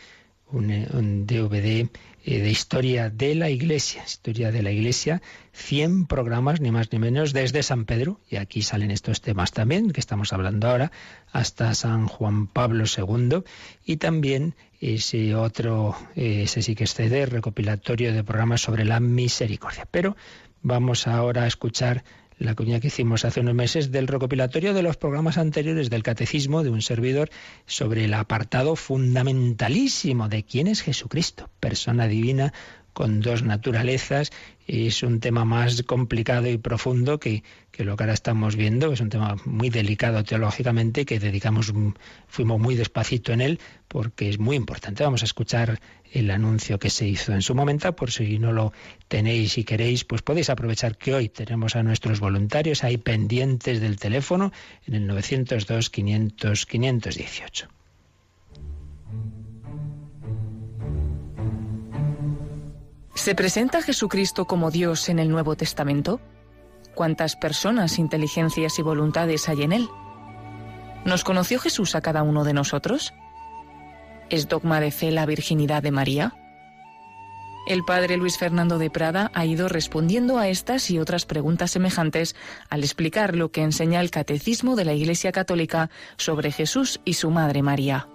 un, 0.51 1.25
DVD 1.25 1.89
eh, 2.25 2.39
de 2.39 2.49
historia 2.49 3.09
de 3.09 3.35
la 3.35 3.49
Iglesia, 3.49 4.03
historia 4.05 4.51
de 4.51 4.63
la 4.63 4.71
Iglesia, 4.71 5.21
100 5.53 6.05
programas, 6.05 6.61
ni 6.61 6.71
más 6.71 6.91
ni 6.91 6.99
menos, 6.99 7.33
desde 7.33 7.63
San 7.63 7.85
Pedro, 7.85 8.19
y 8.29 8.37
aquí 8.37 8.61
salen 8.61 8.91
estos 8.91 9.21
temas 9.21 9.51
también, 9.51 9.91
que 9.91 9.99
estamos 9.99 10.33
hablando 10.33 10.69
ahora, 10.69 10.91
hasta 11.31 11.73
San 11.73 12.07
Juan 12.07 12.47
Pablo 12.47 12.85
II, 12.85 13.43
y 13.85 13.97
también 13.97 14.55
ese 14.79 15.35
otro, 15.35 15.95
ese 16.15 16.61
sí 16.61 16.75
que 16.75 16.85
es 16.85 16.93
CD, 16.93 17.25
recopilatorio 17.25 18.13
de 18.13 18.23
programas 18.23 18.61
sobre 18.61 18.85
la 18.85 18.99
misericordia. 18.99 19.87
Pero 19.89 20.15
vamos 20.61 21.07
ahora 21.07 21.43
a 21.43 21.47
escuchar 21.47 22.03
la 22.39 22.55
cuña 22.55 22.79
que 22.79 22.87
hicimos 22.87 23.25
hace 23.25 23.41
unos 23.41 23.53
meses 23.53 23.91
del 23.91 24.07
recopilatorio 24.07 24.73
de 24.73 24.81
los 24.81 24.97
programas 24.97 25.37
anteriores 25.37 25.89
del 25.89 26.03
Catecismo 26.03 26.63
de 26.63 26.69
un 26.69 26.81
servidor 26.81 27.29
sobre 27.65 28.05
el 28.05 28.13
apartado 28.13 28.75
fundamentalísimo 28.75 30.29
de 30.29 30.43
quién 30.43 30.67
es 30.67 30.81
Jesucristo, 30.81 31.49
persona 31.59 32.07
divina 32.07 32.53
con 32.99 33.21
dos 33.21 33.43
naturalezas. 33.43 34.29
Es 34.67 35.03
un 35.03 35.21
tema 35.21 35.45
más 35.45 35.83
complicado 35.83 36.49
y 36.49 36.57
profundo 36.57 37.17
que, 37.17 37.43
que, 37.71 37.85
lo 37.85 37.95
que 37.95 38.03
ahora 38.03 38.13
estamos 38.13 38.57
viendo. 38.57 38.91
Es 38.91 38.99
un 38.99 39.07
tema 39.07 39.37
muy 39.45 39.69
delicado 39.69 40.21
teológicamente 40.25 41.05
que 41.05 41.17
dedicamos, 41.17 41.71
fuimos 42.27 42.59
muy 42.59 42.75
despacito 42.75 43.31
en 43.31 43.39
él 43.39 43.59
porque 43.87 44.27
es 44.27 44.37
muy 44.37 44.57
importante. 44.57 45.05
Vamos 45.05 45.21
a 45.21 45.25
escuchar 45.25 45.79
el 46.11 46.29
anuncio 46.29 46.77
que 46.77 46.89
se 46.89 47.07
hizo 47.07 47.31
en 47.31 47.41
su 47.41 47.55
momento. 47.55 47.95
Por 47.95 48.11
si 48.11 48.37
no 48.37 48.51
lo 48.51 48.73
tenéis 49.07 49.57
y 49.57 49.63
queréis, 49.63 50.03
pues 50.03 50.21
podéis 50.21 50.49
aprovechar 50.49 50.97
que 50.97 51.13
hoy 51.13 51.29
tenemos 51.29 51.77
a 51.77 51.83
nuestros 51.83 52.19
voluntarios 52.19 52.83
ahí 52.83 52.97
pendientes 52.97 53.79
del 53.79 53.97
teléfono 53.97 54.51
en 54.85 54.95
el 54.95 55.07
902 55.07 55.89
500 55.89 56.65
518. 56.65 57.69
¿Se 63.19 63.35
presenta 63.35 63.81
Jesucristo 63.81 64.45
como 64.45 64.71
Dios 64.71 65.09
en 65.09 65.19
el 65.19 65.27
Nuevo 65.27 65.57
Testamento? 65.57 66.21
¿Cuántas 66.95 67.35
personas, 67.35 67.99
inteligencias 67.99 68.79
y 68.79 68.81
voluntades 68.81 69.49
hay 69.49 69.63
en 69.63 69.73
él? 69.73 69.89
¿Nos 71.03 71.25
conoció 71.25 71.59
Jesús 71.59 71.95
a 71.95 72.01
cada 72.01 72.23
uno 72.23 72.45
de 72.45 72.53
nosotros? 72.53 73.13
¿Es 74.29 74.47
dogma 74.47 74.79
de 74.79 74.91
fe 74.91 75.11
la 75.11 75.25
virginidad 75.25 75.83
de 75.83 75.91
María? 75.91 76.33
El 77.67 77.83
padre 77.83 78.15
Luis 78.15 78.37
Fernando 78.37 78.77
de 78.77 78.89
Prada 78.89 79.31
ha 79.33 79.45
ido 79.45 79.67
respondiendo 79.67 80.37
a 80.37 80.47
estas 80.47 80.89
y 80.89 80.97
otras 80.97 81.25
preguntas 81.25 81.71
semejantes 81.71 82.37
al 82.69 82.85
explicar 82.85 83.35
lo 83.35 83.51
que 83.51 83.63
enseña 83.63 83.99
el 83.99 84.11
Catecismo 84.11 84.77
de 84.77 84.85
la 84.85 84.93
Iglesia 84.93 85.33
Católica 85.33 85.89
sobre 86.15 86.53
Jesús 86.53 87.01
y 87.03 87.15
su 87.15 87.31
Madre 87.31 87.63
María. 87.63 88.07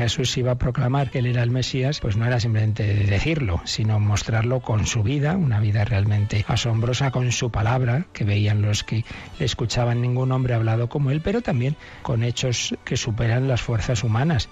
Jesús 0.00 0.34
iba 0.38 0.52
a 0.52 0.58
proclamar 0.58 1.10
que 1.10 1.18
él 1.18 1.26
era 1.26 1.42
el 1.42 1.50
Mesías, 1.50 2.00
pues 2.00 2.16
no 2.16 2.24
era 2.24 2.40
simplemente 2.40 2.84
decirlo, 2.84 3.60
sino 3.66 4.00
mostrarlo 4.00 4.60
con 4.60 4.86
su 4.86 5.02
vida, 5.02 5.36
una 5.36 5.60
vida 5.60 5.84
realmente 5.84 6.42
asombrosa 6.48 7.10
con 7.10 7.30
su 7.32 7.50
palabra, 7.50 8.06
que 8.14 8.24
veían 8.24 8.62
los 8.62 8.82
que 8.82 9.04
le 9.38 9.44
escuchaban 9.44 10.00
ningún 10.00 10.32
hombre 10.32 10.54
hablado 10.54 10.88
como 10.88 11.10
él, 11.10 11.20
pero 11.20 11.42
también 11.42 11.76
con 12.00 12.24
hechos 12.24 12.74
que 12.84 12.96
superan 12.96 13.46
las 13.46 13.60
fuerzas 13.60 14.02
humanas. 14.02 14.48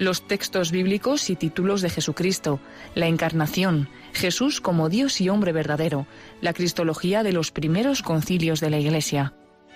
Los 0.00 0.26
textos 0.26 0.72
bíblicos 0.72 1.30
y 1.30 1.36
títulos 1.36 1.80
de 1.80 1.88
Jesucristo, 1.88 2.58
la 2.96 3.06
encarnación, 3.06 3.88
Jesús 4.12 4.60
como 4.60 4.88
Dios 4.88 5.20
y 5.20 5.28
hombre 5.28 5.52
verdadero, 5.52 6.08
la 6.40 6.54
cristología 6.54 7.22
de 7.22 7.32
los 7.32 7.52
primeros 7.52 8.02
concilios 8.02 8.58
de 8.58 8.70
la 8.70 8.80
Iglesia. 8.80 9.32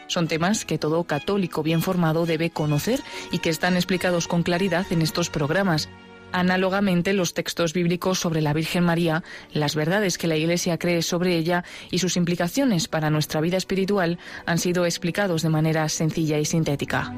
Son 0.06 0.28
temas 0.28 0.64
que 0.64 0.78
todo 0.78 1.04
católico 1.04 1.62
bien 1.62 1.82
formado 1.82 2.26
debe 2.26 2.50
conocer 2.50 3.00
y 3.32 3.38
que 3.38 3.50
están 3.50 3.76
explicados 3.76 4.28
con 4.28 4.42
claridad 4.42 4.86
en 4.90 5.02
estos 5.02 5.30
programas. 5.30 5.88
Análogamente, 6.32 7.12
los 7.12 7.34
textos 7.34 7.72
bíblicos 7.72 8.18
sobre 8.18 8.42
la 8.42 8.52
Virgen 8.52 8.84
María, 8.84 9.22
las 9.52 9.74
verdades 9.74 10.18
que 10.18 10.26
la 10.26 10.36
Iglesia 10.36 10.78
cree 10.78 11.02
sobre 11.02 11.36
ella 11.36 11.64
y 11.90 11.98
sus 11.98 12.16
implicaciones 12.16 12.88
para 12.88 13.10
nuestra 13.10 13.40
vida 13.40 13.56
espiritual 13.56 14.18
han 14.44 14.58
sido 14.58 14.84
explicados 14.84 15.42
de 15.42 15.48
manera 15.48 15.88
sencilla 15.88 16.38
y 16.38 16.44
sintética. 16.44 17.12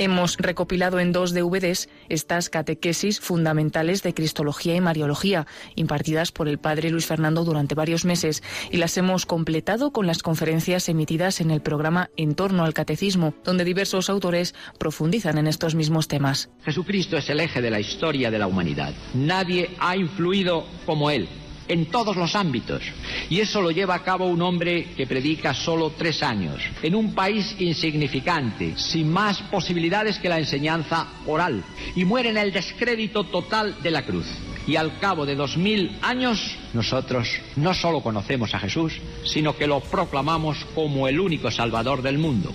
Hemos 0.00 0.38
recopilado 0.38 0.98
en 0.98 1.12
dos 1.12 1.34
DVDs 1.34 1.90
estas 2.08 2.48
catequesis 2.48 3.20
fundamentales 3.20 4.02
de 4.02 4.14
Cristología 4.14 4.74
y 4.74 4.80
Mariología, 4.80 5.46
impartidas 5.74 6.32
por 6.32 6.48
el 6.48 6.56
padre 6.56 6.88
Luis 6.88 7.04
Fernando 7.04 7.44
durante 7.44 7.74
varios 7.74 8.06
meses, 8.06 8.42
y 8.70 8.78
las 8.78 8.96
hemos 8.96 9.26
completado 9.26 9.92
con 9.92 10.06
las 10.06 10.22
conferencias 10.22 10.88
emitidas 10.88 11.42
en 11.42 11.50
el 11.50 11.60
programa 11.60 12.08
En 12.16 12.34
torno 12.34 12.64
al 12.64 12.72
Catecismo, 12.72 13.34
donde 13.44 13.66
diversos 13.66 14.08
autores 14.08 14.54
profundizan 14.78 15.36
en 15.36 15.46
estos 15.46 15.74
mismos 15.74 16.08
temas. 16.08 16.48
Jesucristo 16.62 17.18
es 17.18 17.28
el 17.28 17.40
eje 17.40 17.60
de 17.60 17.70
la 17.70 17.80
historia 17.80 18.30
de 18.30 18.38
la 18.38 18.46
humanidad. 18.46 18.94
Nadie 19.12 19.68
ha 19.80 19.98
influido 19.98 20.64
como 20.86 21.10
Él 21.10 21.28
en 21.70 21.86
todos 21.86 22.16
los 22.16 22.34
ámbitos. 22.34 22.82
Y 23.30 23.40
eso 23.40 23.62
lo 23.62 23.70
lleva 23.70 23.94
a 23.94 24.02
cabo 24.02 24.26
un 24.26 24.42
hombre 24.42 24.88
que 24.96 25.06
predica 25.06 25.54
solo 25.54 25.92
tres 25.96 26.22
años, 26.22 26.60
en 26.82 26.96
un 26.96 27.14
país 27.14 27.54
insignificante, 27.60 28.76
sin 28.76 29.10
más 29.10 29.40
posibilidades 29.42 30.18
que 30.18 30.28
la 30.28 30.40
enseñanza 30.40 31.06
oral, 31.26 31.62
y 31.94 32.04
muere 32.04 32.30
en 32.30 32.38
el 32.38 32.52
descrédito 32.52 33.24
total 33.24 33.76
de 33.82 33.90
la 33.92 34.04
cruz. 34.04 34.26
Y 34.66 34.76
al 34.76 34.98
cabo 34.98 35.24
de 35.24 35.36
dos 35.36 35.56
mil 35.56 35.96
años, 36.02 36.56
nosotros 36.74 37.28
no 37.56 37.72
solo 37.72 38.02
conocemos 38.02 38.52
a 38.54 38.58
Jesús, 38.58 39.00
sino 39.24 39.56
que 39.56 39.66
lo 39.66 39.80
proclamamos 39.80 40.64
como 40.74 41.08
el 41.08 41.20
único 41.20 41.50
Salvador 41.50 42.02
del 42.02 42.18
mundo. 42.18 42.52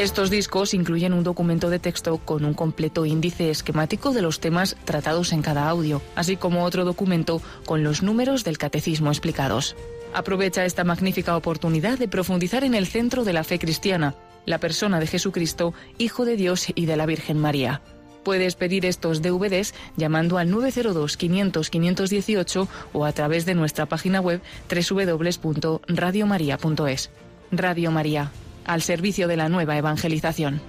Estos 0.00 0.30
discos 0.30 0.72
incluyen 0.72 1.12
un 1.12 1.24
documento 1.24 1.68
de 1.68 1.78
texto 1.78 2.16
con 2.16 2.46
un 2.46 2.54
completo 2.54 3.04
índice 3.04 3.50
esquemático 3.50 4.14
de 4.14 4.22
los 4.22 4.40
temas 4.40 4.78
tratados 4.86 5.34
en 5.34 5.42
cada 5.42 5.68
audio, 5.68 6.00
así 6.14 6.38
como 6.38 6.64
otro 6.64 6.86
documento 6.86 7.42
con 7.66 7.84
los 7.84 8.02
números 8.02 8.42
del 8.42 8.56
catecismo 8.56 9.10
explicados. 9.10 9.76
Aprovecha 10.14 10.64
esta 10.64 10.84
magnífica 10.84 11.36
oportunidad 11.36 11.98
de 11.98 12.08
profundizar 12.08 12.64
en 12.64 12.74
el 12.74 12.86
centro 12.86 13.24
de 13.24 13.34
la 13.34 13.44
fe 13.44 13.58
cristiana, 13.58 14.14
la 14.46 14.56
persona 14.56 15.00
de 15.00 15.06
Jesucristo, 15.06 15.74
Hijo 15.98 16.24
de 16.24 16.36
Dios 16.36 16.68
y 16.74 16.86
de 16.86 16.96
la 16.96 17.04
Virgen 17.04 17.38
María. 17.38 17.82
Puedes 18.24 18.54
pedir 18.54 18.86
estos 18.86 19.20
DVDs 19.20 19.74
llamando 19.98 20.38
al 20.38 20.48
902 20.48 21.18
500 21.18 21.68
518 21.68 22.68
o 22.94 23.04
a 23.04 23.12
través 23.12 23.44
de 23.44 23.54
nuestra 23.54 23.84
página 23.84 24.22
web 24.22 24.40
www.radiomaria.es. 24.70 27.10
Radio 27.52 27.90
María 27.90 28.32
al 28.64 28.82
servicio 28.82 29.28
de 29.28 29.36
la 29.36 29.48
nueva 29.48 29.76
evangelización. 29.76 30.60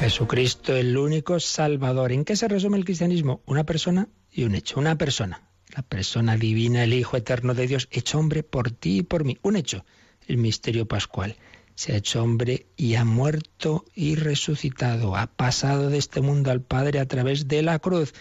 Jesucristo, 0.00 0.76
el 0.76 0.96
único 0.96 1.40
Salvador. 1.40 2.12
¿En 2.12 2.24
qué 2.24 2.36
se 2.36 2.46
resume 2.46 2.78
el 2.78 2.84
cristianismo? 2.84 3.42
Una 3.46 3.64
persona 3.64 4.08
y 4.30 4.44
un 4.44 4.54
hecho. 4.54 4.78
Una 4.78 4.96
persona. 4.96 5.42
La 5.74 5.82
persona 5.82 6.36
divina, 6.36 6.84
el 6.84 6.92
Hijo 6.92 7.16
eterno 7.16 7.52
de 7.52 7.66
Dios, 7.66 7.88
hecho 7.90 8.18
hombre 8.18 8.42
por 8.42 8.70
ti 8.70 8.98
y 8.98 9.02
por 9.02 9.24
mí. 9.24 9.38
Un 9.42 9.56
hecho. 9.56 9.84
El 10.26 10.38
misterio 10.38 10.86
pascual. 10.86 11.36
se 11.74 11.92
ha 11.92 11.96
hecho 11.96 12.22
hombre 12.24 12.66
y 12.76 12.96
ha 12.96 13.04
muerto 13.04 13.84
y 13.94 14.16
resucitado, 14.16 15.14
ha 15.14 15.28
pasado 15.28 15.90
de 15.90 15.98
este 15.98 16.20
mundo 16.20 16.50
al 16.50 16.60
Padre 16.60 16.98
a 16.98 17.06
través 17.06 17.46
de 17.46 17.62
la 17.62 17.78
cruz. 17.78 18.14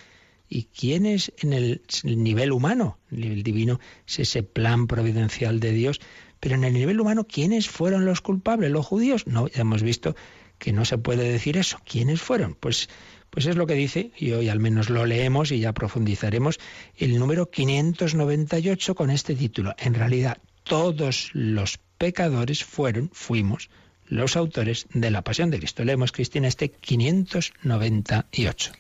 ¿Y 0.48 0.66
quién 0.66 1.08
es 1.08 1.34
en 1.40 1.54
el 1.54 1.82
nivel 2.04 2.52
humano? 2.52 3.00
El 3.12 3.22
nivel 3.22 3.42
divino 3.42 3.80
es 4.08 4.20
ese 4.20 4.44
plan 4.44 4.86
providencial 4.86 5.60
de 5.60 5.72
Dios. 5.72 6.00
Pero 6.40 6.56
en 6.56 6.64
el 6.64 6.74
nivel 6.74 7.00
humano, 7.00 7.26
¿quiénes 7.26 7.70
fueron 7.70 8.06
los 8.06 8.22
culpables? 8.22 8.72
¿Los 8.72 8.86
judíos? 8.86 9.28
No, 9.28 9.48
ya 9.48 9.62
hemos 9.62 9.84
visto 9.84 10.16
que 10.58 10.74
no 10.74 10.86
se 10.86 10.98
puede 10.98 11.30
decir 11.30 11.58
eso. 11.58 11.80
¿Quiénes 11.86 12.22
fueron? 12.22 12.56
Pues, 12.56 12.90
pues 13.30 13.46
es 13.46 13.56
lo 13.56 13.68
que 13.68 13.74
dice, 13.74 14.12
y 14.18 14.32
hoy 14.32 14.50
al 14.50 14.60
menos 14.60 14.90
lo 14.90 15.06
leemos 15.06 15.52
y 15.52 15.60
ya 15.60 15.74
profundizaremos, 15.74 16.60
el 16.96 17.18
número 17.20 17.50
598 17.50 18.96
con 18.96 19.10
este 19.10 19.36
título. 19.36 19.76
En 19.78 19.94
realidad, 19.94 20.38
todos 20.64 21.30
los 21.34 21.80
pecadores 21.98 22.64
fueron, 22.64 23.10
fuimos, 23.14 23.70
los 24.06 24.36
autores 24.36 24.88
de 24.94 25.12
la 25.12 25.24
pasión 25.24 25.52
de 25.52 25.60
Cristo. 25.60 25.84
Leemos, 25.84 26.12
Cristina, 26.12 26.48
este 26.48 26.72
598. 26.72 28.72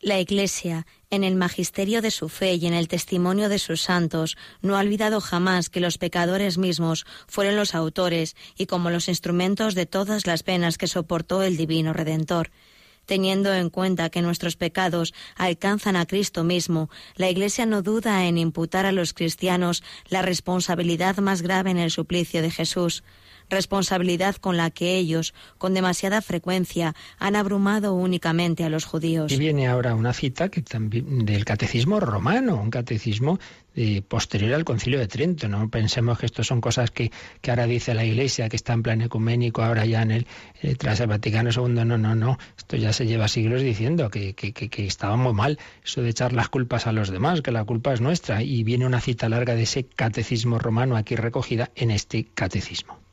La 0.00 0.20
Iglesia, 0.20 0.86
en 1.10 1.24
el 1.24 1.34
magisterio 1.34 2.00
de 2.02 2.12
su 2.12 2.28
fe 2.28 2.54
y 2.54 2.66
en 2.66 2.74
el 2.74 2.86
testimonio 2.86 3.48
de 3.48 3.58
sus 3.58 3.80
santos, 3.80 4.36
no 4.62 4.76
ha 4.76 4.80
olvidado 4.80 5.20
jamás 5.20 5.70
que 5.70 5.80
los 5.80 5.98
pecadores 5.98 6.56
mismos 6.56 7.04
fueron 7.26 7.56
los 7.56 7.74
autores 7.74 8.36
y 8.56 8.66
como 8.66 8.90
los 8.90 9.08
instrumentos 9.08 9.74
de 9.74 9.86
todas 9.86 10.24
las 10.24 10.44
penas 10.44 10.78
que 10.78 10.86
soportó 10.86 11.42
el 11.42 11.56
Divino 11.56 11.92
Redentor. 11.92 12.52
Teniendo 13.06 13.52
en 13.52 13.70
cuenta 13.70 14.08
que 14.08 14.22
nuestros 14.22 14.54
pecados 14.54 15.14
alcanzan 15.34 15.96
a 15.96 16.06
Cristo 16.06 16.44
mismo, 16.44 16.90
la 17.16 17.28
Iglesia 17.28 17.66
no 17.66 17.82
duda 17.82 18.26
en 18.26 18.38
imputar 18.38 18.86
a 18.86 18.92
los 18.92 19.14
cristianos 19.14 19.82
la 20.08 20.22
responsabilidad 20.22 21.16
más 21.16 21.42
grave 21.42 21.72
en 21.72 21.78
el 21.78 21.90
suplicio 21.90 22.40
de 22.40 22.52
Jesús 22.52 23.02
responsabilidad 23.50 24.36
con 24.36 24.56
la 24.56 24.70
que 24.70 24.96
ellos, 24.96 25.34
con 25.58 25.74
demasiada 25.74 26.20
frecuencia, 26.22 26.94
han 27.18 27.36
abrumado 27.36 27.94
únicamente 27.94 28.64
a 28.64 28.68
los 28.68 28.84
judíos. 28.84 29.32
Y 29.32 29.38
viene 29.38 29.66
ahora 29.66 29.94
una 29.94 30.12
cita 30.12 30.48
que 30.48 30.62
también 30.62 31.24
del 31.24 31.44
catecismo 31.44 32.00
romano, 32.00 32.60
un 32.60 32.70
catecismo 32.70 33.38
de, 33.74 34.02
posterior 34.02 34.54
al 34.54 34.64
concilio 34.64 34.98
de 34.98 35.06
Trento. 35.06 35.48
No 35.48 35.68
pensemos 35.68 36.18
que 36.18 36.26
esto 36.26 36.42
son 36.44 36.60
cosas 36.60 36.90
que, 36.90 37.10
que 37.40 37.50
ahora 37.50 37.66
dice 37.66 37.94
la 37.94 38.04
Iglesia, 38.04 38.48
que 38.48 38.56
está 38.56 38.72
en 38.72 38.82
plan 38.82 39.00
ecuménico, 39.00 39.62
ahora 39.62 39.84
ya 39.84 40.02
en 40.02 40.10
el, 40.10 40.26
eh, 40.62 40.74
tras 40.74 41.00
el 41.00 41.06
Vaticano 41.06 41.50
II. 41.50 41.84
No, 41.84 41.98
no, 41.98 42.14
no. 42.14 42.38
Esto 42.56 42.76
ya 42.76 42.92
se 42.92 43.06
lleva 43.06 43.28
siglos 43.28 43.62
diciendo 43.62 44.10
que, 44.10 44.34
que, 44.34 44.52
que, 44.52 44.68
que 44.68 44.86
estaba 44.86 45.16
muy 45.16 45.32
mal 45.32 45.58
eso 45.84 46.02
de 46.02 46.10
echar 46.10 46.32
las 46.32 46.48
culpas 46.48 46.86
a 46.86 46.92
los 46.92 47.10
demás, 47.10 47.40
que 47.42 47.52
la 47.52 47.64
culpa 47.64 47.92
es 47.92 48.00
nuestra. 48.00 48.42
Y 48.42 48.64
viene 48.64 48.86
una 48.86 49.00
cita 49.00 49.28
larga 49.28 49.54
de 49.54 49.62
ese 49.62 49.84
catecismo 49.84 50.58
romano 50.58 50.96
aquí 50.96 51.16
recogida 51.16 51.70
en 51.74 51.90
este 51.90 52.24
catecismo. 52.34 53.07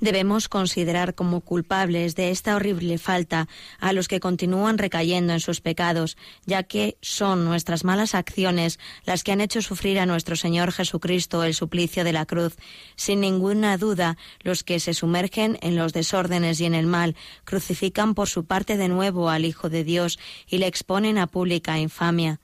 Debemos 0.00 0.48
considerar 0.48 1.14
como 1.14 1.40
culpables 1.40 2.14
de 2.14 2.30
esta 2.30 2.56
horrible 2.56 2.98
falta 2.98 3.48
a 3.78 3.92
los 3.92 4.08
que 4.08 4.20
continúan 4.20 4.76
recayendo 4.76 5.32
en 5.32 5.40
sus 5.40 5.60
pecados, 5.60 6.16
ya 6.46 6.64
que 6.64 6.98
son 7.00 7.44
nuestras 7.44 7.84
malas 7.84 8.14
acciones 8.14 8.78
las 9.04 9.22
que 9.22 9.32
han 9.32 9.40
hecho 9.40 9.62
sufrir 9.62 9.98
a 9.98 10.06
nuestro 10.06 10.36
Señor 10.36 10.72
Jesucristo 10.72 11.44
el 11.44 11.54
suplicio 11.54 12.04
de 12.04 12.12
la 12.12 12.26
cruz. 12.26 12.56
Sin 12.96 13.20
ninguna 13.20 13.78
duda, 13.78 14.16
los 14.40 14.64
que 14.64 14.80
se 14.80 14.94
sumergen 14.94 15.58
en 15.62 15.76
los 15.76 15.92
desórdenes 15.92 16.60
y 16.60 16.66
en 16.66 16.74
el 16.74 16.86
mal 16.86 17.16
crucifican 17.44 18.14
por 18.14 18.28
su 18.28 18.44
parte 18.44 18.76
de 18.76 18.88
nuevo 18.88 19.30
al 19.30 19.44
Hijo 19.44 19.70
de 19.70 19.84
Dios 19.84 20.18
y 20.48 20.58
le 20.58 20.66
exponen 20.66 21.18
a 21.18 21.26
pública 21.26 21.78
infamia 21.78 22.40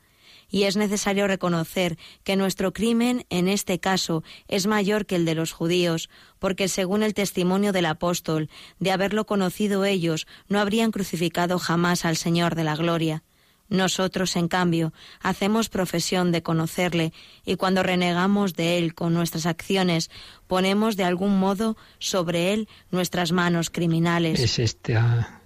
y 0.51 0.65
es 0.65 0.77
necesario 0.77 1.27
reconocer 1.27 1.99
que 2.25 2.37
nuestro 2.37 2.73
crimen 2.73 3.25
en 3.31 3.49
este 3.49 3.79
caso 3.79 4.23
es 4.49 4.67
mayor 4.67 5.07
que 5.07 5.17
el 5.17 5.25
de 5.25 5.35
los 5.35 5.53
judíos, 5.53 6.11
porque 6.39 6.69
según 6.69 7.03
el 7.03 7.15
testimonio 7.15 7.73
del 7.73 7.87
apóstol, 7.87 8.51
de 8.79 8.91
haberlo 8.91 9.27
conocido 9.27 9.85
ellos, 9.85 10.27
no 10.49 10.61
habrían 10.61 10.91
crucificado 10.91 11.59
jamás 11.59 12.05
al 12.05 12.17
Señor 12.17 12.55
de 12.55 12.65
la 12.65 12.77
gloria. 12.77 13.23
Nosotros, 13.71 14.35
en 14.35 14.49
cambio, 14.49 14.93
hacemos 15.21 15.69
profesión 15.69 16.33
de 16.33 16.43
conocerle 16.43 17.13
y 17.47 17.55
cuando 17.55 17.85
renegamos 17.85 18.55
de 18.55 18.79
él 18.79 18.95
con 18.95 19.15
nuestras 19.15 19.47
acciones, 19.47 20.11
ponemos 20.49 20.97
de 20.97 21.05
algún 21.05 21.39
modo 21.39 21.77
sobre 22.01 22.53
él 22.53 22.69
nuestras 22.91 23.31
manos 23.31 23.71
criminales. 23.71 24.41
Es 24.41 24.59
este, 24.59 24.97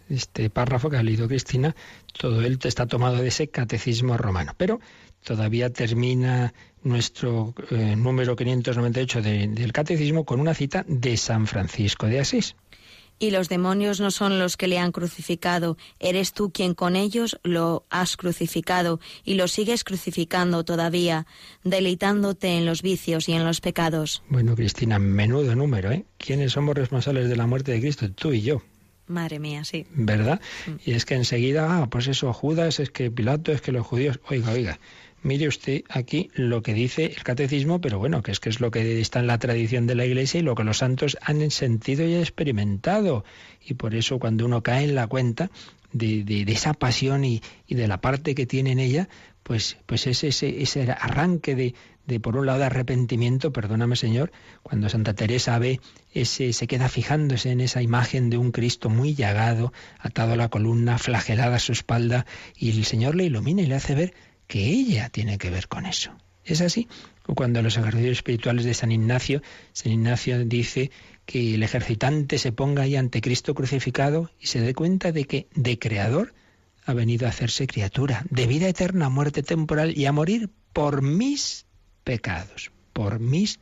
este 0.08 0.50
párrafo 0.50 0.90
que 0.90 0.96
ha 0.96 1.02
leído 1.02 1.28
Cristina, 1.28 1.74
todo 2.12 2.42
él 2.42 2.58
está 2.62 2.86
tomado 2.86 3.16
de 3.16 3.28
ese 3.28 3.48
catecismo 3.48 4.16
romano. 4.16 4.52
Pero 4.56 4.80
todavía 5.22 5.70
termina 5.70 6.52
nuestro 6.82 7.54
eh, 7.70 7.96
número 7.96 8.36
598 8.36 9.22
de, 9.22 9.48
del 9.48 9.72
catecismo 9.72 10.24
con 10.24 10.40
una 10.40 10.54
cita 10.54 10.84
de 10.86 11.16
San 11.16 11.46
Francisco 11.46 12.06
de 12.06 12.20
Asís. 12.20 12.56
Y 13.18 13.30
los 13.30 13.48
demonios 13.48 14.00
no 14.00 14.10
son 14.10 14.38
los 14.38 14.56
que 14.56 14.66
le 14.66 14.78
han 14.78 14.90
crucificado, 14.90 15.76
eres 16.00 16.32
tú 16.32 16.50
quien 16.50 16.74
con 16.74 16.96
ellos 16.96 17.38
lo 17.44 17.86
has 17.88 18.16
crucificado 18.16 18.98
y 19.24 19.34
lo 19.34 19.46
sigues 19.46 19.84
crucificando 19.84 20.64
todavía, 20.64 21.26
deleitándote 21.62 22.58
en 22.58 22.66
los 22.66 22.82
vicios 22.82 23.28
y 23.28 23.32
en 23.32 23.44
los 23.44 23.60
pecados. 23.60 24.22
Bueno, 24.28 24.56
Cristina, 24.56 24.98
menudo 24.98 25.54
número, 25.54 25.92
¿eh? 25.92 26.04
¿Quiénes 26.18 26.52
somos 26.52 26.74
responsables 26.74 27.28
de 27.28 27.36
la 27.36 27.46
muerte 27.46 27.72
de 27.72 27.80
Cristo? 27.80 28.10
Tú 28.10 28.32
y 28.32 28.42
yo. 28.42 28.62
Madre 29.06 29.38
mía, 29.38 29.64
sí. 29.64 29.86
¿Verdad? 29.94 30.40
Y 30.84 30.92
es 30.92 31.04
que 31.04 31.14
enseguida, 31.14 31.82
ah, 31.82 31.90
pues 31.90 32.08
eso, 32.08 32.32
Judas, 32.32 32.80
es 32.80 32.90
que 32.90 33.10
Pilato, 33.10 33.52
es 33.52 33.60
que 33.60 33.72
los 33.72 33.86
judíos, 33.86 34.18
oiga, 34.28 34.52
oiga, 34.52 34.78
mire 35.22 35.46
usted 35.46 35.82
aquí 35.90 36.30
lo 36.34 36.62
que 36.62 36.72
dice 36.72 37.06
el 37.06 37.22
catecismo, 37.22 37.80
pero 37.80 37.98
bueno, 37.98 38.22
que 38.22 38.30
es 38.30 38.40
que 38.40 38.48
es 38.48 38.60
lo 38.60 38.70
que 38.70 39.00
está 39.00 39.20
en 39.20 39.26
la 39.26 39.38
tradición 39.38 39.86
de 39.86 39.94
la 39.94 40.06
Iglesia 40.06 40.40
y 40.40 40.42
lo 40.42 40.54
que 40.54 40.64
los 40.64 40.78
santos 40.78 41.18
han 41.20 41.50
sentido 41.50 42.06
y 42.06 42.14
experimentado. 42.14 43.24
Y 43.60 43.74
por 43.74 43.94
eso 43.94 44.18
cuando 44.18 44.46
uno 44.46 44.62
cae 44.62 44.84
en 44.84 44.94
la 44.94 45.06
cuenta 45.06 45.50
de, 45.92 46.24
de, 46.24 46.44
de 46.44 46.52
esa 46.52 46.72
pasión 46.72 47.24
y, 47.24 47.42
y, 47.66 47.74
de 47.74 47.88
la 47.88 48.00
parte 48.00 48.34
que 48.34 48.46
tiene 48.46 48.72
en 48.72 48.78
ella, 48.78 49.08
pues, 49.42 49.76
pues 49.86 50.06
es 50.06 50.24
ese, 50.24 50.62
ese 50.62 50.90
arranque 50.90 51.54
de, 51.54 51.74
de 52.06 52.20
por 52.20 52.36
un 52.36 52.46
lado 52.46 52.58
de 52.58 52.66
arrepentimiento, 52.66 53.52
perdóname 53.52 53.96
Señor, 53.96 54.32
cuando 54.62 54.88
Santa 54.88 55.14
Teresa 55.14 55.58
ve 55.58 55.80
ese, 56.12 56.52
se 56.52 56.66
queda 56.66 56.88
fijándose 56.88 57.50
en 57.50 57.60
esa 57.60 57.82
imagen 57.82 58.30
de 58.30 58.38
un 58.38 58.52
Cristo 58.52 58.90
muy 58.90 59.14
llagado, 59.14 59.72
atado 59.98 60.34
a 60.34 60.36
la 60.36 60.48
columna, 60.48 60.98
flagelada 60.98 61.56
a 61.56 61.60
su 61.60 61.72
espalda, 61.72 62.26
y 62.56 62.70
el 62.70 62.84
Señor 62.84 63.14
le 63.14 63.24
ilumina 63.24 63.62
y 63.62 63.66
le 63.66 63.74
hace 63.74 63.94
ver 63.94 64.14
que 64.46 64.66
ella 64.66 65.08
tiene 65.08 65.38
que 65.38 65.50
ver 65.50 65.68
con 65.68 65.86
eso. 65.86 66.12
¿Es 66.44 66.60
así? 66.60 66.88
Cuando 67.34 67.62
los 67.62 67.78
ejercicios 67.78 68.18
espirituales 68.18 68.66
de 68.66 68.74
San 68.74 68.92
Ignacio, 68.92 69.40
San 69.72 69.92
Ignacio 69.92 70.44
dice 70.44 70.90
que 71.24 71.54
el 71.54 71.62
ejercitante 71.62 72.38
se 72.38 72.52
ponga 72.52 72.82
ahí 72.82 72.96
ante 72.96 73.22
Cristo 73.22 73.54
crucificado 73.54 74.30
y 74.38 74.48
se 74.48 74.60
dé 74.60 74.74
cuenta 74.74 75.10
de 75.10 75.24
que 75.24 75.48
de 75.54 75.78
creador 75.78 76.34
ha 76.84 76.92
venido 76.92 77.26
a 77.26 77.30
hacerse 77.30 77.66
criatura, 77.66 78.26
de 78.28 78.46
vida 78.46 78.68
eterna, 78.68 79.08
muerte 79.08 79.42
temporal 79.42 79.96
y 79.96 80.04
a 80.04 80.12
morir 80.12 80.50
por 80.74 81.00
mis 81.00 81.63
pecados, 82.04 82.70
por 82.92 83.18
mis 83.18 83.58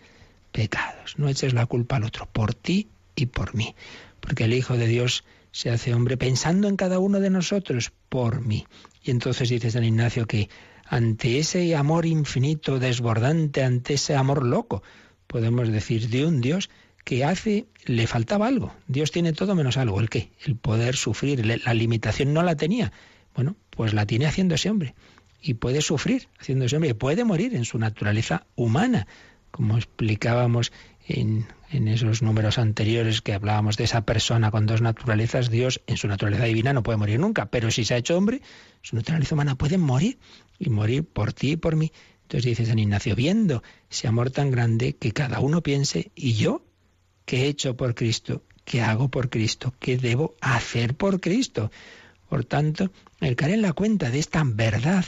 pecados. 0.53 1.19
No 1.19 1.29
eches 1.29 1.55
la 1.55 1.67
culpa 1.67 1.97
al 1.97 2.05
otro, 2.05 2.29
por 2.31 2.55
ti 2.55 2.89
y 3.17 3.27
por 3.27 3.55
mí. 3.55 3.75
Porque 4.21 4.45
el 4.45 4.53
Hijo 4.53 4.77
de 4.77 4.87
Dios 4.87 5.25
se 5.53 5.71
hace 5.71 5.95
hombre 5.95 6.17
pensando 6.17 6.69
en 6.69 6.77
cada 6.77 6.99
uno 6.99 7.21
de 7.21 7.31
nosotros, 7.31 7.93
por 8.09 8.41
mí. 8.41 8.67
Y 9.03 9.11
entonces 9.11 9.49
dice 9.49 9.71
San 9.71 9.85
Ignacio 9.85 10.27
que 10.27 10.49
ante 10.87 11.39
ese 11.39 11.75
amor 11.75 12.07
infinito, 12.07 12.79
desbordante, 12.79 13.63
ante 13.63 13.95
ese 13.95 14.15
amor 14.15 14.45
loco, 14.45 14.83
podemos 15.27 15.69
decir 15.69 16.09
de 16.09 16.27
un 16.27 16.41
Dios 16.41 16.69
que 17.05 17.25
hace, 17.25 17.67
le 17.85 18.07
faltaba 18.07 18.47
algo. 18.47 18.75
Dios 18.87 19.11
tiene 19.11 19.33
todo 19.33 19.55
menos 19.55 19.77
algo. 19.77 20.01
¿El 20.01 20.09
qué? 20.09 20.31
El 20.45 20.57
poder 20.57 20.97
sufrir. 20.97 21.45
La 21.65 21.75
limitación 21.75 22.33
no 22.33 22.43
la 22.43 22.57
tenía. 22.57 22.93
Bueno, 23.35 23.57
pues 23.71 23.95
la 23.95 24.07
tiene 24.07 24.27
haciéndose 24.27 24.71
hombre. 24.71 24.95
Y 25.43 25.55
puede 25.55 25.83
sufrir 25.83 26.29
haciéndose 26.39 26.77
hombre. 26.77 26.95
Puede 26.95 27.25
morir 27.25 27.55
en 27.55 27.65
su 27.65 27.79
naturaleza 27.79 28.47
humana. 28.55 29.07
Como 29.51 29.77
explicábamos 29.77 30.73
en, 31.07 31.47
en 31.71 31.89
esos 31.89 32.23
números 32.23 32.59
anteriores 32.59 33.21
que 33.21 33.35
hablábamos 33.35 33.77
de 33.77 33.85
esa 33.85 34.07
persona 34.07 34.51
con 34.51 34.67
dos 34.67 34.81
naturalezas, 34.81 35.51
Dios 35.51 35.83
en 35.87 35.97
su 35.97 36.09
naturaleza 36.09 36.45
divina 36.45 36.73
no 36.73 36.83
puede 36.83 36.97
morir 36.97 37.19
nunca. 37.19 37.47
Pero 37.47 37.71
si 37.71 37.85
se 37.85 37.95
ha 37.95 37.99
hecho 37.99 38.17
hombre, 38.17 38.41
su 38.81 38.97
naturaleza 38.97 39.35
humana 39.35 39.57
puede 39.57 39.77
morir. 39.79 40.19
Y 40.59 40.71
morir 40.71 41.05
por 41.05 41.33
ti 41.33 41.53
y 41.53 41.57
por 41.57 41.75
mí. 41.75 41.93
Entonces 42.23 42.45
dice 42.45 42.67
San 42.67 42.79
Ignacio, 42.79 43.17
viendo 43.17 43.63
ese 43.91 44.07
amor 44.07 44.31
tan 44.31 44.51
grande 44.51 44.95
que 44.95 45.13
cada 45.13 45.41
uno 45.41 45.61
piense, 45.61 46.13
¿y 46.15 46.35
yo 46.35 46.63
¿Qué 47.25 47.45
he 47.45 47.49
hecho 47.49 47.77
por 47.77 47.95
Cristo? 47.95 48.43
¿Qué 48.65 48.83
hago 48.83 49.09
por 49.09 49.31
Cristo? 49.31 49.75
¿Qué 49.79 49.97
debo 49.97 50.37
hacer 50.41 50.95
por 50.95 51.21
Cristo? 51.21 51.71
Por 52.29 52.45
tanto, 52.45 52.91
el 53.21 53.37
caer 53.37 53.55
en 53.55 53.63
la 53.63 53.73
cuenta 53.73 54.11
de 54.11 54.19
esta 54.19 54.43
verdad 54.45 55.05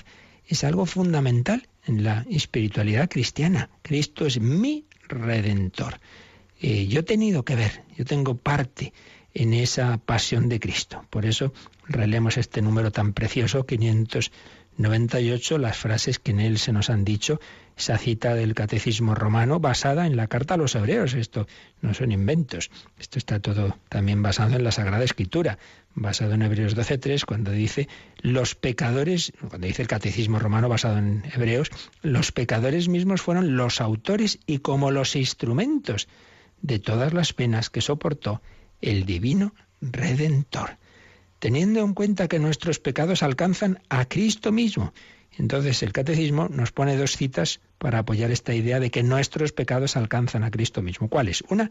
es 0.47 0.64
algo 0.64 0.86
fundamental 0.86 1.68
en 1.86 2.05
la 2.05 2.24
espiritualidad 2.30 3.09
cristiana. 3.09 3.70
Cristo 3.82 4.26
es 4.26 4.40
mi 4.40 4.86
redentor. 5.09 6.01
Eh, 6.61 6.86
yo 6.86 7.01
he 7.01 7.03
tenido 7.05 7.45
que 7.45 7.57
ver, 7.57 7.82
yo 7.97 8.05
tengo 8.05 8.36
parte 8.36 8.92
en 9.34 9.53
esa 9.53 9.99
pasión 9.99 10.49
de 10.49 10.61
Cristo. 10.61 11.05
Por 11.11 11.26
eso 11.26 11.53
relemos 11.86 12.36
este 12.36 12.62
número 12.62 12.92
tan 12.92 13.12
precioso, 13.12 13.66
500 13.66 14.30
98 14.76 15.59
las 15.59 15.76
frases 15.76 16.18
que 16.18 16.32
en 16.32 16.40
él 16.40 16.59
se 16.59 16.72
nos 16.72 16.90
han 16.90 17.05
dicho, 17.05 17.40
esa 17.77 17.99
cita 17.99 18.35
del 18.35 18.55
catecismo 18.55 19.14
romano 19.14 19.61
basada 19.61 20.07
en 20.07 20.16
la 20.16 20.27
carta 20.27 20.55
a 20.55 20.57
los 20.57 20.75
hebreos. 20.75 21.14
Esto 21.14 21.47
no 21.81 21.95
son 21.95 22.12
inventos, 22.12 22.70
esto 22.99 23.18
está 23.18 23.41
todo 23.41 23.79
también 23.89 24.22
basado 24.22 24.57
en 24.57 24.64
la 24.64 24.72
Sagrada 24.72 25.05
Escritura, 25.05 25.59
basado 25.95 26.35
en 26.35 26.43
Hebreos 26.43 26.77
12.3, 26.77 27.25
cuando 27.25 27.51
dice 27.51 27.89
los 28.20 28.55
pecadores, 28.55 29.33
cuando 29.49 29.66
dice 29.66 29.83
el 29.83 29.89
catecismo 29.89 30.39
romano 30.39 30.68
basado 30.68 30.99
en 30.99 31.25
hebreos, 31.35 31.70
los 32.03 32.33
pecadores 32.33 32.89
mismos 32.89 33.22
fueron 33.22 33.57
los 33.57 33.81
autores 33.81 34.39
y 34.47 34.59
como 34.59 34.91
los 34.91 35.16
instrumentos 35.16 36.09
de 36.62 36.79
todas 36.79 37.12
las 37.12 37.33
penas 37.33 37.70
que 37.70 37.81
soportó 37.81 38.41
el 38.81 39.05
divino 39.05 39.55
Redentor 39.81 40.79
teniendo 41.45 41.81
en 41.81 41.93
cuenta 41.93 42.27
que 42.27 42.39
nuestros 42.39 42.79
pecados 42.79 43.22
alcanzan 43.22 43.83
a 43.91 44.07
Cristo 44.07 44.51
mismo. 44.51 44.95
Entonces 45.39 45.82
el 45.82 45.93
catecismo 45.93 46.49
nos 46.49 46.72
pone 46.72 46.97
dos 46.97 47.16
citas 47.16 47.61
para 47.78 48.01
apoyar 48.01 48.30
esta 48.30 48.55
idea 48.55 48.80
de 48.80 48.91
que 48.91 49.03
nuestros 49.03 49.53
pecados 49.53 49.97
alcanzan 49.97 50.45
a 50.45 50.51
Cristo 50.51 50.82
mismo. 50.82 51.09
¿Cuáles? 51.09 51.43
Una, 51.49 51.70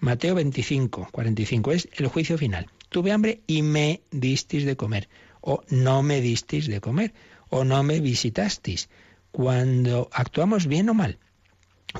Mateo 0.00 0.34
25, 0.34 1.08
45, 1.12 1.72
es 1.72 1.88
el 1.92 2.08
juicio 2.08 2.36
final. 2.36 2.66
Tuve 2.88 3.12
hambre 3.12 3.42
y 3.46 3.62
me 3.62 4.02
disteis 4.10 4.64
de 4.64 4.76
comer, 4.76 5.08
o 5.40 5.62
no 5.68 6.02
me 6.02 6.20
disteis 6.20 6.66
de 6.66 6.80
comer, 6.80 7.14
o 7.48 7.64
no 7.64 7.82
me 7.82 8.00
visitasteis. 8.00 8.88
Cuando 9.30 10.08
actuamos 10.12 10.66
bien 10.66 10.88
o 10.88 10.94
mal 10.94 11.18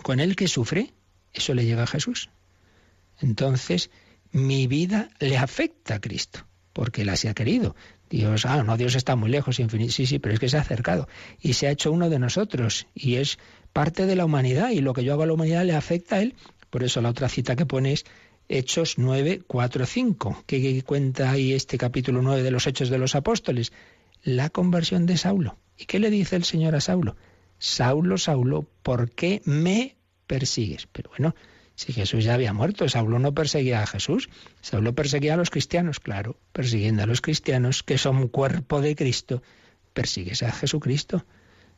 con 0.03 0.19
el 0.19 0.35
que 0.35 0.49
sufre, 0.49 0.93
eso 1.33 1.55
le 1.55 1.65
llega 1.65 1.85
a 1.85 1.89
Jesús. 1.89 2.31
Entonces, 3.21 3.91
mi 4.33 4.67
vida 4.67 5.11
le 5.21 5.39
afecta 5.39 5.95
a 5.95 6.01
Cristo 6.01 6.45
porque 6.75 7.03
Él 7.03 7.09
así 7.09 7.29
ha 7.29 7.35
querido. 7.35 7.75
Dios, 8.17 8.47
ah, 8.47 8.62
no, 8.62 8.77
Dios 8.77 8.95
está 8.95 9.17
muy 9.17 9.29
lejos, 9.29 9.59
infinito, 9.59 9.93
sí, 9.93 10.07
sí, 10.07 10.21
pero 10.21 10.35
es 10.35 10.41
que 10.41 10.49
se 10.49 10.57
ha 10.57 10.61
acercado 10.61 11.09
y 11.41 11.55
se 11.55 11.67
ha 11.67 11.73
hecho 11.73 11.91
uno 11.91 12.09
de 12.09 12.21
nosotros 12.21 12.87
y 12.95 13.17
es 13.17 13.39
parte 13.73 14.07
de 14.07 14.15
la 14.15 14.25
humanidad 14.25 14.71
y 14.71 14.81
lo 14.81 14.93
que 14.93 15.03
yo 15.03 15.12
hago 15.12 15.25
a 15.25 15.27
la 15.27 15.33
humanidad 15.33 15.65
le 15.65 15.75
afecta 15.75 16.17
a 16.17 16.23
Él. 16.23 16.37
Por 16.71 16.85
eso 16.85 17.01
la 17.01 17.09
otra 17.09 17.29
cita 17.29 17.57
que 17.57 17.67
pone 17.67 17.93
es 17.93 18.05
Hechos 18.49 18.99
9, 18.99 19.43
4, 19.47 19.85
5, 19.85 20.45
que 20.47 20.83
cuenta 20.83 21.33
ahí 21.33 21.55
este 21.55 21.77
capítulo 21.77 22.23
9 22.23 22.45
de 22.45 22.53
los 22.53 22.69
Hechos 22.69 22.89
de 22.89 22.99
los 22.99 23.17
Apóstoles, 23.17 23.73
la 24.23 24.49
conversión 24.49 25.07
de 25.07 25.17
Saulo. 25.17 25.59
¿Y 25.77 25.87
qué 25.87 25.99
le 25.99 26.11
dice 26.11 26.37
el 26.37 26.45
Señor 26.45 26.77
a 26.77 26.81
Saulo? 26.81 27.17
Saulo, 27.59 28.17
Saulo, 28.17 28.65
¿por 28.85 29.11
qué 29.11 29.43
me 29.45 29.97
persigues? 30.29 30.87
Pero 30.87 31.11
bueno, 31.11 31.35
si 31.75 31.93
Jesús 31.93 32.25
ya 32.25 32.35
había 32.35 32.53
muerto, 32.53 32.89
Saulo 32.89 33.18
no 33.18 33.35
perseguía 33.35 33.83
a 33.83 33.87
Jesús, 33.87 34.29
Saulo 34.61 34.95
perseguía 34.95 35.35
a 35.35 35.37
los 35.37 35.51
cristianos, 35.51 35.99
claro, 35.99 36.39
persiguiendo 36.53 37.03
a 37.03 37.07
los 37.07 37.20
cristianos 37.20 37.83
que 37.83 37.99
son 37.99 38.29
cuerpo 38.29 38.81
de 38.81 38.95
Cristo, 38.95 39.43
persigues 39.93 40.43
a 40.43 40.53
Jesucristo. 40.53 41.25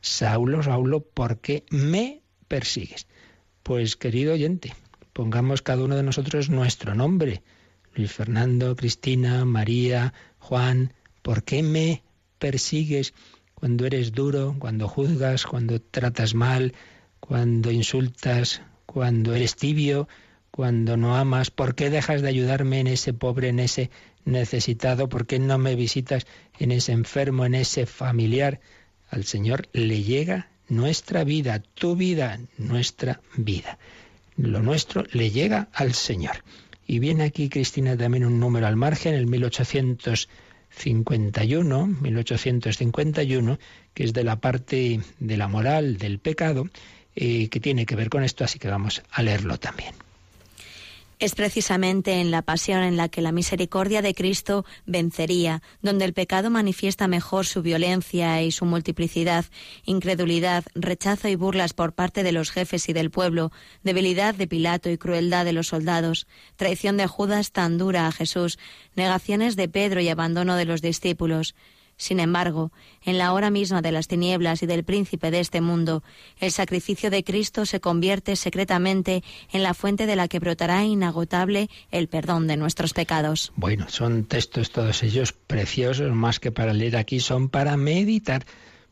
Saulo, 0.01 0.61
Saulo, 0.61 1.01
¿por 1.01 1.39
qué 1.39 1.65
me 1.71 2.21
persigues? 2.47 3.07
Pues 3.63 3.95
querido 3.95 4.33
oyente, 4.33 4.75
pongamos 5.13 5.63
cada 5.63 5.83
uno 5.83 5.95
de 5.95 6.03
nosotros 6.03 6.49
nuestro 6.49 6.93
nombre. 6.93 7.41
Luis 7.95 8.11
Fernando, 8.11 8.75
Cristina, 8.75 9.45
María, 9.45 10.13
Juan, 10.37 10.93
¿por 11.23 11.43
qué 11.43 11.63
me 11.63 12.03
persigues 12.37 13.15
cuando 13.55 13.87
eres 13.87 14.11
duro, 14.11 14.55
cuando 14.59 14.87
juzgas, 14.87 15.47
cuando 15.47 15.81
tratas 15.81 16.35
mal, 16.35 16.73
cuando 17.19 17.71
insultas, 17.71 18.61
cuando 18.87 19.35
eres 19.35 19.55
tibio, 19.55 20.07
cuando 20.49 20.97
no 20.97 21.15
amas? 21.15 21.51
¿Por 21.51 21.75
qué 21.75 21.91
dejas 21.91 22.23
de 22.23 22.29
ayudarme 22.29 22.79
en 22.79 22.87
ese 22.87 23.13
pobre, 23.13 23.49
en 23.49 23.59
ese 23.59 23.91
necesitado? 24.25 25.07
¿Por 25.07 25.27
qué 25.27 25.37
no 25.37 25.59
me 25.59 25.75
visitas 25.75 26.25
en 26.57 26.71
ese 26.71 26.93
enfermo, 26.93 27.45
en 27.45 27.53
ese 27.53 27.85
familiar? 27.85 28.59
Al 29.11 29.25
Señor 29.25 29.69
le 29.73 30.01
llega 30.01 30.49
nuestra 30.67 31.23
vida, 31.23 31.61
tu 31.75 31.95
vida, 31.95 32.39
nuestra 32.57 33.21
vida. 33.35 33.77
Lo 34.35 34.63
nuestro 34.63 35.03
le 35.11 35.29
llega 35.29 35.69
al 35.73 35.93
Señor. 35.93 36.43
Y 36.87 36.97
viene 36.99 37.23
aquí, 37.25 37.49
Cristina, 37.49 37.97
también 37.97 38.23
un 38.25 38.39
número 38.39 38.67
al 38.67 38.77
margen, 38.77 39.13
el 39.13 39.27
1851, 39.27 41.87
1851, 41.87 43.59
que 43.93 44.05
es 44.05 44.13
de 44.13 44.23
la 44.23 44.39
parte 44.39 45.01
de 45.19 45.37
la 45.37 45.47
moral 45.47 45.97
del 45.97 46.19
pecado, 46.19 46.67
eh, 47.19 47.49
que 47.49 47.59
tiene 47.59 47.87
que 47.87 47.95
ver 47.95 48.09
con 48.09 48.23
esto, 48.23 48.43
así 48.43 48.59
que 48.59 48.67
vamos 48.67 49.01
a 49.09 49.23
leerlo 49.23 49.57
también. 49.57 49.95
Es 51.17 51.33
precisamente 51.33 52.21
en 52.21 52.29
la 52.29 52.43
pasión 52.43 52.83
en 52.83 52.95
la 52.95 53.09
que 53.09 53.23
la 53.23 53.31
misericordia 53.31 54.03
de 54.03 54.13
Cristo 54.13 54.65
vencería, 54.85 55.63
donde 55.81 56.05
el 56.05 56.13
pecado 56.13 56.51
manifiesta 56.51 57.07
mejor 57.07 57.47
su 57.47 57.63
violencia 57.63 58.43
y 58.43 58.51
su 58.51 58.65
multiplicidad, 58.65 59.45
incredulidad, 59.83 60.63
rechazo 60.75 61.27
y 61.27 61.35
burlas 61.35 61.73
por 61.73 61.93
parte 61.93 62.21
de 62.21 62.33
los 62.33 62.51
jefes 62.51 62.87
y 62.87 62.93
del 62.93 63.09
pueblo, 63.09 63.51
debilidad 63.81 64.35
de 64.35 64.45
Pilato 64.45 64.91
y 64.91 64.99
crueldad 64.99 65.43
de 65.43 65.53
los 65.53 65.69
soldados, 65.69 66.27
traición 66.55 66.97
de 66.97 67.07
Judas 67.07 67.51
tan 67.51 67.79
dura 67.79 68.05
a 68.05 68.11
Jesús, 68.11 68.59
negaciones 68.95 69.55
de 69.55 69.69
Pedro 69.69 70.01
y 70.01 70.09
abandono 70.09 70.55
de 70.55 70.65
los 70.65 70.83
discípulos. 70.83 71.55
Sin 71.97 72.19
embargo, 72.19 72.71
en 73.03 73.17
la 73.17 73.33
hora 73.33 73.49
misma 73.49 73.81
de 73.81 73.91
las 73.91 74.07
tinieblas 74.07 74.61
y 74.61 74.67
del 74.67 74.83
príncipe 74.83 75.31
de 75.31 75.39
este 75.39 75.61
mundo, 75.61 76.03
el 76.39 76.51
sacrificio 76.51 77.09
de 77.09 77.23
Cristo 77.23 77.65
se 77.65 77.79
convierte 77.79 78.35
secretamente 78.35 79.23
en 79.51 79.63
la 79.63 79.73
fuente 79.73 80.05
de 80.05 80.15
la 80.15 80.27
que 80.27 80.37
brotará 80.37 80.83
inagotable 80.83 81.69
el 81.89 82.07
perdón 82.07 82.45
de 82.45 82.55
nuestros 82.55 82.93
pecados. 82.93 83.51
Bueno, 83.55 83.87
son 83.89 84.25
textos 84.25 84.71
todos 84.71 85.01
ellos 85.01 85.33
preciosos, 85.33 86.13
más 86.13 86.39
que 86.39 86.51
para 86.51 86.73
leer 86.73 86.97
aquí, 86.97 87.19
son 87.19 87.49
para 87.49 87.77
meditar. 87.77 88.45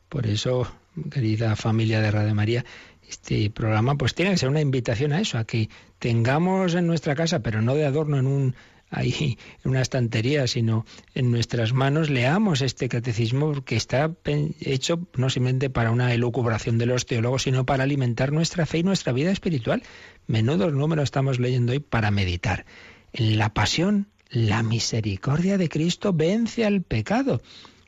Por 0.10 0.26
eso, 0.26 0.68
querida 1.12 1.56
familia 1.56 2.02
de 2.02 2.10
Radio 2.10 2.34
María, 2.34 2.66
este 3.08 3.52
programa 3.52 3.96
pues 3.96 4.16
tiene 4.16 4.32
que 4.32 4.38
ser 4.38 4.50
una 4.50 4.62
invitación 4.62 5.14
a 5.14 5.22
eso, 5.22 5.38
a 5.38 5.46
que 5.46 5.70
tengamos 6.00 6.74
en 6.74 6.88
nuestra 6.88 7.14
casa, 7.14 7.42
pero 7.42 7.62
no 7.62 7.76
de 7.76 7.86
adorno 7.86 8.18
en 8.18 8.26
un 8.26 8.56
ahí 8.90 9.38
en 9.64 9.72
una 9.72 9.82
estantería, 9.82 10.48
sino 10.48 10.86
en 11.14 11.32
nuestras 11.32 11.74
manos 11.74 12.10
leamos 12.10 12.62
este 12.62 12.90
catecismo 12.90 13.64
que 13.64 13.76
está 13.76 14.12
hecho 14.60 15.08
no 15.16 15.30
simplemente 15.30 15.70
para 15.70 15.92
una 15.92 16.14
elucubración 16.14 16.78
de 16.78 16.86
los 16.86 17.06
teólogos, 17.06 17.44
sino 17.44 17.66
para 17.66 17.84
alimentar 17.84 18.32
nuestra 18.32 18.66
fe 18.66 18.80
y 18.80 18.84
nuestra 18.84 19.14
vida 19.14 19.32
espiritual. 19.32 19.84
Menudos 20.28 20.74
números 20.74 21.04
estamos 21.04 21.40
leyendo 21.40 21.74
hoy 21.74 21.80
para 21.80 22.12
meditar. 22.12 22.66
En 23.14 23.38
la 23.38 23.54
pasión, 23.54 24.08
la 24.30 24.64
misericordia 24.64 25.58
de 25.58 25.70
Cristo 25.70 26.14
vence 26.14 26.66
al 26.66 26.82
pecado. 26.82 27.42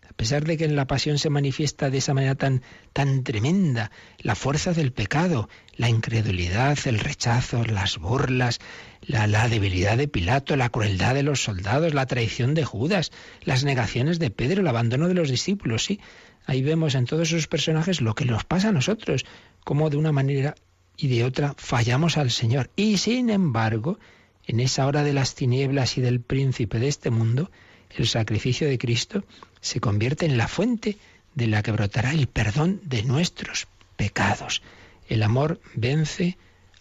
A 0.10 0.14
pesar 0.14 0.46
de 0.46 0.58
que 0.58 0.66
en 0.66 0.76
la 0.76 0.88
pasión 0.88 1.20
se 1.20 1.30
manifiesta 1.30 1.90
de 1.90 2.00
esa 2.00 2.14
manera 2.14 2.36
tan, 2.36 2.64
tan 2.94 3.24
tremenda 3.24 3.92
la 4.18 4.34
fuerza 4.34 4.74
del 4.74 4.92
pecado, 4.92 5.48
la 5.76 5.90
incredulidad, 5.90 6.78
el 6.86 7.00
rechazo, 7.00 7.64
las 7.64 8.00
burlas, 8.00 8.60
la, 9.08 9.26
la, 9.26 9.48
debilidad 9.48 9.98
de 9.98 10.08
Pilato, 10.08 10.56
la 10.56 10.70
crueldad 10.70 11.16
de 11.16 11.24
los 11.24 11.42
soldados, 11.42 11.94
la 11.94 12.06
traición 12.06 12.54
de 12.54 12.66
Judas, 12.66 13.12
las 13.44 13.64
negaciones 13.64 14.20
de 14.20 14.30
Pedro, 14.30 14.62
el 14.62 14.68
abandono 14.68 15.08
de 15.08 15.14
los 15.14 15.30
discípulos, 15.30 15.86
sí. 15.86 16.00
Ahí 16.46 16.62
vemos 16.62 16.96
en 16.96 17.06
todos 17.06 17.30
esos 17.30 17.48
personajes 17.48 18.02
lo 18.02 18.16
que 18.16 18.26
nos 18.26 18.44
pasa 18.46 18.70
a 18.70 18.74
nosotros, 18.74 19.26
cómo 19.64 19.90
de 19.90 19.98
una 19.98 20.12
manera 20.12 20.56
y 20.98 21.08
de 21.08 21.24
otra 21.24 21.54
fallamos 21.58 22.18
al 22.18 22.32
Señor. 22.32 22.70
Y 22.76 22.98
sin 22.98 23.30
embargo, 23.30 24.00
en 24.46 24.60
esa 24.60 24.86
hora 24.88 25.04
de 25.04 25.14
las 25.14 25.36
tinieblas 25.36 25.98
y 25.98 26.02
del 26.02 26.22
príncipe 26.22 26.80
de 26.80 26.88
este 26.88 27.10
mundo, 27.10 27.52
el 27.96 28.08
sacrificio 28.08 28.68
de 28.68 28.78
Cristo 28.78 29.24
se 29.62 29.80
convierte 29.80 30.26
en 30.26 30.38
la 30.38 30.48
fuente 30.48 30.98
de 31.36 31.48
la 31.48 31.62
que 31.64 31.72
brotará 31.72 32.12
el 32.12 32.28
perdón 32.28 32.82
de 32.84 33.04
nuestros 33.04 33.68
pecados. 33.96 34.62
El 35.08 35.24
amor 35.24 35.60
vence 35.76 36.38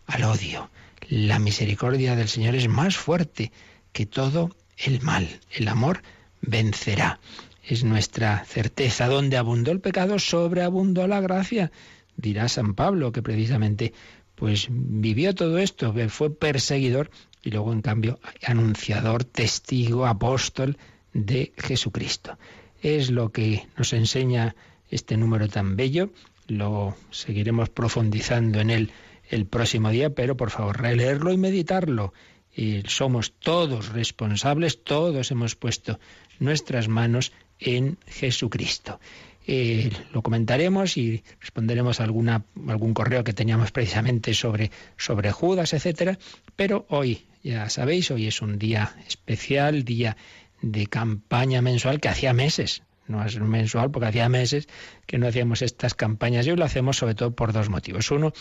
al 0.06 0.24
odio. 0.24 0.70
La 1.08 1.38
misericordia 1.38 2.16
del 2.16 2.28
Señor 2.28 2.54
es 2.54 2.68
más 2.68 2.96
fuerte 2.96 3.52
que 3.92 4.06
todo 4.06 4.56
el 4.76 5.00
mal. 5.02 5.40
El 5.50 5.68
amor 5.68 6.02
vencerá. 6.40 7.20
Es 7.62 7.84
nuestra 7.84 8.44
certeza. 8.44 9.06
Donde 9.06 9.36
abundó 9.36 9.72
el 9.72 9.80
pecado, 9.80 10.18
sobreabundó 10.18 11.06
la 11.06 11.20
gracia. 11.20 11.72
Dirá 12.16 12.48
San 12.48 12.74
Pablo, 12.74 13.12
que 13.12 13.22
precisamente 13.22 13.92
pues 14.34 14.68
vivió 14.70 15.34
todo 15.34 15.58
esto, 15.58 15.94
fue 16.10 16.30
perseguidor 16.30 17.10
y 17.42 17.50
luego 17.50 17.72
en 17.72 17.80
cambio 17.80 18.20
anunciador, 18.44 19.24
testigo, 19.24 20.06
apóstol 20.06 20.76
de 21.14 21.52
Jesucristo. 21.56 22.38
Es 22.82 23.10
lo 23.10 23.32
que 23.32 23.66
nos 23.78 23.92
enseña 23.94 24.54
este 24.90 25.16
número 25.16 25.48
tan 25.48 25.76
bello. 25.76 26.10
Lo 26.48 26.96
seguiremos 27.10 27.70
profundizando 27.70 28.60
en 28.60 28.70
él 28.70 28.92
el 29.30 29.46
próximo 29.46 29.90
día, 29.90 30.10
pero 30.10 30.36
por 30.36 30.50
favor, 30.50 30.80
releerlo 30.80 31.32
y 31.32 31.36
meditarlo. 31.36 32.12
Y 32.54 32.82
somos 32.86 33.34
todos 33.38 33.90
responsables, 33.90 34.82
todos 34.82 35.30
hemos 35.30 35.56
puesto 35.56 35.98
nuestras 36.38 36.88
manos 36.88 37.32
en 37.58 37.98
Jesucristo. 38.06 38.98
Eh, 39.46 39.90
lo 40.12 40.22
comentaremos 40.22 40.96
y 40.96 41.22
responderemos 41.40 42.00
a 42.00 42.04
alguna, 42.04 42.44
algún 42.66 42.94
correo 42.94 43.22
que 43.22 43.32
teníamos 43.32 43.70
precisamente 43.70 44.34
sobre, 44.34 44.70
sobre 44.96 45.30
Judas, 45.30 45.72
etcétera. 45.72 46.18
Pero 46.56 46.86
hoy, 46.88 47.26
ya 47.42 47.68
sabéis, 47.68 48.10
hoy 48.10 48.26
es 48.26 48.42
un 48.42 48.58
día 48.58 48.96
especial, 49.06 49.84
día 49.84 50.16
de 50.62 50.86
campaña 50.86 51.62
mensual 51.62 52.00
que 52.00 52.08
hacía 52.08 52.32
meses 52.32 52.82
no 53.08 53.24
es 53.24 53.38
mensual, 53.38 53.90
porque 53.90 54.08
hacía 54.08 54.28
meses 54.28 54.68
que 55.06 55.18
no 55.18 55.26
hacíamos 55.26 55.62
estas 55.62 55.94
campañas 55.94 56.46
y 56.46 56.50
hoy 56.50 56.56
lo 56.56 56.64
hacemos 56.64 56.96
sobre 56.96 57.14
todo 57.14 57.34
por 57.34 57.52
dos 57.52 57.68
motivos. 57.68 58.10
Uno, 58.10 58.32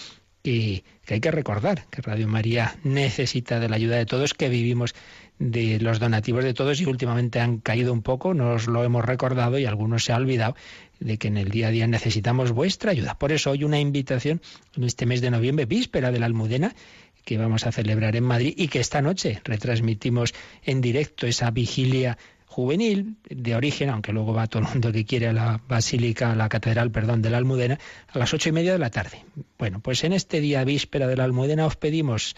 que, 0.45 0.83
que 1.05 1.15
hay 1.15 1.19
que 1.19 1.31
recordar 1.31 1.87
que 1.89 2.03
Radio 2.03 2.27
María 2.27 2.77
necesita 2.83 3.59
de 3.59 3.67
la 3.67 3.77
ayuda 3.77 3.95
de 3.95 4.05
todos, 4.05 4.35
que 4.35 4.47
vivimos 4.47 4.93
de 5.39 5.79
los 5.79 5.97
donativos 5.97 6.43
de 6.43 6.53
todos 6.53 6.79
y 6.79 6.85
últimamente 6.85 7.39
han 7.39 7.57
caído 7.57 7.91
un 7.91 8.03
poco, 8.03 8.35
nos 8.35 8.67
lo 8.67 8.83
hemos 8.83 9.03
recordado 9.03 9.57
y 9.57 9.65
algunos 9.65 10.05
se 10.05 10.13
ha 10.13 10.17
olvidado 10.17 10.55
de 10.99 11.17
que 11.17 11.29
en 11.29 11.37
el 11.37 11.49
día 11.49 11.69
a 11.69 11.71
día 11.71 11.87
necesitamos 11.87 12.51
vuestra 12.51 12.91
ayuda. 12.91 13.17
Por 13.17 13.31
eso 13.31 13.49
hoy 13.49 13.63
una 13.63 13.79
invitación 13.79 14.39
en 14.77 14.83
este 14.83 15.07
mes 15.07 15.19
de 15.21 15.31
noviembre, 15.31 15.65
víspera 15.65 16.11
de 16.11 16.19
la 16.19 16.27
Almudena, 16.27 16.75
que 17.23 17.39
vamos 17.39 17.65
a 17.65 17.71
celebrar 17.71 18.15
en 18.15 18.23
Madrid 18.23 18.53
y 18.55 18.67
que 18.67 18.79
esta 18.79 19.01
noche 19.01 19.41
retransmitimos 19.45 20.35
en 20.63 20.79
directo 20.79 21.25
esa 21.25 21.49
vigilia 21.49 22.19
juvenil 22.55 23.17
de 23.29 23.53
origen, 23.53 23.89
aunque 23.89 24.13
luego 24.13 24.33
va 24.33 24.47
todo 24.47 24.63
el 24.63 24.69
mundo 24.69 24.93
que 24.93 25.03
quiere 25.03 25.27
a 25.27 25.33
la 25.33 25.59
basílica, 25.67 26.31
a 26.31 26.35
la 26.35 26.47
catedral, 26.47 26.89
perdón, 26.89 27.21
de 27.21 27.29
la 27.29 27.35
Almudena, 27.35 27.77
a 28.07 28.17
las 28.17 28.33
ocho 28.33 28.47
y 28.47 28.53
media 28.53 28.71
de 28.71 28.79
la 28.79 28.89
tarde. 28.89 29.25
Bueno, 29.59 29.81
pues 29.81 30.05
en 30.05 30.13
este 30.13 30.39
día 30.39 30.63
víspera 30.63 31.05
de 31.05 31.17
la 31.17 31.25
Almudena 31.25 31.65
os 31.65 31.75
pedimos 31.75 32.33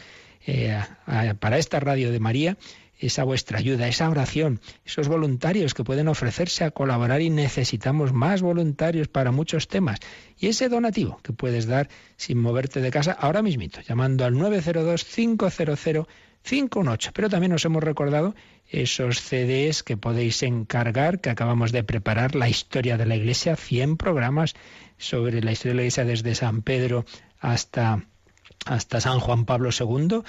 eh, 0.48 0.82
para 1.40 1.60
esta 1.60 1.80
radio 1.80 2.12
de 2.12 2.20
María 2.20 2.58
esa 3.00 3.24
vuestra 3.24 3.60
ayuda, 3.60 3.88
esa 3.88 4.10
oración, 4.10 4.60
esos 4.84 5.08
voluntarios 5.08 5.76
que 5.76 5.84
pueden 5.84 6.08
ofrecerse 6.08 6.64
a 6.64 6.72
colaborar 6.72 7.22
y 7.22 7.30
necesitamos 7.30 8.12
más 8.12 8.42
voluntarios 8.42 9.08
para 9.08 9.32
muchos 9.32 9.68
temas. 9.68 10.00
Y 10.40 10.48
ese 10.48 10.68
donativo 10.68 11.20
que 11.22 11.32
puedes 11.32 11.68
dar 11.68 11.90
sin 12.16 12.40
moverte 12.40 12.82
de 12.82 12.90
casa 12.90 13.12
ahora 13.12 13.44
mismito, 13.44 13.82
llamando 13.82 14.26
al 14.26 14.34
902-500-518. 14.34 17.12
Pero 17.14 17.30
también 17.30 17.52
nos 17.52 17.66
hemos 17.66 17.84
recordado 17.84 18.34
esos 18.70 19.22
CDs 19.22 19.84
que 19.84 19.98
podéis 19.98 20.44
encargar, 20.44 21.20
que 21.22 21.30
acabamos 21.30 21.72
de 21.72 21.84
preparar, 21.84 22.36
la 22.36 22.50
historia 22.50 22.98
de 22.98 23.06
la 23.06 23.16
Iglesia, 23.16 23.56
100 23.56 23.98
programas 23.98 24.56
sobre 24.98 25.42
la 25.42 25.52
historia 25.52 25.72
de 25.72 25.78
la 25.78 25.82
Iglesia 25.84 26.06
desde 26.06 26.36
San 26.36 26.62
Pedro 26.62 27.06
hasta, 27.40 28.04
hasta 28.66 29.02
San 29.02 29.20
Juan 29.20 29.46
Pablo 29.46 29.70
II 29.78 30.24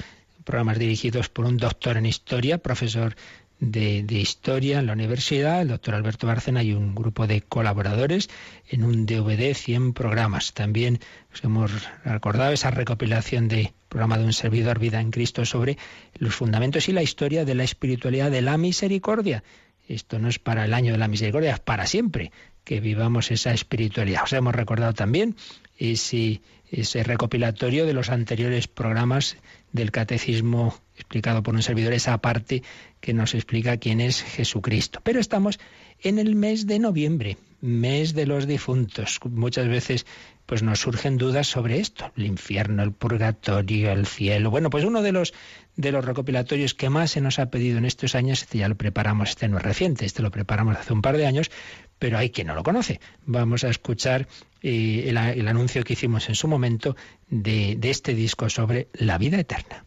programas 0.49 0.79
dirigidos 0.79 1.29
por 1.29 1.45
un 1.45 1.59
doctor 1.59 1.99
en 1.99 2.07
historia, 2.07 2.57
profesor 2.57 3.15
de, 3.61 4.05
historia 4.09 4.79
en 4.79 4.87
la 4.87 4.95
universidad, 4.95 5.61
el 5.61 5.69
doctor 5.69 5.95
Alberto 5.95 6.27
Bárcena 6.27 6.63
y 6.63 6.73
un 6.73 6.95
grupo 6.95 7.27
de 7.27 7.43
colaboradores 7.43 8.31
en 8.67 8.83
un 8.83 9.05
DVD 9.05 9.53
100 9.55 9.93
programas. 9.93 10.55
También 10.55 11.01
hemos 11.43 11.71
recordado 12.03 12.53
esa 12.53 12.71
recopilación 12.71 13.49
de 13.49 13.75
programa 13.89 14.19
de 14.19 14.25
un 14.25 14.33
servidor 14.33 14.79
Vida 14.79 15.01
en 15.01 15.11
Cristo 15.11 15.45
sobre 15.45 15.79
los 16.15 16.35
fundamentos 16.35 16.89
y 16.89 16.93
la 16.93 17.03
historia 17.03 17.45
de 17.45 17.55
la 17.55 17.65
espiritualidad 17.65 18.31
de 18.31 18.43
la 18.43 18.57
misericordia. 18.57 19.43
Esto 19.89 20.19
no 20.19 20.29
es 20.29 20.39
para 20.39 20.65
el 20.65 20.75
año 20.75 20.93
de 20.93 20.99
la 20.99 21.09
misericordia, 21.09 21.55
es 21.55 21.61
para 21.61 21.87
siempre 21.87 22.31
que 22.65 22.81
vivamos 22.81 23.31
esa 23.31 23.53
espiritualidad. 23.55 24.25
Os 24.25 24.33
hemos 24.35 24.55
recordado 24.55 24.93
también 24.93 25.37
ese, 25.79 26.43
ese 26.71 27.03
recopilatorio 27.03 27.87
de 27.87 27.95
los 27.95 28.11
anteriores 28.11 28.69
programas 28.69 29.39
del 29.73 29.91
catecismo 29.91 30.79
explicado 30.95 31.43
por 31.43 31.55
un 31.55 31.63
servidor, 31.63 31.95
esa 31.95 32.19
parte 32.19 32.63
que 33.01 33.15
nos 33.15 33.35
explica 33.35 33.79
quién 33.79 34.03
es 34.03 34.23
Jesucristo. 34.23 35.01
Pero 35.03 35.21
estamos 35.21 35.59
en 36.01 36.19
el 36.19 36.35
mes 36.35 36.67
de 36.67 36.79
noviembre, 36.79 37.39
mes 37.63 38.15
de 38.15 38.27
los 38.27 38.47
difuntos. 38.47 39.19
Muchas 39.31 39.69
veces 39.69 40.05
pues 40.49 40.63
nos 40.63 40.81
surgen 40.81 41.19
dudas 41.19 41.47
sobre 41.47 41.79
esto, 41.79 42.11
el 42.17 42.25
infierno, 42.25 42.83
el 42.83 42.93
purgatorio, 42.93 43.93
el 43.93 44.07
cielo. 44.07 44.51
Bueno, 44.51 44.71
pues 44.71 44.83
uno 44.83 45.03
de 45.03 45.13
los 45.13 45.35
de 45.77 45.93
los 45.93 46.03
recopilatorios 46.03 46.73
que 46.73 46.89
más 46.89 47.11
se 47.11 47.21
nos 47.21 47.39
ha 47.39 47.51
pedido 47.51 47.77
en 47.77 47.85
estos 47.85 48.15
años, 48.15 48.41
este 48.41 48.57
ya 48.57 48.67
lo 48.67 48.75
preparamos, 48.75 49.29
este 49.29 49.47
no 49.47 49.59
es 49.59 49.63
reciente, 49.63 50.07
este 50.07 50.23
lo 50.23 50.31
preparamos 50.31 50.79
hace 50.79 50.95
un 50.95 51.03
par 51.03 51.19
de 51.19 51.27
años, 51.27 51.51
pero 51.99 52.17
hay 52.17 52.31
quien 52.31 52.47
no 52.47 52.55
lo 52.55 52.63
conoce. 52.63 52.99
Vamos 53.27 53.63
a 53.63 53.69
escuchar 53.69 54.27
eh, 54.63 55.05
el, 55.09 55.49
anuncio 55.49 55.85
que 55.85 55.93
hicimos 55.93 56.31
en 56.31 56.35
su 56.35 56.49
momento 56.49 56.97
de, 57.29 57.77
de 57.77 57.91
este 57.91 58.15
disco 58.15 58.49
sobre 58.49 58.89
la 58.95 59.19
vida 59.19 59.39
eterna. 59.39 59.85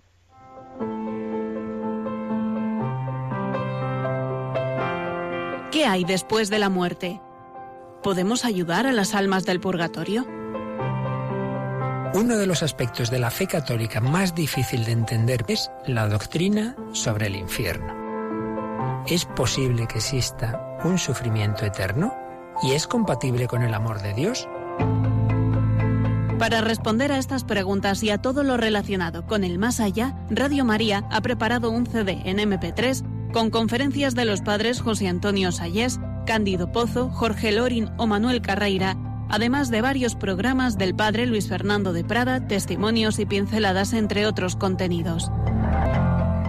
¿Qué 5.72 5.86
hay 5.86 6.04
después 6.04 6.52
de 6.52 6.60
la 6.60 6.70
muerte? 6.70 7.20
¿Podemos 8.04 8.46
ayudar 8.46 8.86
a 8.86 8.92
las 8.92 9.16
almas 9.16 9.44
del 9.44 9.60
purgatorio? 9.60 10.41
Uno 12.14 12.38
de 12.38 12.46
los 12.46 12.62
aspectos 12.62 13.10
de 13.10 13.20
la 13.20 13.32
fe 13.32 13.48
católica 13.48 14.02
más 14.02 14.36
difícil 14.36 14.84
de 14.84 14.92
entender 14.92 15.46
es 15.48 15.72
la 15.88 16.10
doctrina 16.10 16.76
sobre 16.92 17.28
el 17.28 17.38
infierno. 17.38 19.04
¿Es 19.08 19.24
posible 19.24 19.88
que 19.88 20.00
exista 20.00 20.78
un 20.84 20.98
sufrimiento 20.98 21.66
eterno? 21.66 22.14
¿Y 22.64 22.74
es 22.74 22.86
compatible 22.86 23.48
con 23.48 23.64
el 23.64 23.74
amor 23.74 24.02
de 24.02 24.14
Dios? 24.14 24.46
Para 26.38 26.60
responder 26.60 27.14
a 27.14 27.18
estas 27.18 27.46
preguntas 27.46 28.04
y 28.04 28.10
a 28.10 28.18
todo 28.18 28.44
lo 28.44 28.58
relacionado 28.58 29.26
con 29.26 29.46
el 29.46 29.58
más 29.58 29.80
allá, 29.80 30.14
Radio 30.30 30.66
María 30.66 31.06
ha 31.12 31.22
preparado 31.22 31.72
un 31.72 31.88
CD 31.88 32.22
en 32.26 32.40
MP3 32.40 33.32
con 33.32 33.50
conferencias 33.50 34.16
de 34.16 34.26
los 34.26 34.42
padres 34.42 34.82
José 34.82 35.08
Antonio 35.08 35.54
Sayés, 35.54 36.02
Cándido 36.26 36.74
Pozo, 36.74 37.10
Jorge 37.10 37.54
Lorin 37.54 37.90
o 37.98 38.06
Manuel 38.06 38.42
Carreira 38.42 38.98
además 39.32 39.72
de 39.72 39.82
varios 39.82 40.16
programas 40.16 40.78
del 40.78 40.94
padre 40.94 41.26
Luis 41.26 41.48
Fernando 41.48 41.94
de 41.94 42.04
Prada, 42.04 42.48
testimonios 42.48 43.18
y 43.18 43.26
pinceladas, 43.26 43.94
entre 43.94 44.28
otros 44.28 44.56
contenidos. 44.56 45.32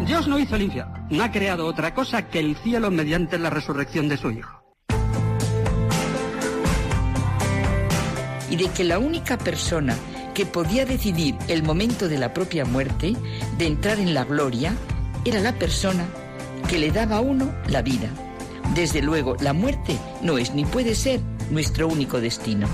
Dios 0.05 0.27
no 0.27 0.39
hizo 0.39 0.57
el 0.57 0.63
infierno, 0.63 1.07
no 1.11 1.23
ha 1.23 1.31
creado 1.31 1.65
otra 1.67 1.95
cosa 1.95 2.29
que 2.29 2.41
el 2.41 2.57
cielo 2.57 2.91
mediante 2.91 3.39
la 3.39 3.51
resurrección 3.51 4.09
de 4.09 4.17
su 4.17 4.31
Hijo. 4.33 4.63
Y 8.51 8.57
de 8.57 8.69
que 8.69 8.85
la 8.85 8.99
única 8.99 9.39
persona 9.39 9.97
que 10.35 10.45
podía 10.45 10.85
decidir 10.85 11.37
el 11.49 11.63
momento 11.63 12.09
de 12.09 12.19
la 12.19 12.35
propia 12.35 12.65
muerte, 12.65 13.15
de 13.59 13.67
entrar 13.67 14.01
en 14.01 14.13
la 14.13 14.25
gloria, 14.25 14.75
era 15.25 15.41
la 15.41 15.53
persona 15.53 16.05
que 16.69 16.79
le 16.79 16.91
daba 16.91 17.19
a 17.19 17.21
uno 17.21 17.55
la 17.69 17.81
vida. 17.81 18.09
Desde 18.75 19.03
luego, 19.03 19.37
la 19.41 19.53
muerte 19.53 19.99
no 20.23 20.39
es 20.39 20.55
ni 20.55 20.65
puede 20.65 20.95
ser 20.95 21.21
nuestro 21.51 21.89
único 21.89 22.21
destino. 22.21 22.67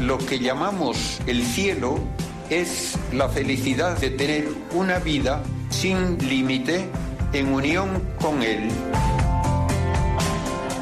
Lo 0.00 0.18
que 0.18 0.38
llamamos 0.38 1.20
el 1.26 1.44
cielo 1.44 1.98
es 2.50 2.98
la 3.12 3.28
felicidad 3.28 3.98
de 3.98 4.10
tener 4.10 4.48
una 4.72 4.98
vida 4.98 5.42
sin 5.70 6.18
límite 6.28 6.88
en 7.32 7.52
unión 7.52 8.02
con 8.20 8.42
Él. 8.42 8.68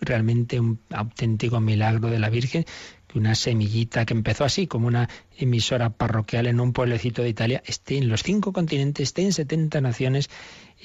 realmente 0.00 0.60
un 0.60 0.78
auténtico 0.90 1.58
milagro 1.60 2.10
de 2.10 2.20
la 2.20 2.30
Virgen 2.30 2.64
que 3.08 3.18
una 3.18 3.34
semillita 3.34 4.04
que 4.04 4.14
empezó 4.14 4.44
así 4.44 4.66
como 4.68 4.86
una 4.86 5.08
emisora 5.36 5.90
parroquial 5.90 6.46
en 6.46 6.60
un 6.60 6.72
pueblecito 6.72 7.22
de 7.22 7.30
Italia 7.30 7.62
esté 7.66 7.98
en 7.98 8.08
los 8.08 8.22
cinco 8.22 8.52
continentes, 8.52 9.08
esté 9.08 9.22
en 9.22 9.32
70 9.32 9.80
naciones, 9.80 10.30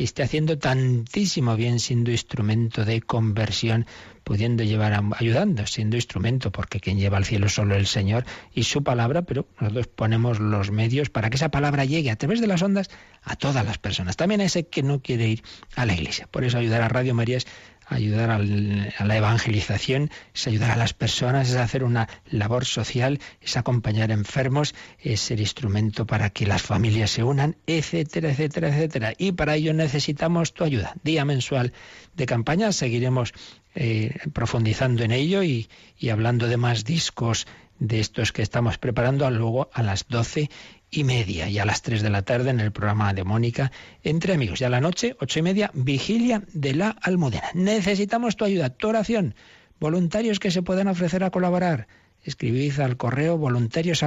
esté 0.04 0.24
haciendo 0.24 0.58
tantísimo 0.58 1.56
bien 1.56 1.80
siendo 1.80 2.12
instrumento 2.12 2.86
de 2.86 3.02
conversión, 3.02 3.86
pudiendo 4.24 4.64
llevar, 4.64 5.02
ayudando, 5.18 5.66
siendo 5.68 5.96
instrumento, 5.98 6.52
porque 6.52 6.80
quien 6.80 6.98
lleva 6.98 7.18
al 7.18 7.26
cielo 7.26 7.50
solo 7.50 7.76
el 7.76 7.88
Señor 7.88 8.26
y 8.54 8.64
su 8.64 8.84
palabra, 8.84 9.24
pero 9.24 9.48
nosotros 9.60 9.88
ponemos 9.88 10.40
los 10.40 10.72
medios 10.72 11.10
para 11.10 11.30
que 11.30 11.36
esa 11.36 11.50
palabra 11.50 11.86
llegue 11.86 12.12
a 12.12 12.16
través 12.16 12.40
de 12.40 12.48
las 12.48 12.62
ondas 12.62 12.90
a 13.24 13.36
todas 13.36 13.66
las 13.66 13.78
personas, 13.78 14.18
también 14.18 14.42
a 14.42 14.46
ese 14.46 14.68
que 14.68 14.84
no 14.84 15.02
quiere 15.02 15.28
ir 15.28 15.44
a 15.76 15.86
la 15.86 15.94
iglesia. 15.94 16.28
Por 16.32 16.44
eso 16.44 16.58
ayudar 16.58 16.82
a 16.82 16.88
Radio 16.88 17.14
María 17.14 17.38
es 17.38 17.48
ayudar 17.90 18.30
al, 18.30 18.94
a 18.98 19.06
la 19.06 19.18
evangelización, 19.18 20.10
es 20.34 20.48
ayudar 20.48 20.72
a 20.72 20.76
las 20.76 20.94
personas, 20.94 21.50
es 21.50 21.56
hacer 21.56 21.84
una 21.84 22.08
labor 22.30 22.66
social, 22.66 23.20
es 23.42 23.58
acompañar 23.58 24.12
enfermos, 24.12 24.76
es 25.00 25.20
ser 25.20 25.40
instrumento 25.40 26.06
para 26.06 26.30
que 26.30 26.46
las 26.46 26.62
familias 26.62 27.12
se 27.12 27.24
unan, 27.24 27.58
etcétera, 27.68 28.32
etcétera, 28.32 28.70
etcétera. 28.70 29.14
Y 29.18 29.32
para 29.34 29.56
ello 29.56 29.74
necesitamos 29.74 30.54
tu 30.54 30.64
ayuda. 30.64 30.94
Día 31.04 31.26
mensual 31.26 31.74
de 32.16 32.26
campaña, 32.26 32.72
seguiremos 32.72 33.34
eh, 33.76 34.16
profundizando 34.34 35.04
en 35.04 35.12
ello 35.12 35.44
y, 35.44 35.70
y 35.98 36.10
hablando 36.10 36.48
de 36.48 36.58
más 36.58 36.86
discos 36.86 37.48
de 37.80 38.00
estos 38.00 38.32
que 38.32 38.42
estamos 38.42 38.78
preparando 38.78 39.30
luego 39.32 39.70
a 39.74 39.84
las 39.84 40.08
doce 40.08 40.50
y 40.92 41.04
media 41.04 41.48
y 41.50 41.60
a 41.60 41.66
las 41.66 41.82
tres 41.82 42.02
de 42.02 42.10
la 42.10 42.24
tarde 42.24 42.50
en 42.50 42.60
el 42.60 42.72
programa 42.72 43.14
de 43.14 43.24
Mónica 43.24 43.72
entre 44.04 44.34
amigos. 44.34 44.62
Y 44.62 44.64
a 44.64 44.70
la 44.70 44.82
noche, 44.82 45.16
ocho 45.20 45.40
y 45.40 45.42
media, 45.42 45.72
vigilia 45.74 46.44
de 46.54 46.74
la 46.74 46.90
almudena. 47.02 47.50
Necesitamos 47.54 48.36
tu 48.36 48.46
ayuda, 48.46 48.70
tu 48.70 48.90
oración. 48.90 49.36
Voluntarios 49.80 50.40
que 50.40 50.52
se 50.52 50.62
puedan 50.62 50.88
ofrecer 50.88 51.24
a 51.24 51.30
colaborar. 51.30 51.88
Escribid 52.24 52.80
al 52.80 52.98
correo 52.98 53.38
voluntarios 53.38 54.04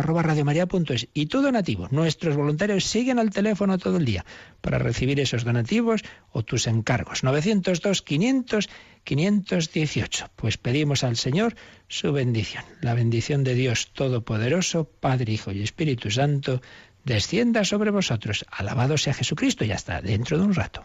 y 1.14 1.26
tu 1.26 1.42
donativo. 1.42 1.88
Nuestros 1.90 2.36
voluntarios 2.36 2.84
siguen 2.84 3.18
al 3.18 3.30
teléfono 3.30 3.78
todo 3.78 3.96
el 3.96 4.04
día 4.04 4.24
para 4.60 4.78
recibir 4.78 5.18
esos 5.20 5.44
donativos 5.44 6.02
o 6.30 6.42
tus 6.42 6.66
encargos. 6.66 7.24
902 7.24 8.02
500 8.02 8.68
518. 9.04 10.30
Pues 10.36 10.58
pedimos 10.58 11.04
al 11.04 11.16
Señor 11.16 11.54
su 11.88 12.12
bendición. 12.12 12.64
La 12.80 12.94
bendición 12.94 13.44
de 13.44 13.54
Dios 13.54 13.92
Todopoderoso, 13.92 14.84
Padre, 14.84 15.32
Hijo 15.32 15.52
y 15.52 15.62
Espíritu 15.62 16.10
Santo, 16.10 16.60
descienda 17.04 17.64
sobre 17.64 17.90
vosotros. 17.90 18.44
Alabado 18.50 18.98
sea 18.98 19.14
Jesucristo. 19.14 19.64
Ya 19.64 19.74
está, 19.74 20.00
dentro 20.00 20.38
de 20.38 20.44
un 20.44 20.54
rato. 20.54 20.84